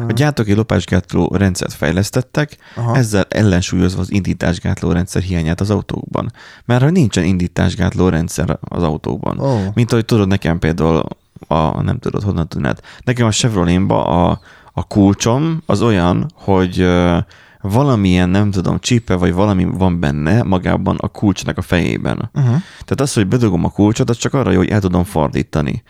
A 0.09 0.13
gyártók 0.13 0.49
egy 0.49 0.57
lopásgátló 0.57 1.35
rendszert 1.35 1.73
fejlesztettek, 1.73 2.57
Aha. 2.75 2.97
Ezzel 2.97 3.27
ellensúlyozva 3.29 4.01
az 4.01 4.13
indításgátló 4.13 4.93
rendszer 4.93 5.23
hiányát 5.23 5.61
az 5.61 5.71
autókban. 5.71 6.33
Mert 6.65 6.83
hogy 6.83 6.93
nincsen 6.93 7.25
indításgátló 7.25 8.09
rendszer 8.09 8.59
az 8.61 8.83
autókban. 8.83 9.39
Ó. 9.41 9.71
Mint 9.75 9.93
ahogy 9.93 10.05
tudod, 10.05 10.29
nekem 10.29 10.59
például 10.59 11.05
a, 11.47 11.83
nem 11.83 11.99
tudod, 11.99 12.23
honnan 12.23 12.49
tudnád. 12.49 12.81
Nekem 13.05 13.27
a 13.27 13.31
Chevroletba 13.31 14.05
a, 14.05 14.41
a 14.73 14.87
kulcsom 14.87 15.63
az 15.67 15.83
olyan, 15.83 16.31
hogy 16.35 16.81
ö, 16.81 17.19
valamilyen, 17.61 18.29
nem 18.29 18.51
tudom, 18.51 18.79
csípe, 18.79 19.15
vagy 19.15 19.33
valami 19.33 19.65
van 19.65 20.01
benne 20.01 20.43
magában 20.43 20.97
a 20.97 21.09
kulcsnak 21.09 21.59
a 21.59 21.63
fejében. 21.63 22.31
Uh-huh. 22.35 22.51
Tehát 22.71 23.01
az, 23.01 23.15
hogy 23.15 23.27
bedugom 23.27 23.65
a 23.65 23.71
kulcsot, 23.71 24.11
az 24.11 24.17
csak 24.17 24.35
arra 24.35 24.51
jó, 24.51 24.59
hogy 24.59 24.69
el 24.69 24.81
tudom 24.81 25.05
fordítani. 25.05 25.83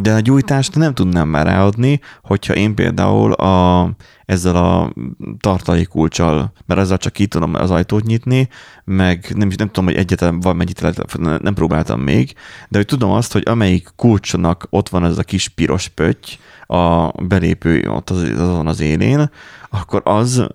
De 0.00 0.14
a 0.14 0.20
gyújtást 0.20 0.74
nem 0.74 0.94
tudnám 0.94 1.28
már 1.28 1.46
ráadni, 1.46 2.00
hogyha 2.22 2.54
én 2.54 2.74
például 2.74 3.32
a, 3.32 3.90
ezzel 4.24 4.56
a 4.56 4.92
tartalék 5.40 5.88
kulcsal, 5.88 6.52
mert 6.66 6.80
ezzel 6.80 6.96
csak 6.96 7.12
ki 7.12 7.26
tudom 7.26 7.54
az 7.54 7.70
ajtót 7.70 8.04
nyitni, 8.04 8.48
meg 8.84 9.32
nem, 9.34 9.48
is 9.48 9.56
nem 9.56 9.66
tudom, 9.66 9.84
hogy 9.84 9.96
egyetlen 9.96 10.40
van 10.40 10.56
mennyit 10.56 10.80
lehet, 10.80 11.18
nem 11.42 11.54
próbáltam 11.54 12.00
még, 12.00 12.34
de 12.68 12.76
hogy 12.78 12.86
tudom 12.86 13.10
azt, 13.10 13.32
hogy 13.32 13.42
amelyik 13.46 13.88
kulcsnak 13.96 14.66
ott 14.70 14.88
van 14.88 15.04
ez 15.04 15.18
a 15.18 15.22
kis 15.22 15.48
piros 15.48 15.88
pötty, 15.88 16.38
a 16.70 17.12
belépő 17.22 17.88
ott 17.90 18.10
az, 18.10 18.22
azon 18.22 18.66
az 18.66 18.80
élén, 18.80 19.30
akkor 19.70 20.02
az, 20.04 20.46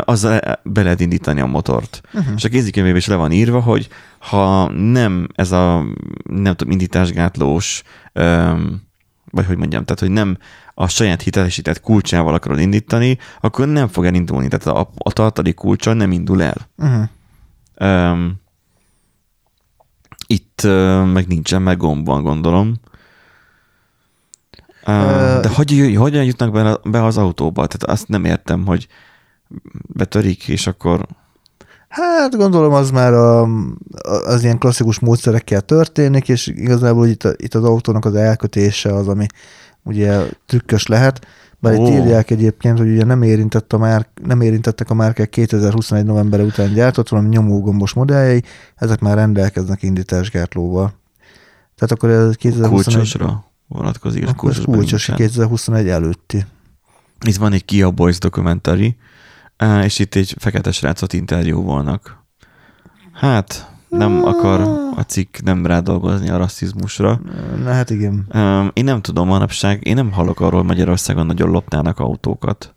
azzal 0.00 0.40
be 0.62 0.82
lehet 0.82 1.00
indítani 1.00 1.40
a 1.40 1.46
motort. 1.46 2.00
Uh-huh. 2.14 2.34
És 2.36 2.44
a 2.44 2.48
kézikönyvében 2.48 2.98
is 2.98 3.06
le 3.06 3.14
van 3.14 3.32
írva, 3.32 3.60
hogy 3.60 3.88
ha 4.18 4.72
nem 4.72 5.28
ez 5.34 5.52
a, 5.52 5.84
nem 6.22 6.54
tudom, 6.54 6.72
indításgátlós, 6.72 7.82
ö, 8.12 8.52
vagy 9.30 9.46
hogy 9.46 9.56
mondjam, 9.56 9.84
tehát 9.84 10.00
hogy 10.00 10.10
nem 10.10 10.38
a 10.74 10.88
saját 10.88 11.22
hitelesített 11.22 11.80
kulcsával 11.80 12.34
akarod 12.34 12.58
indítani, 12.58 13.18
akkor 13.40 13.68
nem 13.68 13.88
fog 13.88 14.04
elindulni. 14.04 14.48
Tehát 14.48 14.66
a, 14.66 14.90
a 14.96 15.12
tartalék 15.12 15.54
kulcsa 15.54 15.92
nem 15.92 16.12
indul 16.12 16.42
el. 16.42 16.68
Uh-huh. 16.76 17.08
Um, 17.80 18.40
itt 20.26 20.62
ö, 20.64 21.04
meg 21.04 21.26
nincsen, 21.26 21.62
meg 21.62 21.76
gomb 21.76 22.06
van, 22.06 22.22
gondolom. 22.22 22.74
Ö, 24.84 24.92
Ö, 24.92 25.40
De 25.40 25.48
hogy, 25.48 25.94
hogyan 25.96 26.24
jutnak 26.24 26.52
be, 26.52 26.78
be 26.84 27.04
az 27.04 27.18
autóba? 27.18 27.66
Tehát 27.66 27.96
azt 27.96 28.08
nem 28.08 28.24
értem, 28.24 28.66
hogy 28.66 28.88
betörik, 29.86 30.48
és 30.48 30.66
akkor 30.66 31.06
Hát 31.90 32.36
gondolom 32.36 32.72
az 32.72 32.90
már 32.90 33.12
a, 33.12 33.48
az 34.26 34.42
ilyen 34.42 34.58
klasszikus 34.58 34.98
módszerekkel 34.98 35.60
történik, 35.60 36.28
és 36.28 36.46
igazából 36.46 37.06
itt, 37.06 37.24
a, 37.24 37.32
itt 37.36 37.54
az 37.54 37.64
autónak 37.64 38.04
az 38.04 38.14
elkötése 38.14 38.94
az, 38.94 39.08
ami 39.08 39.26
ugye 39.82 40.22
trükkös 40.46 40.86
lehet. 40.86 41.26
Bár 41.58 41.72
itt 41.72 41.78
Ó. 41.78 41.88
írják 41.88 42.30
egyébként, 42.30 42.78
hogy 42.78 42.88
ugye 42.88 43.04
nem, 43.04 43.22
érintett 43.22 43.72
a 43.72 43.78
márk, 43.78 44.08
nem 44.22 44.40
érintettek 44.40 44.90
a 44.90 44.94
márkák 44.94 45.28
2021 45.28 46.04
november 46.04 46.40
után 46.40 46.72
gyártott, 46.72 47.08
valami 47.08 47.28
nyomógombos 47.28 47.92
modelljei, 47.92 48.42
ezek 48.76 49.00
már 49.00 49.16
rendelkeznek 49.16 49.82
indításgátlóval. 49.82 50.92
Tehát 51.74 51.92
akkor 51.92 52.10
ez 52.10 52.34
2021, 52.34 52.84
kulcsosra 52.84 53.44
vonatkozik. 53.68 54.28
akkor 54.28 54.50
ez 54.50 54.56
kulcsos 54.56 54.74
kulcsos 54.74 55.06
benne 55.06 55.18
2021 55.18 55.88
előtti. 55.88 56.44
Itt 57.26 57.36
van 57.36 57.52
egy 57.52 57.64
Kia 57.64 57.90
Boys 57.90 58.18
dokumentari, 58.18 58.96
á, 59.60 59.84
és 59.84 59.98
itt 59.98 60.14
egy 60.14 60.34
fekete 60.38 60.72
srácot 60.72 61.12
interjúvolnak. 61.12 62.24
Hát, 63.12 63.74
nem 63.88 64.24
akar 64.24 64.60
a 64.96 65.00
cikk 65.00 65.36
nem 65.44 65.66
rádolgozni 65.66 66.28
a 66.28 66.36
rasszizmusra. 66.36 67.20
Na 67.64 67.72
hát 67.72 67.90
igen. 67.90 68.26
Um, 68.34 68.70
én 68.72 68.84
nem 68.84 69.00
tudom, 69.00 69.28
manapság, 69.28 69.86
én 69.86 69.94
nem 69.94 70.12
hallok 70.12 70.40
arról, 70.40 70.62
Magyarországon 70.62 71.26
nagyon 71.26 71.50
lopnának 71.50 71.98
autókat. 71.98 72.74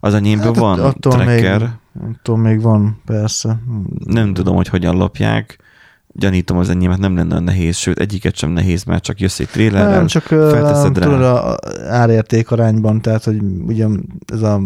Az 0.00 0.14
enyémben 0.14 0.46
Hát 0.46 0.56
van 0.56 0.80
attól 0.80 1.12
tracker, 1.12 1.58
Még, 1.58 1.70
attól 2.14 2.36
még 2.36 2.60
van, 2.60 3.00
persze. 3.04 3.58
nem 4.04 4.34
tudom, 4.34 4.56
hogy 4.56 4.68
hogyan 4.68 4.96
lopják. 4.96 5.58
Gyanítom 6.12 6.58
az 6.58 6.68
enyémet 6.68 6.98
nem 6.98 7.16
lenne 7.16 7.38
nehéz, 7.38 7.76
sőt 7.76 7.98
egyiket 7.98 8.36
sem 8.36 8.50
nehéz, 8.50 8.84
mert 8.84 9.02
csak 9.02 9.20
jössz 9.20 9.38
egy 9.38 9.48
trélerrel, 9.48 9.96
Nem, 9.96 10.06
csak 10.06 10.22
felteszed 10.22 10.98
rá. 10.98 11.04
tudod, 11.04 11.22
a 11.22 11.56
árérték 11.88 12.50
arányban, 12.50 13.00
tehát, 13.00 13.24
hogy 13.24 13.40
ugye 13.66 13.86
ez 14.26 14.42
a 14.42 14.60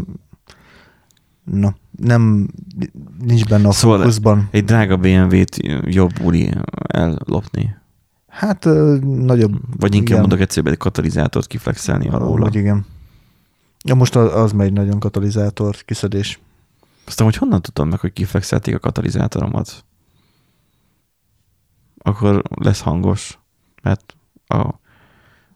na, 1.53 1.75
nem, 1.99 2.49
nincs 3.21 3.45
benne 3.45 3.69
a 3.69 3.73
Szóval- 3.73 3.99
fókuszban. 3.99 4.49
Egy 4.51 4.65
drága 4.65 4.97
BMW-t 4.97 5.57
jobb 5.85 6.21
úri 6.23 6.51
ellopni. 6.87 7.77
Hát 8.29 8.65
ö, 8.65 8.99
nagyobb. 9.03 9.53
Vagy 9.79 9.95
inkább 9.95 10.09
igen. 10.09 10.21
mondok 10.21 10.41
egyszerűen 10.41 10.73
egy 10.73 10.79
katalizátort 10.79 11.47
kiflexelni 11.47 12.09
alóla. 12.09 12.45
Vagy 12.45 12.55
igen. 12.55 12.87
Ja, 13.85 13.95
most 13.95 14.17
az, 14.17 14.35
az 14.35 14.53
megy 14.53 14.73
nagyon 14.73 14.99
katalizátor 14.99 15.77
kiszedés. 15.77 16.41
Aztán, 17.07 17.27
hogy 17.27 17.37
honnan 17.37 17.63
tudtam 17.63 17.89
meg, 17.89 18.01
hogy 18.01 18.13
kiflexelték 18.13 18.75
a 18.75 18.79
katalizátoromat? 18.79 19.85
Akkor 21.99 22.43
lesz 22.55 22.81
hangos, 22.81 23.39
mert 23.83 24.17
a, 24.47 24.75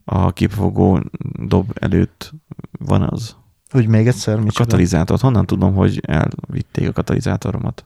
a 0.05 0.33
képfogó 0.33 1.01
dob 1.39 1.71
előtt 1.75 2.33
van 2.79 3.03
az. 3.03 3.37
Úgy 3.75 3.87
még 3.87 4.07
egyszer, 4.07 4.39
A 4.39 4.41
mit 4.41 4.53
katalizátort. 4.53 5.21
Honnan 5.21 5.47
tudom, 5.47 5.75
hogy 5.75 6.01
elvitték 6.07 6.89
a 6.89 6.93
katalizátoromat? 6.93 7.85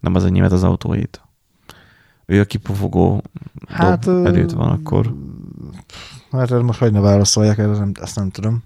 Nem 0.00 0.14
az 0.14 0.24
enyémet, 0.24 0.52
az 0.52 0.62
autóét. 0.62 1.20
Ő 2.26 2.40
a 2.40 2.44
kipufogó 2.44 3.22
hát, 3.68 4.04
dob 4.04 4.26
előtt 4.26 4.50
van, 4.50 4.70
akkor 4.70 5.14
Hát 6.30 6.62
most 6.62 6.78
hogy 6.78 6.92
ne 6.92 7.00
válaszolják, 7.00 7.58
erre 7.58 7.76
nem, 7.76 7.92
ezt 8.00 8.16
nem 8.16 8.30
tudom. 8.30 8.62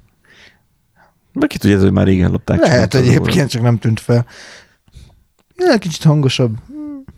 meg 1.32 1.49
ki 1.49 1.59
tudja, 1.59 1.78
hogy 1.78 1.93
már 1.93 2.07
régen 2.07 2.30
lopták. 2.30 2.61
Lehet 2.61 2.95
egyébként, 2.95 3.51
csak 3.51 3.62
nem 3.62 3.78
tűnt 3.78 4.01
fel. 4.01 4.26
Ja, 5.57 5.78
kicsit 5.78 6.03
hangosabb. 6.03 6.57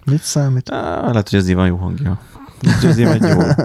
Mit 0.05 0.22
számít? 0.22 0.70
Á, 0.70 1.01
lehet, 1.01 1.29
hogy 1.29 1.39
az 1.39 1.53
van 1.53 1.66
jó 1.66 1.77
hangja. 1.77 2.20
Úgyhogy 2.66 2.91
azért 2.91 3.20
megy 3.20 3.31
jó. 3.31 3.41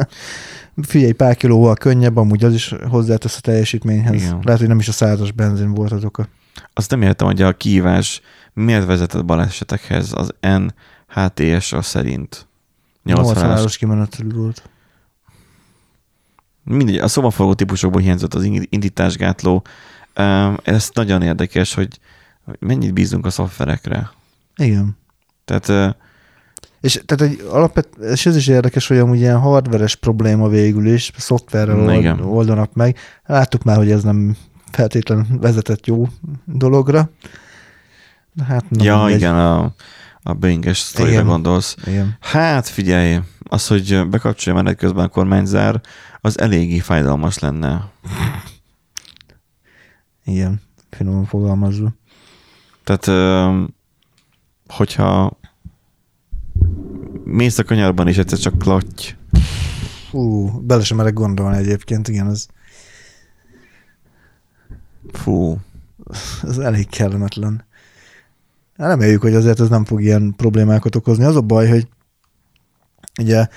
Figyelj, 0.82 1.12
pár 1.12 1.36
kilóval 1.36 1.76
könnyebb, 1.76 2.18
amúgy 2.18 2.44
az 2.44 2.54
is 2.54 2.76
hozzátesz 2.90 3.38
a 3.38 3.42
teljesítményhez. 3.42 4.22
Igen. 4.22 4.40
Lehet, 4.44 4.60
hogy 4.60 4.70
nem 4.70 4.80
is 4.80 4.88
a 4.88 4.92
százas 4.92 5.32
benzin 5.32 5.74
volt 5.74 5.92
az 5.92 6.04
oka. 6.04 6.28
Azt 6.74 6.92
nem 6.92 7.02
értem, 7.02 7.28
hogy 7.28 7.42
a 7.42 7.58
kihívás 7.58 8.22
miért 8.54 8.86
vezetett 8.86 9.26
balesetekhez 9.26 10.14
az 10.14 10.34
NHTS-a 10.40 11.82
szerint. 11.82 12.48
80 13.04 13.26
80 13.26 13.52
as 13.52 13.60
áros 13.60 13.78
kimenetelű 13.78 14.30
volt. 14.30 14.70
Mindegy, 16.64 16.98
a 16.98 17.08
szobaforgó 17.08 17.54
típusokból 17.54 18.02
hiányzott 18.02 18.34
az 18.34 18.44
indításgátló. 18.70 19.64
Ez 20.64 20.90
nagyon 20.94 21.22
érdekes, 21.22 21.74
hogy 21.74 22.00
mennyit 22.60 22.94
bízunk 22.94 23.26
a 23.26 23.30
szoftverekre. 23.30 24.12
Igen. 24.56 24.98
Tehát 25.46 25.98
És, 26.82 27.02
tehát 27.06 27.34
egy 27.34 27.46
alapvet, 27.50 27.88
és 27.98 28.26
ez 28.26 28.36
is 28.36 28.48
érdekes, 28.48 28.88
hogy 28.88 28.98
amúgy 28.98 29.20
ilyen 29.20 29.40
hardveres 29.40 29.96
probléma 29.96 30.48
végül 30.48 30.88
is, 30.88 31.12
szoftverrel 31.18 31.76
Na, 31.76 31.94
igen. 31.94 32.20
old, 32.20 32.34
oldanak 32.34 32.74
meg. 32.74 32.98
Láttuk 33.26 33.64
már, 33.64 33.78
hogy 33.78 33.92
ez 33.92 34.04
nem 34.04 34.36
feltétlenül 34.72 35.26
vezetett 35.40 35.86
jó 35.86 36.08
dologra. 36.46 37.10
De 38.34 38.44
hát 38.44 38.70
nem 38.70 38.86
ja, 38.86 38.98
mindegy. 38.98 39.18
igen, 39.18 39.36
a, 39.36 39.74
a 40.24 40.34
Boeing-es 40.34 40.78
sztorira 40.78 41.24
gondolsz. 41.24 41.76
igen. 41.86 42.18
Hát 42.20 42.68
figyelj, 42.68 43.20
az, 43.44 43.68
hogy 43.68 44.08
bekapcsolja 44.10 44.62
menet 44.62 44.78
közben 44.78 45.06
a 45.06 45.08
kormányzár, 45.08 45.82
az 46.22 46.40
eléggé 46.40 46.80
fájdalmas 46.80 47.40
lenne. 47.40 47.92
Igen, 50.26 50.62
finoman 50.90 51.26
fogalmazva. 51.26 51.94
Tehát, 52.84 53.06
hogyha 54.68 55.39
mész 57.32 57.58
a 57.58 57.64
kanyarban, 57.64 58.08
és 58.08 58.18
egyszer 58.18 58.38
csak 58.38 58.58
klatty, 58.58 59.18
Fú, 60.10 60.50
bele 60.62 60.84
sem 60.84 60.98
merek 60.98 61.14
gondolni 61.14 61.58
egyébként, 61.58 62.08
igen, 62.08 62.30
ez, 62.30 62.46
fú, 65.12 65.58
ez 66.44 66.58
elég 66.58 66.90
kellemetlen. 66.90 67.66
Reméljük, 68.76 69.22
hogy 69.22 69.34
azért 69.34 69.60
ez 69.60 69.70
nem 69.70 69.86
fog 69.86 70.02
ilyen 70.02 70.34
problémákat 70.38 70.96
okozni. 70.96 71.24
Az 71.24 71.36
a 71.36 71.42
baj, 71.42 71.68
hogy 71.68 71.88
ugye 73.20 73.48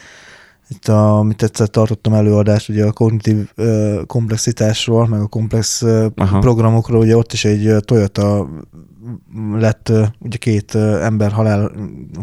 itt, 0.69 0.89
a, 0.89 1.19
amit 1.19 1.43
egyszer 1.43 1.69
tartottam 1.69 2.13
előadást, 2.13 2.69
ugye 2.69 2.87
a 2.87 2.93
kognitív 2.93 3.51
ö, 3.55 4.03
komplexitásról, 4.07 5.09
meg 5.09 5.21
a 5.21 5.27
komplex 5.27 5.83
ö, 5.83 6.07
programokról, 6.15 7.01
ugye 7.01 7.17
ott 7.17 7.33
is 7.33 7.45
egy 7.45 7.77
Toyota 7.85 8.49
lett, 9.53 9.93
ugye 10.19 10.37
két 10.37 10.75
ember 10.75 11.33
halál, 11.33 11.73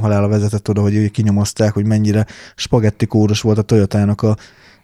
halála 0.01 0.27
vezetett 0.27 0.69
oda, 0.69 0.81
hogy 0.81 1.11
kinyomozták, 1.11 1.73
hogy 1.73 1.85
mennyire 1.85 2.25
spagetti 2.55 3.05
kódos 3.05 3.41
volt 3.41 3.57
a 3.57 3.61
Toyotának 3.61 4.21
a, 4.21 4.35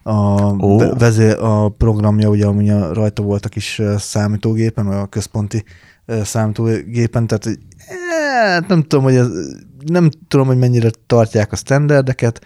a, 0.02 0.40
Ó. 0.60 0.78
ve- 0.78 0.98
vezé, 0.98 1.30
a 1.32 1.68
programja, 1.68 2.28
ugye, 2.28 2.46
ami 2.46 2.68
rajta 2.92 3.22
volt 3.22 3.44
a 3.44 3.48
kis 3.48 3.82
számítógépen, 3.96 4.86
a 4.86 5.06
központi 5.06 5.64
számítógépen, 6.22 7.26
tehát 7.26 7.44
hogy, 7.44 7.58
hát 8.42 8.68
nem 8.68 8.82
tudom, 8.82 9.04
hogy 9.04 9.14
ez, 9.14 9.28
nem 9.84 10.10
tudom, 10.28 10.46
hogy 10.46 10.58
mennyire 10.58 10.90
tartják 11.06 11.52
a 11.52 11.56
standardeket, 11.56 12.44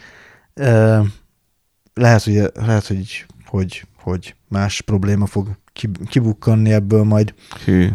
lehet, 1.94 2.22
hogy, 2.24 2.50
lehet, 2.54 2.86
hogy, 2.86 3.26
hogy, 3.46 3.86
hogy 4.02 4.34
más 4.48 4.80
probléma 4.80 5.26
fog 5.26 5.48
ki- 5.72 5.90
kibukkanni 6.08 6.72
ebből 6.72 7.02
majd. 7.02 7.34
hű. 7.64 7.88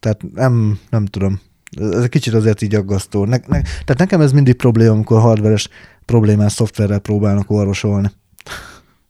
Tehát 0.00 0.22
nem, 0.34 0.78
nem 0.90 1.06
tudom. 1.06 1.40
Ez 1.80 2.02
egy 2.02 2.08
kicsit 2.08 2.34
azért 2.34 2.62
így 2.62 2.74
aggasztó. 2.74 3.24
Ne, 3.24 3.36
ne, 3.36 3.60
tehát 3.62 3.98
nekem 3.98 4.20
ez 4.20 4.32
mindig 4.32 4.54
probléma, 4.54 4.92
amikor 4.92 5.20
hardveres 5.20 5.68
problémás 6.04 6.52
szoftverrel 6.52 6.98
próbálnak 6.98 7.50
orvosolni. 7.50 8.10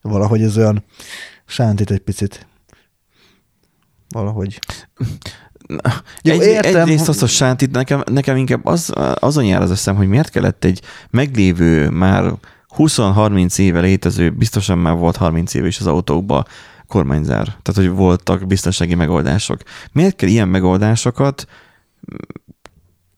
Valahogy 0.03 0.43
ez 0.43 0.57
olyan 0.57 0.85
sántít 1.47 1.91
egy 1.91 1.99
picit. 1.99 2.47
Valahogy. 4.09 4.59
Jó, 6.23 6.33
Egy, 6.33 6.43
értem, 6.43 6.81
egyrészt 6.81 7.09
azt 7.09 7.23
a 7.23 7.27
sántit, 7.27 7.71
nekem, 7.71 8.03
nekem 8.11 8.37
inkább 8.37 8.67
az, 8.67 8.93
azon 9.15 9.45
jár 9.45 9.63
az 9.63 9.71
eszem, 9.71 9.97
hogy 9.97 10.09
miért 10.09 10.31
kellett 10.31 10.65
egy 10.65 10.83
meglévő, 11.11 11.89
már 11.89 12.33
20-30 12.77 13.59
éve 13.59 13.81
létező, 13.81 14.31
biztosan 14.31 14.79
már 14.79 14.95
volt 14.97 15.17
30 15.17 15.55
éve 15.55 15.67
is 15.67 15.81
az 15.81 15.87
autókba 15.87 16.45
kormányzár. 16.89 17.45
Tehát, 17.45 17.75
hogy 17.75 17.89
voltak 17.89 18.47
biztonsági 18.47 18.95
megoldások. 18.95 19.61
Miért 19.93 20.17
kell 20.17 20.29
ilyen 20.29 20.49
megoldásokat 20.49 21.47
mm, 22.13 22.17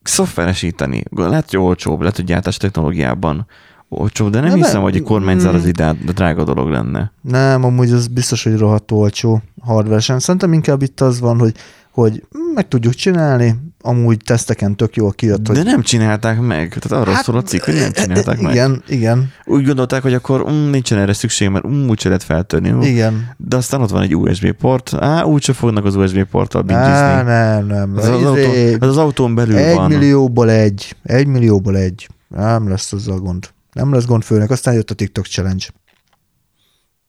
szoftveresíteni? 0.02 1.02
Lehet, 1.10 1.50
hogy 1.50 1.58
olcsóbb, 1.58 2.00
lehet, 2.00 2.16
hogy 2.16 2.24
gyártás 2.24 2.56
technológiában 2.56 3.46
olcsóbb, 3.88 4.30
de 4.30 4.40
nem 4.40 4.48
Na, 4.48 4.54
hiszem, 4.54 4.72
nem. 4.72 4.82
hogy 4.82 4.96
egy 4.96 5.02
kormányzár 5.02 5.54
az 5.54 5.64
Mm. 5.64 5.68
ide 5.68 5.92
drága 5.92 6.44
dolog 6.44 6.68
lenne. 6.68 7.12
Nem, 7.20 7.64
amúgy 7.64 7.90
az 7.90 8.06
biztos, 8.06 8.44
hogy 8.44 8.56
rohadt 8.56 8.90
olcsó 8.90 9.42
hardveresen. 9.60 10.18
Szerintem 10.18 10.52
inkább 10.52 10.82
itt 10.82 11.00
az 11.00 11.20
van, 11.20 11.38
hogy, 11.38 11.54
hogy 11.90 12.24
meg 12.54 12.68
tudjuk 12.68 12.94
csinálni, 12.94 13.54
amúgy 13.82 14.16
teszteken 14.24 14.76
tök 14.76 14.96
jól 14.96 15.12
kijött, 15.12 15.46
hogy 15.46 15.56
De 15.56 15.62
nem 15.62 15.82
csinálták 15.82 16.40
meg. 16.40 16.78
Tehát 16.80 17.02
arról 17.02 17.14
hát, 17.14 17.24
szól 17.24 17.36
a 17.36 17.42
cikk, 17.42 17.64
hogy 17.64 17.74
nem 17.74 17.92
csinálták 17.92 18.40
meg. 18.40 18.52
igen, 18.52 18.82
igen, 18.88 19.32
Úgy 19.44 19.64
gondolták, 19.64 20.02
hogy 20.02 20.14
akkor 20.14 20.40
um, 20.42 20.54
nincsen 20.54 20.98
erre 20.98 21.12
szükség, 21.12 21.48
mert 21.48 21.64
um, 21.64 21.88
úgyse 21.88 22.08
lehet 22.08 22.22
feltörni. 22.22 22.70
Uh, 22.70 22.88
igen. 22.88 23.34
De 23.36 23.56
aztán 23.56 23.80
ott 23.80 23.90
van 23.90 24.02
egy 24.02 24.16
USB 24.16 24.52
port, 24.52 24.94
á, 24.94 25.22
úgyse 25.22 25.52
fognak 25.52 25.84
az 25.84 25.96
USB 25.96 26.24
porttal 26.24 26.62
bingizni. 26.62 27.22
nem, 27.24 27.66
nem. 27.66 27.98
Ez 27.98 28.08
az, 28.08 28.20
Izé, 28.20 28.24
autó, 28.24 28.84
ez 28.84 28.88
az 28.88 28.96
autón 28.96 29.34
belül 29.34 29.56
egy 29.56 29.74
van. 29.74 29.90
millióból 29.90 30.50
egy. 30.50 30.96
Egy 31.02 31.26
millióból 31.26 31.76
egy. 31.76 32.08
Nem 32.28 32.68
lesz 32.68 32.92
az 32.92 33.08
a 33.08 33.18
gond. 33.18 33.48
Nem 33.72 33.92
lesz 33.92 34.06
gond 34.06 34.22
főnek, 34.22 34.50
aztán 34.50 34.74
jött 34.74 34.90
a 34.90 34.94
TikTok 34.94 35.26
challenge. 35.26 35.64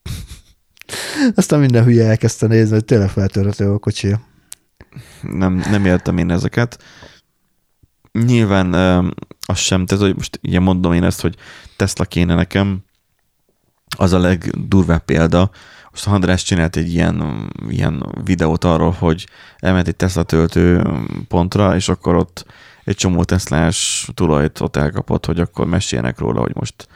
Aztán 1.34 1.60
minden 1.60 1.84
hülye 1.84 2.06
elkezdte 2.06 2.46
nézni, 2.46 2.72
hogy 2.72 2.84
tényleg 2.84 3.08
feltörhető 3.08 3.70
a 3.70 3.78
kocsi. 3.78 4.16
Nem, 5.22 5.54
nem 5.54 5.84
értem 5.84 6.18
én 6.18 6.30
ezeket. 6.30 6.82
Nyilván 8.12 8.74
az 9.46 9.58
sem, 9.58 9.86
tehát 9.86 10.04
hogy 10.04 10.14
most 10.14 10.40
ugye 10.42 10.60
mondom 10.60 10.92
én 10.92 11.04
ezt, 11.04 11.20
hogy 11.20 11.36
Tesla 11.76 12.04
kéne 12.04 12.34
nekem, 12.34 12.84
az 13.96 14.12
a 14.12 14.18
legdurvább 14.18 15.04
példa. 15.04 15.50
Most 15.90 16.06
András 16.06 16.42
csinált 16.42 16.76
egy 16.76 16.92
ilyen, 16.92 17.48
ilyen 17.68 18.06
videót 18.24 18.64
arról, 18.64 18.90
hogy 18.90 19.26
elment 19.58 19.88
egy 19.88 19.96
Tesla 19.96 20.22
töltő 20.22 20.86
pontra, 21.28 21.74
és 21.74 21.88
akkor 21.88 22.14
ott 22.14 22.46
egy 22.84 22.96
csomó 22.96 23.24
Teslás 23.24 24.10
tulajt 24.14 24.60
ott 24.60 24.76
elkapott, 24.76 25.26
hogy 25.26 25.40
akkor 25.40 25.66
meséljenek 25.66 26.18
róla, 26.18 26.40
hogy 26.40 26.54
most 26.54 26.88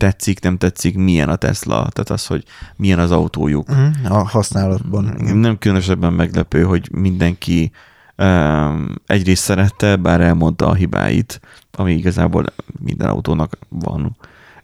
tetszik, 0.00 0.40
nem 0.40 0.56
tetszik, 0.58 0.96
milyen 0.96 1.28
a 1.28 1.36
Tesla, 1.36 1.88
tehát 1.92 2.10
az, 2.10 2.26
hogy 2.26 2.44
milyen 2.76 2.98
az 2.98 3.10
autójuk. 3.10 3.68
Uh-huh. 3.68 4.16
A 4.16 4.28
használatban. 4.28 5.16
Igen. 5.20 5.36
Nem 5.36 5.58
különösebben 5.58 6.12
meglepő, 6.12 6.62
hogy 6.62 6.88
mindenki 6.92 7.70
um, 8.16 8.94
egyrészt 9.06 9.42
szerette, 9.42 9.96
bár 9.96 10.20
elmondta 10.20 10.68
a 10.68 10.74
hibáit, 10.74 11.40
ami 11.70 11.92
igazából 11.92 12.44
minden 12.78 13.08
autónak 13.08 13.58
van. 13.68 14.16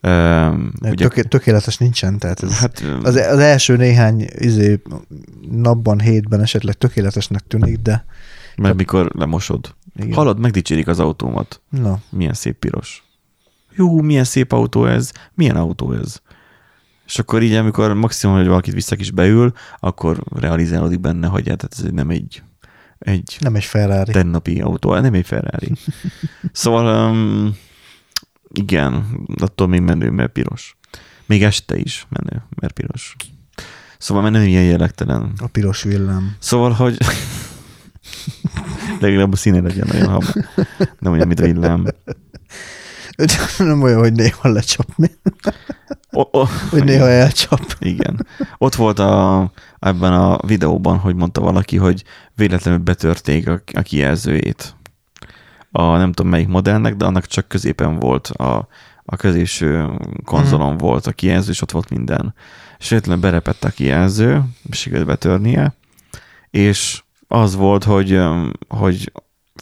Um, 0.03 0.73
ugye, 0.81 1.09
Töké, 1.09 1.23
tökéletes 1.23 1.77
nincsen, 1.77 2.19
tehát 2.19 2.43
ez 2.43 2.59
hát, 2.59 2.85
az, 3.03 3.15
az 3.15 3.39
első 3.39 3.77
néhány 3.77 4.27
izé, 4.39 4.83
napban, 5.51 6.01
hétben 6.01 6.41
esetleg 6.41 6.75
tökéletesnek 6.75 7.47
tűnik, 7.47 7.79
de 7.79 8.05
mert 8.57 8.77
mikor 8.77 9.11
lemosod. 9.15 9.75
Igen. 9.97 10.13
Hallod, 10.15 10.39
megdicsérik 10.39 10.89
az 10.89 10.99
autómat. 10.99 11.61
na, 11.69 11.99
Milyen 12.11 12.35
szép 12.35 12.59
piros. 12.59 13.06
Jó, 13.77 14.01
milyen 14.01 14.25
szép 14.25 14.53
autó 14.53 14.87
ez, 14.87 15.13
milyen 15.35 15.57
autó 15.57 15.93
ez. 15.93 16.21
És 17.07 17.19
akkor 17.19 17.43
így, 17.43 17.53
amikor 17.53 17.95
maximum, 17.95 18.37
hogy 18.37 18.47
valakit 18.47 18.75
vissza 18.75 18.97
is 18.99 19.11
beül, 19.11 19.53
akkor 19.79 20.23
realizálódik 20.35 21.01
benne, 21.01 21.27
hogy 21.27 21.49
hát 21.49 21.69
ez 21.71 21.79
nem 21.93 22.11
egy, 22.11 22.43
egy 22.99 23.37
nem 23.41 23.55
egy 23.55 23.65
Ferrari. 23.65 24.13
tennapi 24.13 24.61
autó, 24.61 24.95
nem 24.99 25.15
egy 25.15 25.27
Ferrari. 25.27 25.73
szóval 26.53 27.11
um, 27.11 27.57
igen, 28.53 29.05
attól 29.41 29.67
még 29.67 29.81
menő, 29.81 30.11
mert 30.11 30.33
piros. 30.33 30.77
Még 31.27 31.43
este 31.43 31.77
is 31.77 32.07
menő, 32.09 32.43
mert 32.61 32.73
piros. 32.73 33.17
Szóval 33.99 34.23
mert 34.23 34.35
nem 34.35 34.45
ilyen 34.45 34.65
jellegtelen. 34.65 35.33
A 35.39 35.47
piros 35.47 35.83
villám. 35.83 36.37
Szóval, 36.39 36.71
hogy 36.71 36.97
legalább 39.01 39.33
a 39.33 39.37
színe 39.37 39.61
legyen 39.61 39.87
nagyon 39.87 40.07
hamar. 40.09 40.35
Nem 40.99 41.13
olyan, 41.13 41.27
mint 41.27 41.41
villám. 41.41 41.87
nem 43.59 43.83
olyan, 43.83 43.99
hogy 43.99 44.13
néha 44.13 44.49
lecsap, 44.49 44.87
mi? 44.97 45.07
O, 46.11 46.39
o, 46.39 46.45
Hogy 46.71 46.85
néha 46.85 47.09
elcsap. 47.09 47.61
Igen. 47.79 48.27
Ott 48.59 48.75
volt 48.75 48.99
a, 48.99 49.51
ebben 49.79 50.13
a 50.13 50.39
videóban, 50.47 50.99
hogy 50.99 51.15
mondta 51.15 51.41
valaki, 51.41 51.77
hogy 51.77 52.05
véletlenül 52.35 52.81
betörték 52.81 53.49
a, 53.49 53.63
a 53.73 53.81
kijelzőjét. 53.81 54.75
A 55.71 55.97
nem 55.97 56.13
tudom 56.13 56.31
melyik 56.31 56.49
modellnek, 56.49 56.97
de 56.97 57.05
annak 57.05 57.27
csak 57.27 57.49
középen 57.49 57.99
volt 57.99 58.27
a, 58.27 58.69
a 59.05 59.17
középső 59.17 59.89
konzolon 60.25 60.75
mm. 60.75 60.77
volt 60.77 61.07
a 61.07 61.13
kijelző, 61.13 61.51
és 61.51 61.63
ott 61.63 61.71
volt 61.71 61.91
minden. 61.91 62.35
És 62.79 62.89
véletlenül 62.89 63.23
berepett 63.23 63.65
a 63.65 63.71
kijelző, 63.71 64.43
sikerült 64.71 65.07
betörnie, 65.07 65.75
és 66.51 67.03
az 67.29 67.55
volt, 67.55 67.85
hogy, 67.85 68.21
hogy 68.69 69.13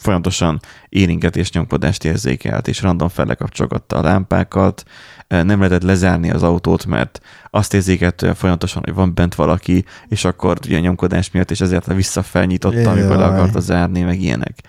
folyamatosan 0.05 0.59
éringetés 0.89 1.51
nyomkodást 1.51 2.05
érzékelt, 2.05 2.67
és 2.67 2.81
random 2.81 3.07
felekapcsolgatta 3.07 3.97
a 3.97 4.01
lámpákat, 4.01 4.83
nem 5.27 5.59
lehetett 5.59 5.83
lezárni 5.83 6.31
az 6.31 6.43
autót, 6.43 6.85
mert 6.85 7.21
azt 7.49 7.73
érzékelte 7.73 8.33
folyamatosan, 8.33 8.81
hogy 8.85 8.93
van 8.93 9.13
bent 9.13 9.35
valaki, 9.35 9.85
és 10.07 10.25
akkor 10.25 10.57
ugye 10.65 10.79
nyomkodás 10.79 11.31
miatt, 11.31 11.51
és 11.51 11.61
ezért 11.61 11.93
visszafelnyitotta, 11.93 12.89
amikor 12.89 13.15
le 13.15 13.25
Jaj. 13.25 13.33
akarta 13.33 13.59
zárni, 13.59 14.01
meg 14.01 14.21
ilyenek. 14.21 14.59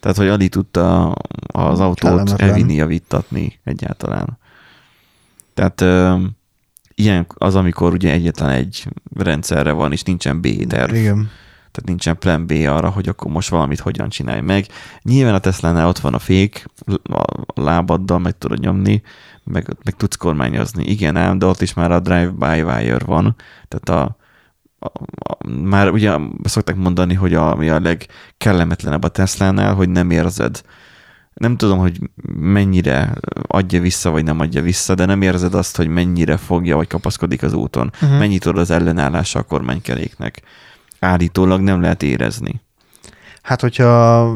Tehát, 0.00 0.16
hogy 0.16 0.28
alig 0.28 0.50
tudta 0.50 1.12
az 1.46 1.80
autót 1.80 2.40
elvinni, 2.40 2.74
javítatni 2.74 3.60
egyáltalán. 3.64 4.38
Tehát 5.54 5.84
ilyen 6.94 7.26
az, 7.34 7.54
amikor 7.54 7.92
ugye 7.92 8.12
egyetlen 8.12 8.50
egy 8.50 8.88
rendszerre 9.16 9.72
van, 9.72 9.92
és 9.92 10.02
nincsen 10.02 10.40
B-terv. 10.40 10.94
Igen. 10.94 11.30
Tehát 11.74 11.88
nincsen 11.88 12.18
plan 12.18 12.46
B 12.46 12.50
arra, 12.50 12.90
hogy 12.90 13.08
akkor 13.08 13.30
most 13.30 13.48
valamit 13.48 13.80
hogyan 13.80 14.08
csinálj 14.08 14.40
meg. 14.40 14.66
Nyilván 15.02 15.34
a 15.34 15.38
Tesla-nál 15.38 15.88
ott 15.88 15.98
van 15.98 16.14
a 16.14 16.18
fék, 16.18 16.66
a 17.02 17.24
lábaddal 17.54 18.18
meg 18.18 18.38
tudod 18.38 18.58
nyomni, 18.60 19.02
meg, 19.44 19.76
meg 19.84 19.96
tudsz 19.96 20.16
kormányozni. 20.16 20.84
Igen 20.84 21.16
ám, 21.16 21.38
de 21.38 21.46
ott 21.46 21.60
is 21.60 21.74
már 21.74 21.90
a 21.90 22.00
drive-by-wire 22.00 23.04
van. 23.04 23.36
Tehát 23.68 23.88
a, 23.88 24.16
a, 24.78 24.90
a, 25.32 25.48
már 25.48 25.90
ugye 25.90 26.16
szokták 26.42 26.76
mondani, 26.76 27.14
hogy 27.14 27.34
a, 27.34 27.52
ami 27.52 27.68
a 27.68 27.80
legkellemetlenebb 27.80 29.02
a 29.02 29.08
Tesla-nál, 29.08 29.74
hogy 29.74 29.88
nem 29.88 30.10
érzed. 30.10 30.62
Nem 31.34 31.56
tudom, 31.56 31.78
hogy 31.78 31.98
mennyire 32.36 33.14
adja 33.46 33.80
vissza, 33.80 34.10
vagy 34.10 34.24
nem 34.24 34.40
adja 34.40 34.62
vissza, 34.62 34.94
de 34.94 35.04
nem 35.04 35.22
érzed 35.22 35.54
azt, 35.54 35.76
hogy 35.76 35.88
mennyire 35.88 36.36
fogja, 36.36 36.76
vagy 36.76 36.88
kapaszkodik 36.88 37.42
az 37.42 37.52
úton. 37.52 37.90
Uh-huh. 37.94 38.18
Mennyit 38.18 38.42
tud 38.42 38.58
az 38.58 38.70
ellenállása 38.70 39.38
a 39.38 39.42
kormánykeréknek 39.42 40.42
állítólag 41.04 41.60
nem 41.60 41.80
lehet 41.80 42.02
érezni. 42.02 42.62
Hát, 43.44 43.60
hogyha 43.60 44.28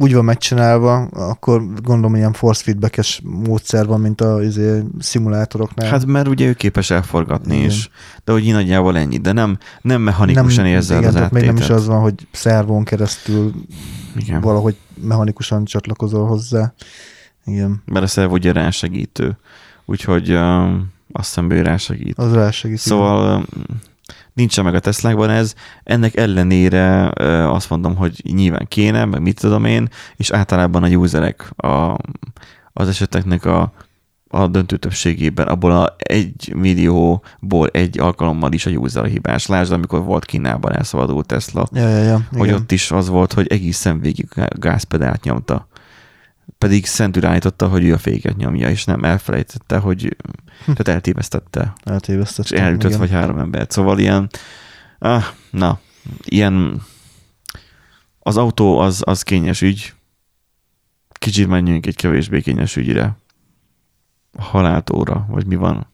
úgy 0.00 0.14
van 0.14 0.24
megcsinálva, 0.24 0.96
akkor 1.02 1.62
gondolom 1.82 2.14
ilyen 2.14 2.32
force 2.32 2.62
feedbackes 2.62 3.22
módszer 3.24 3.86
van, 3.86 4.00
mint 4.00 4.20
a 4.20 4.42
izé, 4.42 4.82
szimulátoroknál. 4.98 5.90
Hát 5.90 6.06
mert 6.06 6.28
ugye 6.28 6.46
ő 6.46 6.52
képes 6.52 6.90
elforgatni 6.90 7.56
Igen. 7.56 7.68
is, 7.68 7.90
de 8.24 8.32
hogy 8.32 8.46
így 8.46 8.52
nagyjából 8.52 8.96
ennyi, 8.98 9.18
de 9.18 9.32
nem, 9.32 9.58
nem 9.82 10.00
mechanikusan 10.00 10.64
nem, 10.64 10.72
érzed 10.72 10.98
igen, 10.98 11.14
az 11.14 11.30
még 11.30 11.44
nem 11.44 11.56
is 11.56 11.68
az 11.70 11.86
van, 11.86 12.00
hogy 12.00 12.14
szervón 12.30 12.84
keresztül 12.84 13.52
Igen. 14.16 14.40
valahogy 14.40 14.76
mechanikusan 15.02 15.64
csatlakozol 15.64 16.26
hozzá. 16.26 16.72
Igen, 17.44 17.82
Mert 17.84 18.04
a 18.04 18.08
szerv 18.08 18.32
ugye 18.32 18.52
rásegítő, 18.52 19.38
úgyhogy 19.84 20.32
uh, 20.32 20.72
azt 21.12 21.28
hiszem, 21.28 21.50
ő 21.50 21.62
rásegít. 21.62 22.18
az 22.18 22.32
rásegít. 22.32 22.78
Szóval 22.78 23.36
um, 23.36 23.44
nincsen 24.34 24.64
meg 24.64 24.74
a 24.74 24.80
Teslákban 24.80 25.30
ez, 25.30 25.54
ennek 25.82 26.16
ellenére 26.16 27.08
azt 27.52 27.70
mondom, 27.70 27.96
hogy 27.96 28.20
nyilván 28.32 28.66
kéne, 28.68 29.04
meg 29.04 29.22
mit 29.22 29.40
tudom 29.40 29.64
én, 29.64 29.88
és 30.16 30.30
általában 30.30 30.82
a 30.82 30.88
userek 30.88 31.50
a, 31.56 31.96
az 32.72 32.88
eseteknek 32.88 33.44
a, 33.44 33.72
a 34.28 34.46
döntő 34.46 34.76
többségében, 34.76 35.46
abból 35.48 35.72
a 35.72 35.94
egy 35.98 36.52
millióból 36.56 37.68
egy 37.72 37.98
alkalommal 37.98 38.52
is 38.52 38.66
a 38.66 38.70
user 38.70 39.04
hibás. 39.04 39.46
Lásd, 39.46 39.72
amikor 39.72 40.02
volt 40.02 40.24
Kínában 40.24 40.76
elszabadult 40.76 41.26
Tesla, 41.26 41.66
Ja, 41.72 41.88
ja, 41.88 42.02
ja. 42.02 42.20
hogy 42.30 42.46
igen. 42.46 42.60
ott 42.60 42.72
is 42.72 42.90
az 42.90 43.08
volt, 43.08 43.32
hogy 43.32 43.46
egészen 43.46 44.00
végig 44.00 44.28
gá- 44.34 44.58
gázpedált 44.58 45.24
nyomta. 45.24 45.68
Pedig 46.60 46.86
szentül 46.86 47.26
állította, 47.26 47.68
hogy 47.68 47.84
ő 47.84 47.92
a 47.92 47.98
féket 47.98 48.36
nyomja, 48.36 48.70
és 48.70 48.84
nem 48.84 49.04
elfelejtette, 49.04 49.78
hogy 49.78 50.16
tehát 50.64 50.88
eltévesztette, 50.88 51.72
és 51.84 51.90
Eltévesztettem. 51.90 52.64
elütött 52.64 52.88
igen. 52.88 52.98
vagy 52.98 53.10
három 53.10 53.38
embert. 53.38 53.70
Szóval 53.70 53.98
ilyen, 53.98 54.30
ah, 54.98 55.24
na, 55.50 55.78
ilyen 56.24 56.82
az 58.18 58.36
autó 58.36 58.78
az, 58.78 59.02
az 59.04 59.22
kényes 59.22 59.62
ügy. 59.62 59.94
Kicsit 61.12 61.48
menjünk 61.48 61.86
egy 61.86 61.96
kevésbé 61.96 62.40
kényes 62.40 62.76
ügyre. 62.76 63.16
Haláltóra, 64.38 65.26
vagy 65.28 65.46
mi 65.46 65.54
van? 65.54 65.86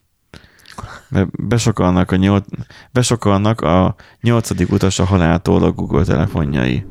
Mert 1.09 1.47
besokalnak 1.47 2.11
a, 2.11 2.15
nyolc, 2.15 2.45
besokalnak 2.91 3.61
a 3.61 3.95
nyolcadik 4.21 4.71
utas 4.71 4.99
a 4.99 5.05
haláltól 5.05 5.63
a 5.63 5.71
Google 5.71 6.03
telefonjai. 6.03 6.85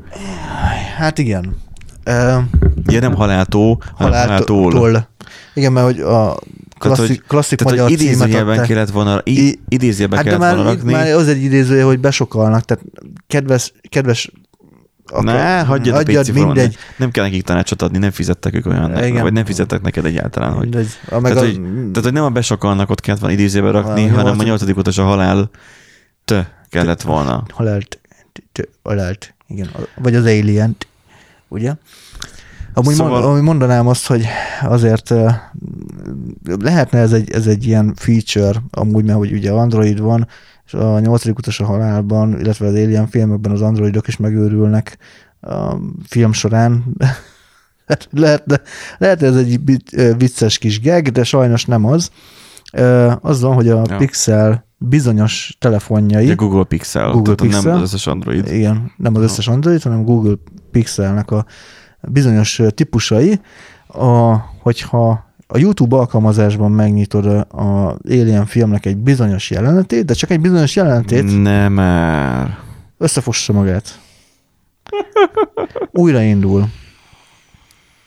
Hát 0.96 1.18
igen. 1.18 1.64
Ugye 2.86 3.00
nem 3.00 3.14
haláltó, 3.14 3.82
haláltól. 3.94 4.62
haláltól. 4.72 5.08
Igen, 5.54 5.72
mert 5.72 5.86
hogy 5.86 6.00
a 6.00 6.36
klasszik, 6.78 7.06
hogy- 7.06 7.22
klasszik 7.28 7.58
Tehát, 7.58 7.72
magyar 7.72 7.88
hogy 7.90 8.00
idézőjelben 8.00 8.66
kellett 8.66 8.90
volna, 8.90 9.20
I- 9.24 9.58
idézőjelben 9.68 10.18
Hát 10.18 10.26
kellett 10.26 10.40
már, 10.40 10.54
volna 10.54 10.70
rakni. 10.70 10.92
már 10.92 11.06
az 11.12 11.28
egy 11.28 11.42
idézője, 11.42 11.84
hogy 11.84 11.98
besokalnak, 11.98 12.64
tehát 12.64 12.84
kedves, 13.26 13.72
kedves 13.88 14.30
Ne, 15.20 15.62
hagyjad 15.62 15.94
a 15.94 15.96
hagyjad 15.96 16.24
PC 16.24 16.32
mindegy. 16.32 16.54
Nem, 16.72 16.80
nem 16.96 17.10
kell 17.10 17.24
nekik 17.24 17.42
tanácsot 17.42 17.82
adni, 17.82 17.98
nem 17.98 18.10
fizettek 18.10 18.54
ők 18.54 18.66
olyan, 18.66 19.04
Igen. 19.04 19.22
vagy 19.22 19.32
nem 19.32 19.44
fizettek 19.44 19.80
neked 19.82 20.04
egyáltalán. 20.04 20.52
Hogy, 20.52 20.60
Mindegy. 20.62 20.88
A, 21.10 21.20
meg 21.20 21.32
tehát, 21.32 21.48
a, 21.48 21.52
hogy, 21.52 21.60
tehát, 21.78 22.02
hogy 22.02 22.12
nem 22.12 22.24
a 22.24 22.28
besokalnak 22.30 22.90
ott 22.90 23.00
kellett 23.00 23.20
volna 23.20 23.34
idézőbe 23.36 23.70
rakni, 23.70 24.04
A 24.04 24.08
hanem 24.08 24.16
a 24.16 24.22
nyolcadik- 24.22 24.46
nyolcadik 24.46 24.76
utas 24.76 24.98
a 24.98 25.04
halál 25.04 25.50
te 26.24 26.64
kellett 26.68 27.02
volna. 27.02 27.42
halált, 27.52 28.00
t- 28.52 28.68
halált, 28.82 29.34
igen, 29.46 29.68
vagy 30.02 30.14
az 30.14 30.24
alien 30.24 30.76
ugye? 31.48 31.74
Amúgy 32.74 32.94
Szóval- 32.94 33.22
mond, 33.28 33.42
mondanám 33.42 33.86
azt, 33.86 34.06
hogy 34.06 34.24
azért 34.62 35.14
lehetne 36.60 36.98
ez 36.98 37.12
egy, 37.12 37.30
ez 37.30 37.46
egy 37.46 37.66
ilyen 37.66 37.92
feature, 37.96 38.62
amúgy, 38.70 39.04
mert 39.04 39.18
hogy 39.18 39.32
ugye 39.32 39.50
Android 39.50 40.00
van, 40.00 40.26
és 40.66 40.74
a 40.74 40.98
nyolcadik 41.00 41.38
utas 41.38 41.60
a 41.60 41.64
halálban, 41.64 42.40
illetve 42.40 42.66
az 42.66 42.72
Alien 42.74 43.06
filmekben 43.06 43.52
az 43.52 43.62
androidok 43.62 44.08
is 44.08 44.16
megőrülnek 44.16 44.98
a 45.40 45.74
film 46.06 46.32
során, 46.32 46.84
lehet, 48.10 48.42
de, 48.46 48.60
lehet, 48.98 49.22
ez 49.22 49.36
egy 49.36 49.60
vicces 50.18 50.58
kis 50.58 50.80
gag, 50.80 51.08
de 51.08 51.24
sajnos 51.24 51.64
nem 51.64 51.84
az. 51.84 52.10
Az 53.20 53.40
van, 53.40 53.54
hogy 53.54 53.68
a 53.68 53.82
Ja. 53.88 53.96
Pixel 53.96 54.66
bizonyos 54.78 55.56
telefonjai, 55.60 56.24
Ugye 56.24 56.34
Google 56.34 56.64
Pixel, 56.64 57.10
Google 57.10 57.22
tehát 57.34 57.40
Pixel. 57.52 57.72
nem 57.72 57.82
az 57.82 57.82
összes 57.82 58.06
Android. 58.06 58.52
igen, 58.52 58.92
nem 58.96 59.14
az 59.14 59.22
összes 59.22 59.48
Android, 59.48 59.82
hanem 59.82 60.04
Google 60.04 60.34
Pixelnek 60.76 61.30
a 61.30 61.44
bizonyos 62.00 62.62
típusai, 62.74 63.40
a, 63.86 64.34
hogyha 64.62 65.24
a 65.46 65.58
YouTube 65.58 65.96
alkalmazásban 65.96 66.72
megnyitod 66.72 67.26
a 67.26 67.96
Alien 68.08 68.46
filmnek 68.46 68.86
egy 68.86 68.96
bizonyos 68.96 69.50
jelenetét, 69.50 70.04
de 70.04 70.14
csak 70.14 70.30
egy 70.30 70.40
bizonyos 70.40 70.76
jelenetét, 70.76 71.42
Nem 71.42 71.72
már. 71.72 72.58
összefossa 72.98 73.52
magát. 73.52 74.00
Újraindul. 75.90 76.68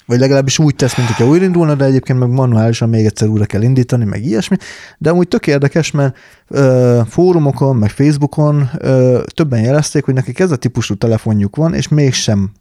Vagy 0.06 0.20
legalábbis 0.20 0.60
úgy 0.60 0.76
tesz, 0.76 0.98
mint 0.98 1.10
hogyha 1.10 1.28
újraindulna, 1.28 1.76
de 1.76 1.86
egyébként 1.86 2.20
meg 2.20 2.30
manuálisan 2.30 2.90
még 2.90 3.06
egyszer 3.06 3.28
újra 3.28 3.46
kell 3.46 3.62
indítani, 3.62 4.06
meg 4.06 4.26
ilyesmi. 4.26 4.56
De 4.98 5.10
amúgy 5.10 5.28
tök 5.28 5.48
érdekes, 5.48 5.92
mert 5.92 6.18
ö, 6.48 7.02
fórumokon, 7.08 7.76
meg 7.76 7.90
Facebookon 7.90 8.70
ö, 8.78 9.22
többen 9.34 9.62
jelezték, 9.62 10.06
hogy 10.06 10.14
nekik 10.14 10.40
ez 10.40 10.52
a 10.52 10.56
típusú 10.56 10.96
telefonjuk 10.96 11.56
van, 11.56 11.74
és 11.74 11.88
mégsem 11.88 12.52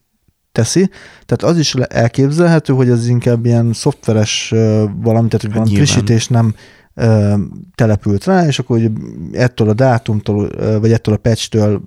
teszi. 0.58 0.90
Tehát 1.26 1.42
az 1.54 1.58
is 1.58 1.74
elképzelhető, 1.74 2.72
hogy 2.72 2.88
ez 2.88 3.08
inkább 3.08 3.44
ilyen 3.46 3.72
szoftveres 3.72 4.50
valami, 5.00 5.28
tehát 5.28 5.42
Hát 5.42 5.52
nyilván. 5.52 5.66
frissítés 5.66 6.28
nem 6.28 6.54
ö, 6.94 7.34
települt 7.74 8.24
rá, 8.24 8.46
és 8.46 8.58
akkor 8.58 8.78
hogy 8.80 8.90
ettől 9.32 9.68
a 9.68 9.72
dátumtól, 9.74 10.50
vagy 10.80 10.92
ettől 10.92 11.14
a 11.14 11.18
patchtől 11.18 11.82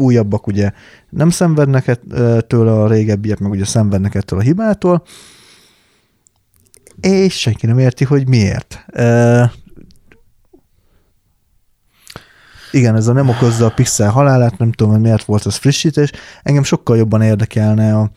újabbak 0.00 0.46
ugye 0.46 0.70
nem 1.10 1.30
szenvednek 1.30 1.86
ett- 1.86 2.02
ö, 2.10 2.38
tőle, 2.46 2.72
a 2.72 2.88
régebbiek 2.88 3.38
meg 3.38 3.50
ugye 3.50 3.64
szenvednek 3.64 4.14
ettől 4.14 4.38
a 4.38 4.42
hibától, 4.42 5.02
és 7.00 7.38
senki 7.40 7.66
nem 7.66 7.78
érti, 7.78 8.04
hogy 8.04 8.28
miért. 8.28 8.84
Ö, 8.92 9.42
igen, 12.72 12.96
ez 12.96 13.06
a 13.06 13.12
nem 13.12 13.28
okozza 13.28 13.66
a 13.66 13.72
pixel 13.74 14.10
halálát, 14.10 14.58
nem 14.58 14.72
tudom, 14.72 14.92
hogy 14.92 15.02
miért 15.02 15.24
volt 15.24 15.46
ez 15.46 15.56
frissítés. 15.56 16.10
Engem 16.42 16.62
sokkal 16.62 16.96
jobban 16.96 17.22
érdekelne 17.22 17.96
a, 17.96 18.10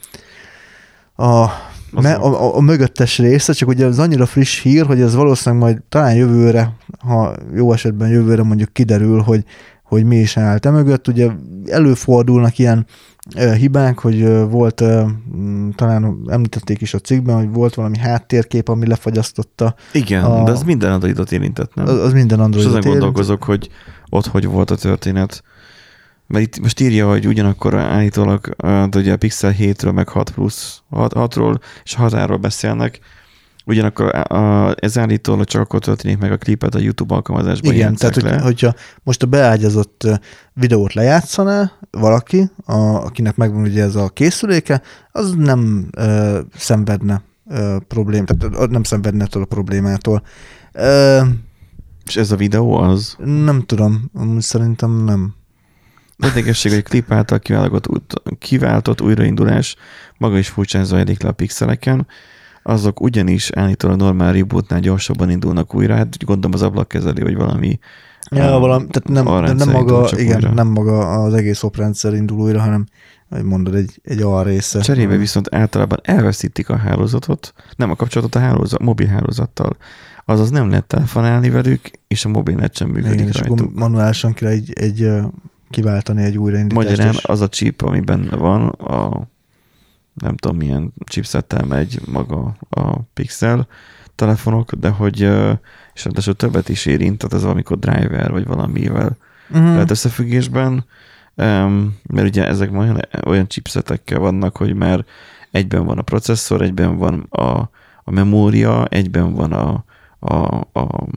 a, 1.23 1.51
me, 1.91 2.13
a, 2.13 2.55
a 2.55 2.61
mögöttes 2.61 3.17
része, 3.17 3.53
csak 3.53 3.67
ugye 3.67 3.85
az 3.85 3.99
annyira 3.99 4.25
friss 4.25 4.61
hír, 4.61 4.85
hogy 4.85 5.01
ez 5.01 5.15
valószínűleg 5.15 5.63
majd 5.63 5.81
talán 5.89 6.15
jövőre, 6.15 6.75
ha 6.99 7.35
jó 7.55 7.73
esetben 7.73 8.09
jövőre 8.09 8.43
mondjuk 8.43 8.73
kiderül, 8.73 9.21
hogy, 9.21 9.43
hogy 9.83 10.03
mi 10.03 10.15
is 10.15 10.37
állt 10.37 10.65
e 10.65 10.69
mögött. 10.69 11.07
Ugye 11.07 11.29
előfordulnak 11.67 12.57
ilyen 12.57 12.85
hibák, 13.33 13.99
hogy 13.99 14.27
volt, 14.49 14.83
talán 15.75 16.17
említették 16.27 16.81
is 16.81 16.93
a 16.93 16.99
cikkben, 16.99 17.35
hogy 17.35 17.49
volt 17.51 17.73
valami 17.73 17.97
háttérkép, 17.97 18.69
ami 18.69 18.87
lefagyasztotta. 18.87 19.75
Igen, 19.91 20.23
A- 20.23 20.43
de 20.43 20.51
ez 20.51 20.63
minden 20.63 20.91
Androidot 20.91 21.31
érintett, 21.31 21.73
nem? 21.73 21.85
Az, 21.87 21.99
az 21.99 22.13
minden 22.13 22.37
És 22.37 22.43
Androidot 22.43 22.71
azon 22.71 22.81
érint. 22.81 22.99
gondolkozok, 22.99 23.43
hogy 23.43 23.69
ott 24.09 24.25
hogy 24.27 24.45
volt 24.45 24.71
a 24.71 24.75
történet. 24.75 25.43
Mert 26.27 26.45
itt 26.45 26.59
most 26.59 26.79
írja, 26.79 27.09
hogy 27.09 27.27
ugyanakkor 27.27 27.75
állítólag 27.75 28.55
de 28.89 28.99
ugye 28.99 29.13
a 29.13 29.17
Pixel 29.17 29.55
7-ről, 29.59 29.93
meg 29.93 30.09
6 30.09 30.29
plusz 30.29 30.81
6-ról 30.91 31.59
és 31.83 31.93
6 31.93 32.39
beszélnek, 32.39 32.99
ugyanakkor 33.65 34.15
a, 34.15 34.73
ez 34.79 34.97
állítólag 34.97 35.45
csak 35.45 35.61
akkor 35.61 35.79
történik 35.79 36.17
meg 36.17 36.31
a 36.31 36.37
klipet 36.37 36.75
a 36.75 36.79
YouTube 36.79 37.13
alkalmazásban 37.13 37.73
Igen, 37.73 37.95
tehát 37.95 38.13
hogy, 38.13 38.23
le. 38.23 38.39
hogyha 38.39 38.73
most 39.03 39.23
a 39.23 39.27
beágyazott 39.27 40.07
videót 40.53 40.93
lejátszaná 40.93 41.71
valaki, 41.91 42.49
a, 42.65 42.75
akinek 42.75 43.35
megvan 43.35 43.61
ugye 43.61 43.83
ez 43.83 43.95
a 43.95 44.09
készüléke, 44.09 44.81
az 45.11 45.33
nem 45.37 45.87
ö, 45.97 46.39
szenvedne 46.55 47.21
ö, 47.49 47.77
problém, 47.87 48.25
tehát 48.25 48.69
nem 48.69 48.83
szenvedne 48.83 49.23
ettől 49.23 49.43
a 49.43 49.45
problémától. 49.45 50.23
Ö, 50.71 51.21
És 52.05 52.15
ez 52.15 52.31
a 52.31 52.35
videó 52.35 52.73
az. 52.73 53.15
nem 53.23 53.61
tudom, 53.65 54.11
szerintem 54.39 55.03
nem. 55.03 55.33
Érdekesség, 56.17 56.71
hogy 56.71 56.81
a 56.85 56.89
klip 56.89 57.11
által 57.11 57.39
kiváltott, 57.39 58.21
kiváltott 58.39 59.01
újraindulás 59.01 59.75
maga 60.17 60.37
is 60.37 60.47
furcsán 60.49 60.85
zajlik 60.85 61.21
le 61.21 61.29
a 61.29 61.31
pixeleken, 61.31 62.07
azok 62.67 63.01
ugyanis 63.01 63.51
állítólag 63.51 63.97
normál 63.97 64.33
rebootnál 64.33 64.79
gyorsabban 64.79 65.29
indulnak 65.29 65.75
újra, 65.75 65.95
hát 65.95 66.25
gondolom 66.25 66.53
az 66.53 66.61
ablakkezelő, 66.61 67.23
vagy 67.23 67.35
valami 67.35 67.79
Ja, 68.31 68.57
valami, 68.59 68.85
tehát 68.87 69.07
nem, 69.25 69.55
nem 69.55 69.69
maga, 69.71 70.09
igen, 70.17 70.35
újra. 70.35 70.51
nem 70.53 70.67
maga 70.67 71.23
az 71.23 71.33
egész 71.33 71.63
oprendszer 71.63 72.13
indul 72.13 72.39
újra, 72.39 72.59
hanem, 72.59 72.85
hogy 73.29 73.43
mondod, 73.43 73.75
egy, 73.75 73.99
egy 74.03 74.21
alrésze. 74.21 74.79
Cserébe 74.81 75.17
viszont 75.17 75.55
általában 75.55 75.99
elveszítik 76.03 76.69
a 76.69 76.75
hálózatot, 76.75 77.53
nem 77.75 77.89
a 77.91 77.95
kapcsolatot 77.95 78.35
a 78.35 78.39
hálózat, 78.39 78.81
mobil 78.81 79.07
hálózattal. 79.07 79.77
Azaz 80.25 80.49
nem 80.49 80.69
lehet 80.69 80.85
telefonálni 80.85 81.49
velük, 81.49 81.89
és 82.07 82.25
a 82.25 82.29
mobilnet 82.29 82.75
sem 82.75 82.89
működik 82.89 83.13
igen, 83.19 83.27
és 83.27 83.39
akkor 83.39 83.69
manuálisan 83.73 84.33
kell 84.33 84.49
egy, 84.49 84.73
egy 84.73 85.09
kiváltani 85.69 86.23
egy 86.23 86.37
újraindítást. 86.37 86.87
Magyarán 86.89 87.13
és- 87.13 87.23
az 87.23 87.41
a 87.41 87.47
chip, 87.49 87.81
ami 87.81 87.99
benne 87.99 88.35
van, 88.35 88.67
a 88.67 89.27
nem 90.15 90.35
tudom 90.35 90.57
milyen 90.57 90.93
chipsettel 91.05 91.65
megy 91.65 91.99
maga 92.05 92.55
a 92.69 92.99
Pixel 93.13 93.67
telefonok, 94.15 94.71
de 94.73 94.89
hogy 94.89 95.19
és 95.93 96.03
ráadásul 96.05 96.33
többet 96.35 96.69
is 96.69 96.85
érint, 96.85 97.17
tehát 97.17 97.33
ez 97.33 97.41
valamikor 97.41 97.79
driver, 97.79 98.31
vagy 98.31 98.45
valamivel 98.45 99.17
Mhm. 99.49 99.65
lehet 99.65 99.91
összefüggésben, 99.91 100.85
mert 101.35 102.27
ugye 102.27 102.47
ezek 102.47 102.71
olyan, 102.71 102.99
olyan 103.25 103.47
chipsetekkel 103.47 104.19
vannak, 104.19 104.57
hogy 104.57 104.73
már 104.73 105.05
egyben 105.51 105.85
van 105.85 105.97
a 105.97 106.01
processzor, 106.01 106.61
egyben 106.61 106.97
van 106.97 107.19
a, 107.29 107.41
a 108.03 108.11
memória, 108.11 108.85
egyben 108.85 109.33
van 109.33 109.51
a, 109.53 109.83
a, 110.19 110.35
a, 110.71 111.07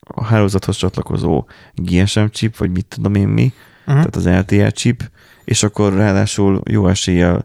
a 0.00 0.24
hálózathoz 0.24 0.76
csatlakozó 0.76 1.44
GSM 1.74 2.24
chip, 2.30 2.56
vagy 2.56 2.70
mit 2.70 2.86
tudom 2.88 3.14
én 3.14 3.28
mi, 3.28 3.52
Mhm. 3.86 3.96
tehát 3.96 4.16
az 4.16 4.26
LTE 4.28 4.70
chip, 4.70 5.10
és 5.44 5.62
akkor 5.62 5.92
ráadásul 5.92 6.60
jó 6.70 6.88
eséllyel 6.88 7.44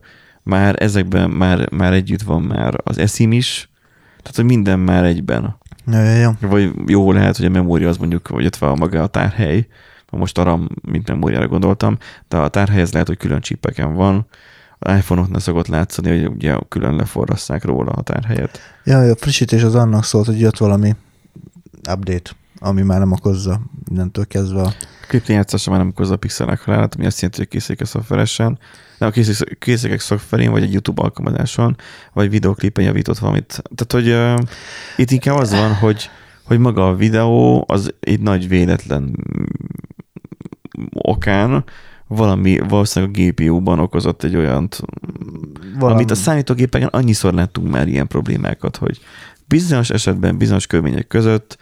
már 0.52 0.76
ezekben 0.84 1.30
már, 1.30 1.72
már 1.72 1.94
együtt 1.94 2.22
van 2.22 2.42
már 2.42 2.74
az 2.84 2.98
eSIM 2.98 3.32
is, 3.32 3.70
tehát 4.22 4.36
hogy 4.36 4.46
minden 4.46 4.80
már 4.80 5.04
egyben. 5.04 5.58
Ja, 5.88 6.02
ja, 6.02 6.16
ja. 6.16 6.38
Vagy 6.40 6.72
jó 6.88 7.12
lehet, 7.12 7.38
hogy 7.38 7.46
a 7.46 7.50
memória 7.50 7.90
az 7.90 7.98
mondjuk, 7.98 8.28
vagy 8.28 8.46
ott 8.46 8.56
van 8.56 8.78
maga 8.78 9.04
a 9.04 9.08
tárhely, 9.08 9.68
most 10.12 10.38
a 10.38 10.44
RAM, 10.44 10.68
mint 10.82 11.08
memóriára 11.08 11.48
gondoltam, 11.48 11.98
de 12.28 12.38
a 12.38 12.48
tárhely 12.48 12.82
ez 12.82 12.92
lehet, 12.92 13.08
hogy 13.08 13.18
külön 13.18 13.42
csipeken 13.42 13.94
van. 13.94 14.28
Az 14.80 14.96
iPhone-oknál 14.96 15.40
szokott 15.40 15.68
látszani, 15.68 16.10
hogy 16.10 16.28
ugye 16.28 16.58
külön 16.68 16.96
leforrasszák 16.96 17.64
róla 17.64 17.92
a 17.92 18.02
tárhelyet. 18.02 18.60
Ja, 18.84 19.00
a 19.00 19.16
frissítés 19.16 19.64
az 19.64 19.76
annak 19.76 20.04
szólt, 20.04 20.26
hogy 20.26 20.40
jött 20.40 20.58
valami 20.58 20.96
update, 21.90 22.32
ami 22.60 22.82
már 22.82 23.00
nem 23.00 23.12
okozza 23.12 23.62
innentől 23.92 24.28
kezdve 24.28 24.62
a... 24.62 24.74
Klipjátszása 25.08 25.70
már 25.70 25.80
nem 25.80 25.90
okozza 25.90 26.14
a 26.14 26.18
pixelek 26.18 26.62
halálát, 26.62 26.96
ami 26.96 27.06
azt 27.06 27.22
jelenti, 27.22 27.40
hogy 27.40 27.50
készüléke 27.50 27.86
szoftveresen, 27.86 28.60
nem 29.02 29.10
a 29.10 29.14
készülék- 29.14 29.58
készülékek 29.60 30.00
szoftverén, 30.00 30.52
vagy 30.52 30.64
egy 30.64 30.72
YouTube 30.72 31.02
alkalmazáson, 31.02 31.76
vagy 32.14 32.30
videoklipen 32.30 32.86
javított 32.86 33.18
valamit. 33.18 33.62
Tehát, 33.76 34.06
hogy 34.06 34.10
uh, 34.14 34.48
itt 34.98 35.12
inkább 35.12 35.38
az 35.38 35.52
van, 35.52 35.74
hogy, 35.74 36.10
hogy 36.44 36.60
maga 36.60 36.88
a 36.88 36.96
videó 36.96 37.64
az 37.68 37.94
egy 38.00 38.20
nagy 38.20 38.48
véletlen 38.48 39.16
okán 40.92 41.64
valami 42.08 42.60
valószínűleg 42.60 43.16
a 43.16 43.22
GPU-ban 43.22 43.80
okozott 43.80 44.24
egy 44.24 44.36
olyant, 44.36 44.82
Valami, 45.80 45.96
amit 45.96 46.12
a 46.12 46.16
számítógépeken 46.16 46.88
annyiszor 46.88 47.34
láttunk 47.34 47.72
már 47.72 47.88
ilyen 47.88 48.08
problémákat, 48.08 48.78
hogy 48.78 49.00
bizonyos 49.52 49.90
esetben, 49.90 50.38
bizonyos 50.38 50.68
körülmények 50.68 51.08
között 51.08 51.58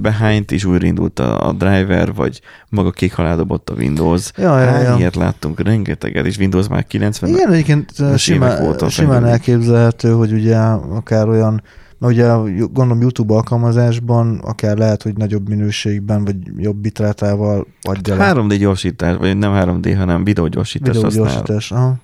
behind 0.00 0.52
is 0.52 0.64
újraindult 0.64 1.18
a, 1.18 1.48
a 1.48 1.52
driver, 1.52 2.14
vagy 2.14 2.40
maga 2.68 2.90
kék 2.90 3.18
a 3.18 3.72
Windows. 3.76 4.30
Ja, 4.36 4.60
ja, 4.60 4.70
Hány 4.70 4.82
ja. 4.82 4.96
ilyet 4.96 5.14
láttunk, 5.14 5.60
rengeteget, 5.60 6.26
és 6.26 6.38
Windows 6.38 6.68
már 6.68 6.86
90 6.86 7.30
Igen, 7.30 7.52
egyébként 7.52 7.92
simán, 8.16 8.66
óta 8.66 8.88
simán 8.88 9.24
elképzelhető, 9.24 10.12
hogy 10.12 10.32
ugye 10.32 10.56
akár 10.56 11.28
olyan, 11.28 11.62
mert 11.98 12.12
ugye 12.12 12.26
gondolom 12.72 13.00
YouTube 13.00 13.34
alkalmazásban 13.34 14.38
akár 14.38 14.76
lehet, 14.76 15.02
hogy 15.02 15.16
nagyobb 15.16 15.48
minőségben, 15.48 16.24
vagy 16.24 16.36
jobb 16.56 16.76
bitrátával 16.76 17.66
adja 17.82 18.16
le. 18.16 18.32
3D 18.34 18.56
gyorsítás, 18.58 19.16
vagy 19.16 19.36
nem 19.36 19.52
3D, 19.54 19.94
hanem 19.96 20.24
videógyorsítás. 20.24 20.94
Videógyorsítás, 20.96 21.72
aha. 21.72 21.94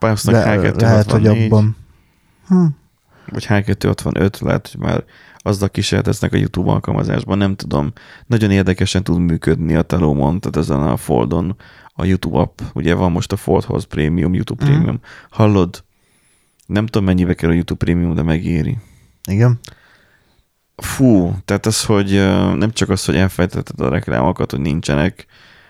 Le, 0.00 0.14
H264, 0.14 0.80
lehet, 0.80 1.10
hogy 1.10 1.26
abban. 1.26 1.76
Hm. 2.48 2.64
Vagy 3.30 3.46
H265, 3.48 4.40
lehet, 4.42 4.68
hogy 4.68 4.80
már 4.80 5.04
azzal 5.38 5.68
kísérleteznek 5.68 6.32
a 6.32 6.36
YouTube 6.36 6.70
alkalmazásban, 6.70 7.38
nem 7.38 7.56
tudom. 7.56 7.92
Nagyon 8.26 8.50
érdekesen 8.50 9.04
tud 9.04 9.18
működni 9.18 9.74
a 9.74 9.82
Telomon, 9.82 10.40
tehát 10.40 10.56
ezen 10.56 10.80
a 10.82 10.96
Foldon 10.96 11.56
a 11.94 12.04
YouTube 12.04 12.38
app. 12.38 12.60
Ugye 12.72 12.94
van 12.94 13.12
most 13.12 13.32
a 13.32 13.36
Foldhoz 13.36 13.84
Premium, 13.84 14.34
YouTube 14.34 14.64
Mhm. 14.64 14.72
Premium. 14.72 15.00
Hallod? 15.30 15.84
Nem 16.66 16.86
tudom, 16.86 17.06
mennyibe 17.06 17.34
kerül 17.34 17.50
a 17.50 17.54
YouTube 17.54 17.84
Premium, 17.84 18.14
de 18.14 18.22
megéri. 18.22 18.78
Igen. 19.30 19.58
Fú, 20.76 21.34
tehát 21.44 21.66
az, 21.66 21.84
hogy 21.84 22.10
nem 22.56 22.70
csak 22.72 22.88
az, 22.88 23.04
hogy 23.04 23.16
elfejtetted 23.16 23.80
a 23.80 23.88
reklámokat, 23.88 24.50
hogy 24.50 24.60
nincsenek, 24.60 25.26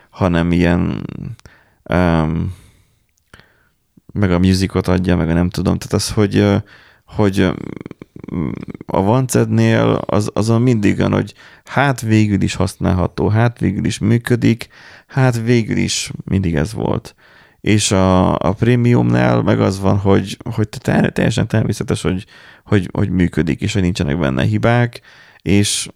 hanem 0.09 0.51
ilyen 0.51 1.05
um, 1.83 2.55
meg 4.13 4.31
a 4.31 4.39
musicot 4.39 4.87
adja, 4.87 5.15
meg 5.15 5.29
a 5.29 5.33
nem 5.33 5.49
tudom. 5.49 5.77
Tehát 5.77 5.93
az, 5.93 6.11
hogy, 6.11 6.35
hogy 7.15 7.49
a 8.85 9.01
Vancednél 9.01 10.01
az, 10.05 10.29
azon 10.33 10.61
mindig 10.61 10.97
van, 10.97 11.11
hogy 11.13 11.33
hát 11.63 12.01
végül 12.01 12.41
is 12.41 12.55
használható, 12.55 13.27
hát 13.27 13.59
végül 13.59 13.85
is 13.85 13.99
működik, 13.99 14.67
hát 15.07 15.41
végül 15.41 15.77
is 15.77 16.11
mindig 16.23 16.55
ez 16.55 16.73
volt. 16.73 17.15
És 17.61 17.91
a, 17.91 18.37
a 18.37 18.53
prémiumnál 18.53 19.41
meg 19.41 19.59
az 19.59 19.79
van, 19.79 19.97
hogy, 19.97 20.37
hogy 20.55 20.69
te- 20.69 21.09
teljesen 21.09 21.47
természetes, 21.47 22.01
hogy, 22.01 22.25
hogy, 22.65 22.89
hogy 22.91 23.09
működik, 23.09 23.61
és 23.61 23.73
hogy 23.73 23.81
nincsenek 23.81 24.19
benne 24.19 24.43
hibák, 24.43 25.01
és 25.41 25.87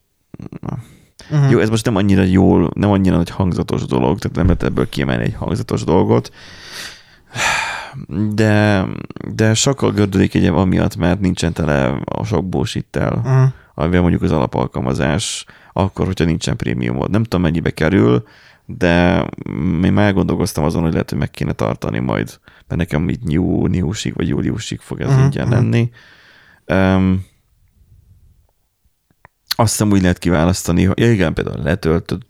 Uh-huh. 1.32 1.52
jó, 1.52 1.60
ez 1.60 1.70
most 1.70 1.86
nem 1.86 1.96
annyira 1.96 2.22
jól, 2.22 2.72
nem 2.74 2.90
annyira 2.90 3.16
nagy 3.16 3.30
hangzatos 3.30 3.86
dolog, 3.86 4.20
tehát 4.20 4.38
nem 4.38 4.46
lehet 4.46 4.64
ebből 4.64 4.90
kiemelni 4.90 5.24
egy 5.24 5.34
hangzatos 5.34 5.84
dolgot, 5.84 6.32
de, 8.34 8.86
de 9.34 9.54
sokkal 9.54 9.92
gördülik 9.92 10.34
egy 10.34 10.46
amiatt, 10.46 10.96
mert 10.96 11.20
nincsen 11.20 11.54
tele 11.54 12.00
a 12.06 12.24
sok 12.24 12.46
bullshit-tel, 12.50 13.14
Uh-huh. 13.14 13.50
amivel 13.76 14.02
mondjuk 14.02 14.22
az 14.22 14.32
alapalkalmazás, 14.32 15.46
akkor, 15.74 16.06
hogyha 16.06 16.26
nincsen 16.26 16.56
prémiumod. 16.56 17.10
Nem 17.10 17.24
tudom, 17.24 17.42
mennyibe 17.42 17.70
kerül, 17.72 18.24
de 18.66 19.26
én 19.84 19.94
már 19.94 20.14
gondolkoztam 20.14 20.64
azon, 20.64 20.82
hogy 20.82 20.92
lehet, 20.92 21.10
hogy 21.10 21.20
meg 21.20 21.32
kéne 21.32 21.52
tartani 21.52 22.00
majd, 22.00 22.40
mert 22.68 22.82
nekem 22.82 23.10
így 23.10 23.32
júniusig 23.32 24.14
vagy 24.16 24.28
júliusig 24.28 24.80
fog 24.80 25.02
ez 25.02 25.10
Mhm, 25.12 25.20
ingyen 25.24 25.48
mhm. 25.48 25.56
lenni. 25.56 25.92
Um, 26.66 27.26
azt 29.60 29.72
hiszem 29.72 29.92
úgy 29.92 30.02
lehet 30.02 30.18
kiválasztani, 30.18 30.84
hogy 30.84 31.00
ja, 31.00 31.12
igen, 31.12 31.34
például 31.34 31.64
letöltöd, 31.64 32.22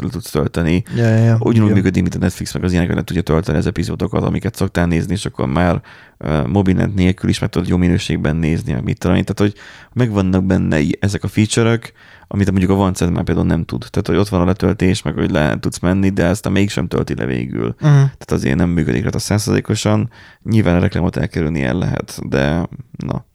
le 0.00 0.08
tudsz 0.08 0.30
tölteni. 0.30 0.82
Ja, 0.96 1.08
ja, 1.08 1.16
ja. 1.16 1.36
Ugyanúgy 1.40 1.68
Ja. 1.68 1.74
működik, 1.74 2.02
mint 2.02 2.14
a 2.14 2.18
Netflix, 2.18 2.54
meg 2.54 2.64
az 2.64 2.70
ilyenekre 2.70 2.94
le 2.94 3.02
tudja 3.02 3.22
tölteni 3.22 3.58
az 3.58 3.66
epizódokat, 3.66 4.22
amiket 4.22 4.54
szoktál 4.54 4.86
nézni, 4.86 5.12
és 5.12 5.26
akkor 5.26 5.46
már 5.46 5.82
uh, 6.18 6.46
mobilnet 6.46 6.94
nélkül 6.94 7.28
is 7.28 7.38
meg 7.38 7.48
tudod 7.48 7.68
jó 7.68 7.76
minőségben 7.76 8.36
nézni, 8.36 8.72
meg 8.72 8.84
mit 8.84 8.98
tudom 8.98 9.16
én. 9.16 9.24
Tehát, 9.24 9.52
hogy 9.52 9.60
megvannak 9.92 10.44
benne 10.44 10.80
ezek 11.00 11.24
a 11.24 11.28
feature-ök, 11.28 11.92
amit 12.28 12.50
mondjuk 12.50 12.70
a 12.70 12.74
Vanced 12.74 13.10
már 13.10 13.24
például 13.24 13.46
nem 13.46 13.64
tud. 13.64 13.86
Tehát, 13.90 14.06
hogy 14.06 14.16
ott 14.16 14.28
van 14.28 14.40
a 14.40 14.44
letöltés, 14.44 15.02
meg 15.02 15.14
hogy 15.14 15.30
le 15.30 15.58
tudsz 15.60 15.78
menni, 15.78 16.08
de 16.08 16.24
ezt 16.24 16.46
a 16.46 16.50
mégsem 16.50 16.88
tölti 16.88 17.14
le 17.14 17.26
végül. 17.26 17.66
Uh-huh. 17.66 17.90
Tehát 17.90 18.30
azért 18.32 18.56
nem 18.56 18.70
működik 18.70 19.02
rá 19.02 19.10
a 19.12 19.18
százszerzékosan. 19.18 20.10
Nyilván 20.42 20.76
a 20.76 20.80
reklámot 20.80 21.16
elkerülni 21.16 21.62
el 21.62 21.74
lehet, 21.74 22.18
de 22.28 22.68
na. 22.90 23.26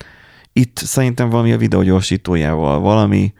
Itt 0.53 0.77
szerintem 0.77 1.29
valami 1.29 1.51
a 1.51 1.57
videó 1.57 1.81
gyorsítójával, 1.81 2.79
valami, 2.79 3.33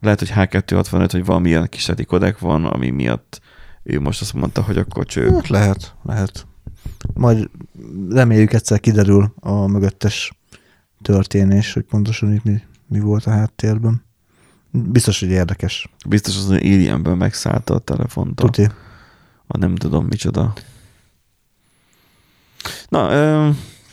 lehet, 0.00 0.18
hogy 0.18 0.32
H265, 0.34 1.08
hogy 1.10 1.24
valamilyen 1.24 1.68
kísérleti 1.68 2.04
kodek 2.04 2.38
van, 2.38 2.64
ami 2.64 2.90
miatt 2.90 3.40
ő 3.82 4.00
most 4.00 4.20
azt 4.20 4.34
mondta, 4.34 4.62
hogy 4.62 4.78
akkor 4.78 5.06
cső. 5.06 5.30
Hát 5.30 5.48
lehet, 5.48 5.94
lehet. 6.02 6.46
Majd 7.14 7.50
reméljük 8.10 8.52
egyszer 8.52 8.80
kiderül 8.80 9.34
a 9.40 9.66
mögöttes 9.66 10.32
történés, 11.02 11.72
hogy 11.72 11.82
pontosan 11.82 12.32
itt 12.32 12.44
mi, 12.44 12.62
mi 12.86 13.00
volt 13.00 13.26
a 13.26 13.30
háttérben. 13.30 14.04
Biztos, 14.70 15.20
hogy 15.20 15.28
érdekes. 15.28 15.88
Biztos 16.08 16.36
az, 16.36 16.46
hogy 16.46 16.56
Alienből 16.56 17.14
megszállta 17.14 17.74
a 17.74 17.78
telefont. 17.78 18.34
Tuti. 18.34 18.68
a 19.46 19.56
nem 19.58 19.74
tudom 19.74 20.06
micsoda. 20.06 20.52
Na, 22.88 23.10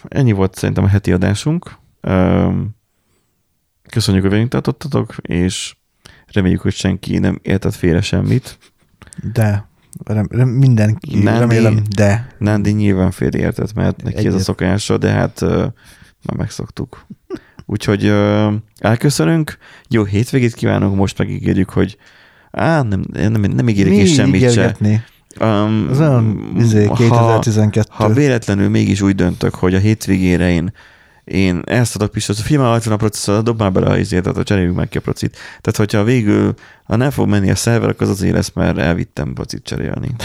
ennyi 0.08 0.32
volt 0.32 0.56
szerintem 0.56 0.84
a 0.84 0.88
heti 0.88 1.12
adásunk. 1.12 1.78
Köszönjük, 3.90 4.24
hogy 4.24 4.32
velünk 4.32 4.50
tartottatok, 4.50 5.16
és 5.22 5.76
reméljük, 6.34 6.62
hogy 6.62 6.74
senki 6.74 7.18
nem 7.18 7.40
értett 7.42 7.76
félre 7.76 8.02
semmit. 8.02 8.58
De. 9.34 9.68
Rem, 10.06 10.28
rem, 10.32 10.50
mindenki, 10.50 11.20
Nándi- 11.20 11.40
remélem, 11.40 11.82
de. 11.96 12.28
Nándi 12.38 12.72
nyilván 12.72 13.12
félreértett, 13.12 13.74
mert 13.74 14.04
neki 14.04 14.18
ez 14.18 14.24
a 14.26 14.28
Egyet. 14.28 14.42
szokása, 14.42 14.98
de 14.98 15.10
hát 15.10 15.42
ö, 15.42 15.58
már 16.26 16.38
megszoktuk. 16.38 17.06
Úgyhogy 17.66 18.06
ö, 18.06 18.52
elköszönünk, 18.80 19.58
jó 19.90 20.04
hétvégét 20.04 20.54
kívánunk, 20.54 20.96
most 20.96 21.18
megígérjük, 21.18 21.70
hogy 21.70 21.98
á, 22.52 22.82
nem, 22.82 23.04
nem, 23.12 23.42
nem 23.42 23.70
ígérjük 23.70 23.96
Mi 23.96 24.06
semmit 24.06 24.42
se. 24.42 24.48
ígérgetni? 24.50 25.04
Um, 25.40 25.88
Az 25.90 26.00
olyan 26.00 26.54
izé, 26.58 26.90
2012. 26.96 27.88
Ha, 27.92 28.04
ha 28.04 28.14
véletlenül 28.14 28.70
mégis 28.70 29.02
úgy 29.02 29.16
döntök, 29.16 29.56
hogy 29.56 29.76
a 29.76 29.80
hétvégére 29.80 30.50
én, 30.50 30.74
én 31.24 31.62
ezt 31.66 31.96
adok 31.96 32.12
Pistot, 32.12 32.36
hogy 32.36 32.46
figyelj 32.46 32.64
már 32.64 32.72
rajta 32.72 32.90
van 32.90 32.98
a 32.98 33.02
processzor, 33.02 33.44
dob 33.44 33.60
már 33.60 33.72
bele 33.72 33.88
a 33.88 33.98
izét, 33.98 34.24
tehát 34.24 34.46
cseréljük 34.46 34.76
meg 34.76 34.90
ki 34.90 34.98
a 34.98 35.02
procit. 35.02 35.38
Tehát, 35.62 35.78
hogyha 35.78 36.04
végül, 36.04 36.54
ha 36.84 36.96
nem 36.96 37.10
fog 37.10 37.28
menni 37.28 37.50
a 37.50 37.56
szerver, 37.56 37.90
akkor 37.90 38.02
az 38.02 38.10
azért 38.10 38.34
lesz, 38.34 38.52
mert 38.54 38.78
elvittem 38.78 39.34
procit 39.34 39.64
cserélni. 39.64 40.16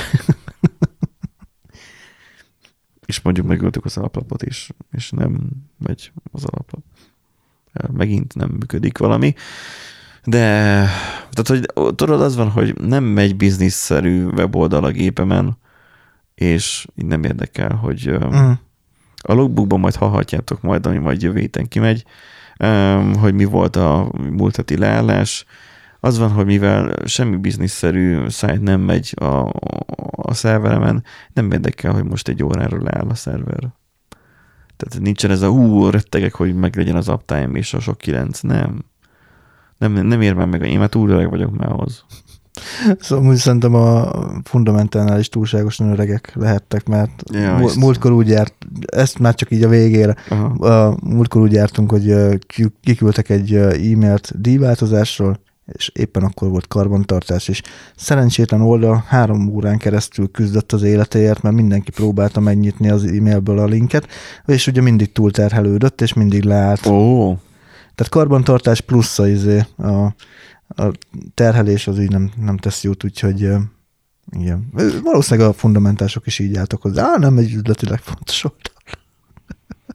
és 3.09 3.21
mondjuk 3.21 3.47
megöltük 3.47 3.85
az 3.85 3.97
alaplapot 3.97 4.43
is, 4.43 4.71
és 4.91 5.11
nem 5.11 5.41
megy 5.79 6.13
az 6.33 6.45
alaplap. 6.45 6.83
Megint 7.93 8.35
nem 8.35 8.49
működik 8.49 8.99
valami. 8.99 9.35
De, 10.25 10.39
tehát, 11.31 11.47
hogy 11.47 11.95
tudod, 11.95 12.21
az 12.21 12.37
van, 12.37 12.51
hogy 12.51 12.81
nem 12.81 13.05
megy 13.05 13.37
bizniszszerű 13.37 14.25
weboldal 14.25 14.85
a 14.85 14.91
gépemen, 14.91 15.59
és 16.35 16.87
így 16.95 17.07
nem 17.07 17.25
érdekel, 17.25 17.75
hogy 17.75 18.11
Mm. 18.11 18.53
A 19.23 19.33
logbookban 19.33 19.81
majd 19.81 19.95
hallhatjátok 19.95 20.63
majd, 20.63 20.87
ami 20.87 20.99
majd 20.99 21.23
jövő 21.23 21.39
héten 21.39 21.69
kimegy, 21.69 22.05
um, 22.65 23.15
hogy 23.15 23.35
mi 23.35 23.45
volt 23.45 23.77
a 23.77 24.13
múlt 24.31 24.57
heti 24.57 24.77
leállás. 24.77 25.45
Az 26.01 26.19
van, 26.19 26.31
hogy 26.31 26.47
mivel 26.47 26.95
semmi 27.05 27.37
bizniszszerű 27.37 28.29
szájt 28.29 28.63
nem 28.63 28.81
megy 28.81 29.15
a, 29.17 29.51
a 30.11 30.35
szerveremen, 30.35 31.05
nem 31.33 31.53
érdekel, 31.53 31.93
hogy 31.93 32.05
most 32.05 32.29
egy 32.29 32.43
órára 32.43 32.83
leáll 32.83 33.09
a 33.09 33.15
szerver. 33.15 33.69
Tehát 34.77 35.05
nincsen 35.05 35.31
ez 35.31 35.43
a 35.43 35.49
hú, 35.49 35.91
rettegek, 35.91 36.35
hogy 36.35 36.55
meg 36.55 36.77
legyen 36.77 36.97
az 36.97 37.09
uptime 37.09 37.59
és 37.59 37.75
a 37.75 37.81
sok 37.81 37.99
kilenc. 37.99 38.41
Nem. 38.41 38.85
Nem, 39.79 39.93
nem 39.93 40.21
ér 40.21 40.35
meg, 40.35 40.67
én 40.67 40.79
már 40.79 40.89
túl 40.89 41.11
öreg 41.11 41.31
vagyok 41.31 41.57
már 41.57 41.73
ahhoz. 41.73 42.05
Szóval 43.01 43.37
szerintem 43.37 43.75
a 43.75 44.11
fundamentálnál 44.45 45.19
is 45.19 45.29
túlságosan 45.29 45.91
öregek 45.91 46.33
lehettek, 46.35 46.87
mert 46.87 47.23
Ja, 47.33 47.61
múltkor 47.79 48.13
úgy 48.13 48.29
járt, 48.29 48.55
ezt 48.87 49.19
már 49.19 49.35
csak 49.35 49.51
így 49.51 49.63
a 49.63 49.69
végére, 49.69 50.17
Aha. 50.29 50.97
múltkor 51.03 51.43
úgy 51.43 51.53
jártunk, 51.53 51.91
hogy 51.91 52.15
kiküldtek 52.81 53.29
egy 53.29 53.55
e-mailt 53.55 54.41
díjváltozásról, 54.41 55.39
és 55.73 55.91
éppen 55.95 56.23
akkor 56.23 56.49
volt 56.49 56.69
karbantartás, 56.69 57.49
és 57.49 57.63
szerencsétlen 57.97 58.61
oldal 58.61 59.05
három 59.07 59.49
órán 59.49 59.79
keresztül 59.79 60.31
küzdött 60.31 60.73
az 60.73 60.83
életéért, 60.83 61.43
mert 61.43 61.55
mindenki 61.55 61.91
próbálta 61.91 62.41
megnyitni 62.41 62.89
az 62.91 63.05
e-mailből 63.05 63.59
a 63.59 63.65
linket, 63.65 64.09
és 64.47 64.67
ugye 64.67 64.81
mindig 64.81 65.13
túlterhelődött, 65.13 66.01
és 66.01 66.13
mindig 66.13 66.45
leállt. 66.45 66.87
Ó, 66.87 67.27
Tehát 67.95 68.13
karbantartás 68.13 68.81
plusz 68.81 69.19
a, 69.19 69.29
izé, 69.29 69.65
a, 69.77 70.15
a 70.79 70.93
terhelés 71.35 71.87
az 71.87 71.99
így 71.99 72.11
nem, 72.11 72.31
nem 72.37 72.57
tesz 72.57 72.85
jót, 72.85 73.05
úgyhogy 73.05 73.51
igen. 74.31 74.69
Valószínűleg 75.03 75.49
a 75.49 75.53
fundamentások 75.53 76.27
is 76.27 76.39
így 76.39 76.57
álltak 76.57 76.83
hozzá. 76.83 77.03
Á, 77.03 77.17
nem 77.19 77.39
egy 77.39 77.55
üzletileg 77.55 77.99
fontos 77.99 78.45
oldal. 78.45 78.97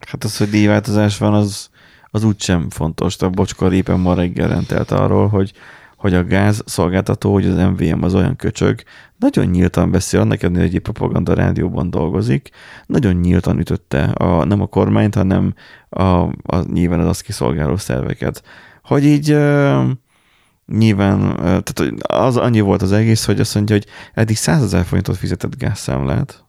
hát 0.08 0.24
az, 0.24 0.38
hogy 0.38 0.50
díjváltozás 0.50 1.18
van, 1.18 1.34
az, 1.34 1.70
az 2.12 2.24
úgysem 2.24 2.70
fontos. 2.70 3.18
A 3.18 3.30
bocskor 3.30 3.74
éppen 3.74 4.00
ma 4.00 4.14
reggel 4.14 4.48
rendelt 4.48 4.92
arról, 4.92 5.28
hogy, 5.28 5.54
hogy 5.98 6.14
a 6.14 6.24
gáz 6.24 6.62
szolgáltató, 6.66 7.34
hogy 7.34 7.46
az 7.46 7.56
MVM 7.56 8.04
az 8.04 8.16
olyan 8.16 8.36
köcsög, 8.36 8.84
nagyon 9.18 9.46
nyíltan 9.46 9.92
beszél, 9.92 10.20
annak 10.20 10.42
hogy 10.42 10.58
egy 10.58 10.80
propaganda 10.80 11.34
rádióban 11.34 11.90
dolgozik, 11.90 12.50
nagyon 12.86 13.16
nyíltan 13.16 13.60
ütötte 13.60 14.04
a, 14.04 14.44
nem 14.46 14.62
a 14.62 14.66
kormányt, 14.66 15.16
hanem 15.16 15.54
a, 15.90 16.04
a, 16.04 16.64
nyilván 16.72 17.00
az 17.00 17.08
azt 17.08 17.22
kiszolgáló 17.22 17.78
szerveket. 17.78 18.44
Hogy 18.84 19.06
így 19.06 19.34
uh, 19.34 19.90
nyilván, 20.66 21.36
tehát 21.36 21.94
az 22.02 22.38
annyi 22.38 22.60
volt 22.60 22.82
az 22.82 22.92
egész, 22.92 23.26
hogy 23.26 23.40
azt 23.40 23.56
mondja, 23.56 23.76
hogy 23.76 23.86
eddig 24.14 24.36
100 24.36 24.64
ezer 24.64 24.86
forintot 24.86 25.18
fizetett 25.18 25.58
gázszámlát. 25.58 26.44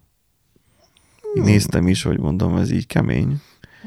Így 1.36 1.42
néztem 1.42 1.88
is, 1.88 2.02
hogy 2.02 2.18
mondom, 2.18 2.56
ez 2.56 2.70
így 2.70 2.86
kemény. 2.86 3.40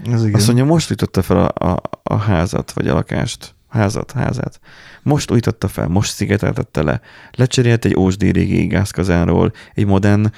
Ez 0.05 0.21
igen. 0.21 0.33
Azt 0.33 0.45
mondja, 0.45 0.65
most 0.65 0.87
újította 0.89 1.21
fel 1.21 1.37
a, 1.37 1.71
a, 1.71 1.81
a 2.03 2.15
házat, 2.15 2.71
vagy 2.71 2.87
a 2.87 2.93
lakást. 2.93 3.55
Házat, 3.67 4.11
házát. 4.11 4.59
Most 5.03 5.31
újította 5.31 5.67
fel, 5.67 5.87
most 5.87 6.13
szigeteltette 6.13 6.83
le. 6.83 7.01
Lecserélt 7.31 7.85
egy 7.85 7.95
ósdi 7.95 8.31
régi 8.31 8.67
gázkazánról 8.67 9.51
egy 9.73 9.85
modern 9.85 10.31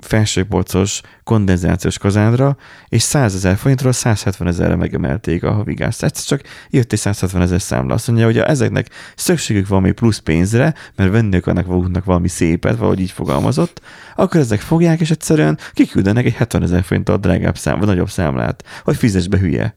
felsőpolcos 0.00 1.00
kondenzációs 1.24 1.98
kazánra, 1.98 2.56
és 2.88 3.02
100 3.02 3.34
ezer 3.34 3.56
forintról 3.56 3.92
170 3.92 4.48
ezerre 4.48 4.76
megemelték 4.76 5.42
a 5.42 5.52
havi 5.52 5.74
gázt. 5.74 6.02
Egyszer 6.02 6.24
csak 6.38 6.48
jött 6.70 6.92
egy 6.92 6.98
170 6.98 7.42
ezer 7.42 7.60
számla. 7.60 7.94
Azt 7.94 8.06
mondja, 8.06 8.26
hogy 8.26 8.38
ezeknek 8.38 8.88
szükségük 9.16 9.68
valami 9.68 9.92
plusz 9.92 10.18
pénzre, 10.18 10.74
mert 10.96 11.10
venni 11.10 11.36
akarnak 11.36 11.66
maguknak 11.66 12.04
valami 12.04 12.28
szépet, 12.28 12.76
valahogy 12.76 13.00
így 13.00 13.10
fogalmazott, 13.10 13.80
akkor 14.16 14.40
ezek 14.40 14.60
fogják, 14.60 15.00
és 15.00 15.10
egyszerűen 15.10 15.58
kiküldenek 15.72 16.24
egy 16.24 16.34
70 16.34 16.62
ezer 16.62 16.82
forinttal 16.82 17.16
drágább 17.16 17.58
szám, 17.58 17.78
vagy 17.78 17.88
nagyobb 17.88 18.10
számlát, 18.10 18.64
hogy 18.84 18.96
fizess 18.96 19.26
be 19.26 19.38
hülye. 19.38 19.74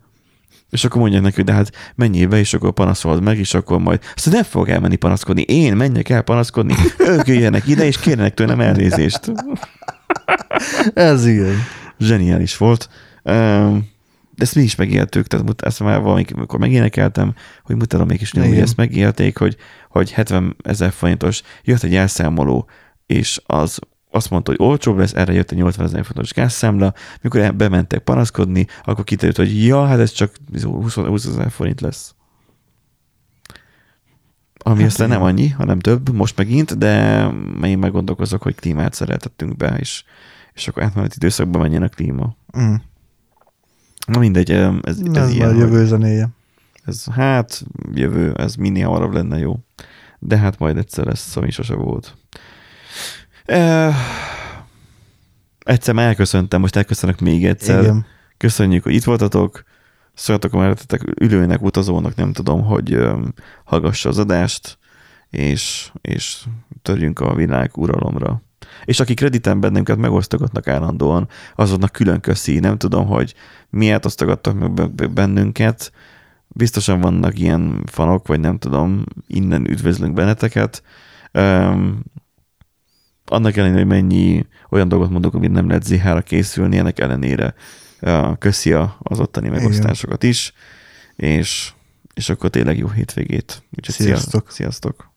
És 0.73 0.85
akkor 0.85 1.01
mondják 1.01 1.23
neki, 1.23 1.41
de 1.41 1.53
hát 1.53 1.71
menjél 1.95 2.27
be, 2.27 2.37
és 2.37 2.53
akkor 2.53 2.71
panaszolod 2.71 3.23
meg, 3.23 3.37
és 3.37 3.53
akkor 3.53 3.79
majd 3.79 3.99
azt 4.15 4.31
nem 4.31 4.43
fog 4.43 4.69
elmenni 4.69 4.95
panaszkodni. 4.95 5.41
Én 5.41 5.75
menjek 5.75 6.09
el 6.09 6.21
panaszkodni, 6.21 6.75
ők 6.97 7.27
jöjjenek 7.27 7.67
ide, 7.67 7.85
és 7.85 7.99
kérnek 7.99 8.33
tőlem 8.33 8.59
elnézést. 8.59 9.31
Ez 10.93 11.25
igen. 11.25 11.55
Zseniális 11.99 12.57
volt. 12.57 12.89
De 13.23 14.43
ezt 14.43 14.55
mi 14.55 14.61
is 14.61 14.75
megéltük, 14.75 15.27
tehát 15.27 15.61
ezt 15.61 15.79
már 15.79 16.01
valamikor 16.01 16.59
megénekeltem, 16.59 17.33
hogy 17.63 17.75
mutatom 17.75 18.07
még 18.07 18.21
is, 18.21 18.31
hogy 18.31 18.57
ezt 18.57 18.77
megélték, 18.77 19.37
hogy, 19.37 19.55
hogy 19.89 20.11
70 20.11 20.55
ezer 20.63 20.91
forintos, 20.91 21.41
jött 21.63 21.83
egy 21.83 21.95
elszámoló, 21.95 22.69
és 23.05 23.41
az 23.45 23.79
azt 24.11 24.29
mondta, 24.29 24.51
hogy 24.51 24.67
olcsóbb 24.67 24.97
lesz, 24.97 25.13
erre 25.13 25.33
jött 25.33 25.51
egy 25.51 25.57
80 25.57 25.85
ezer 25.85 26.05
forintos 26.05 26.33
gázszámla, 26.33 26.93
mikor 27.21 27.55
bementek 27.55 27.99
panaszkodni, 27.99 28.67
akkor 28.83 29.03
kiderült, 29.03 29.37
hogy 29.37 29.65
ja, 29.65 29.85
hát 29.85 29.99
ez 29.99 30.11
csak 30.11 30.31
20 30.63 31.25
ezer 31.25 31.51
forint 31.51 31.81
lesz. 31.81 32.15
Ami 34.63 34.81
hát 34.81 34.89
aztán 34.89 35.09
nem 35.09 35.21
annyi, 35.21 35.49
hanem 35.49 35.79
több, 35.79 36.13
most 36.13 36.37
megint, 36.37 36.77
de 36.77 37.25
én 37.63 37.77
meggondolkozok, 37.77 38.41
hogy 38.41 38.55
klímát 38.55 38.93
szereltettünk 38.93 39.57
be, 39.57 39.77
és, 39.79 40.03
és 40.53 40.67
akkor 40.67 40.83
átmeneti 40.83 41.15
időszakban 41.17 41.61
menjen 41.61 41.83
a 41.83 41.87
klíma. 41.87 42.35
Mm. 42.59 42.73
Na 44.07 44.19
mindegy, 44.19 44.51
ez, 44.51 44.73
ez, 44.81 44.99
ez, 44.99 45.15
ez 45.15 45.31
ilyen, 45.31 45.55
jövő 45.55 45.85
zenéje. 45.85 46.29
Ez 46.85 47.05
hát 47.05 47.63
jövő, 47.93 48.33
ez 48.33 48.55
minél 48.55 48.85
hamarabb 48.85 49.13
lenne 49.13 49.37
jó. 49.37 49.59
De 50.19 50.37
hát 50.37 50.59
majd 50.59 50.77
egyszer 50.77 51.05
lesz, 51.05 51.35
ami 51.35 51.51
sose 51.51 51.75
volt. 51.75 52.17
E, 53.45 53.93
egyszer 55.59 55.93
már 55.93 56.07
elköszöntem, 56.07 56.61
most 56.61 56.75
elköszönök 56.75 57.19
még 57.19 57.45
egyszer. 57.45 57.81
Igen. 57.81 58.05
Köszönjük, 58.37 58.83
hogy 58.83 58.93
itt 58.93 59.03
voltatok. 59.03 59.63
Szóljatok 60.13 60.53
a 60.53 60.75
ülőnek, 61.19 61.61
utazónak, 61.61 62.15
nem 62.15 62.33
tudom, 62.33 62.63
hogy 62.63 62.97
hallgassa 63.63 64.09
az 64.09 64.17
adást, 64.17 64.77
és, 65.29 65.91
és 66.01 66.43
törjünk 66.81 67.19
a 67.19 67.35
világ 67.35 67.77
uralomra. 67.77 68.41
És 68.85 68.99
akik 68.99 69.15
krediten 69.15 69.59
bennünket 69.59 69.97
megosztogatnak 69.97 70.67
állandóan, 70.67 71.27
azoknak 71.55 71.91
külön 71.91 72.19
köszi. 72.19 72.59
Nem 72.59 72.77
tudom, 72.77 73.07
hogy 73.07 73.33
miért 73.69 74.05
osztogattak 74.05 74.59
meg 74.59 75.11
bennünket. 75.13 75.91
Biztosan 76.47 77.01
vannak 77.01 77.39
ilyen 77.39 77.83
fanok, 77.85 78.27
vagy 78.27 78.39
nem 78.39 78.57
tudom, 78.57 79.03
innen 79.27 79.69
üdvözlünk 79.69 80.13
benneteket. 80.13 80.83
Um, 81.33 82.03
annak 83.25 83.55
ellenére, 83.55 83.79
hogy 83.79 83.87
mennyi 83.87 84.45
olyan 84.69 84.87
dolgot 84.87 85.09
mondok, 85.09 85.33
amit 85.33 85.51
nem 85.51 85.67
lehet 85.67 85.83
ZH-ra 85.83 86.21
készülni, 86.21 86.77
ennek 86.77 86.99
ellenére 86.99 87.53
köszi 88.39 88.73
az 88.99 89.19
ottani 89.19 89.49
megosztásokat 89.49 90.23
is, 90.23 90.53
és, 91.15 91.73
és 92.13 92.29
akkor 92.29 92.49
tényleg 92.49 92.77
jó 92.77 92.89
hétvégét. 92.89 93.63
Úgyhogy 93.77 93.95
sziasztok! 93.95 94.51
Sziasztok! 94.51 95.12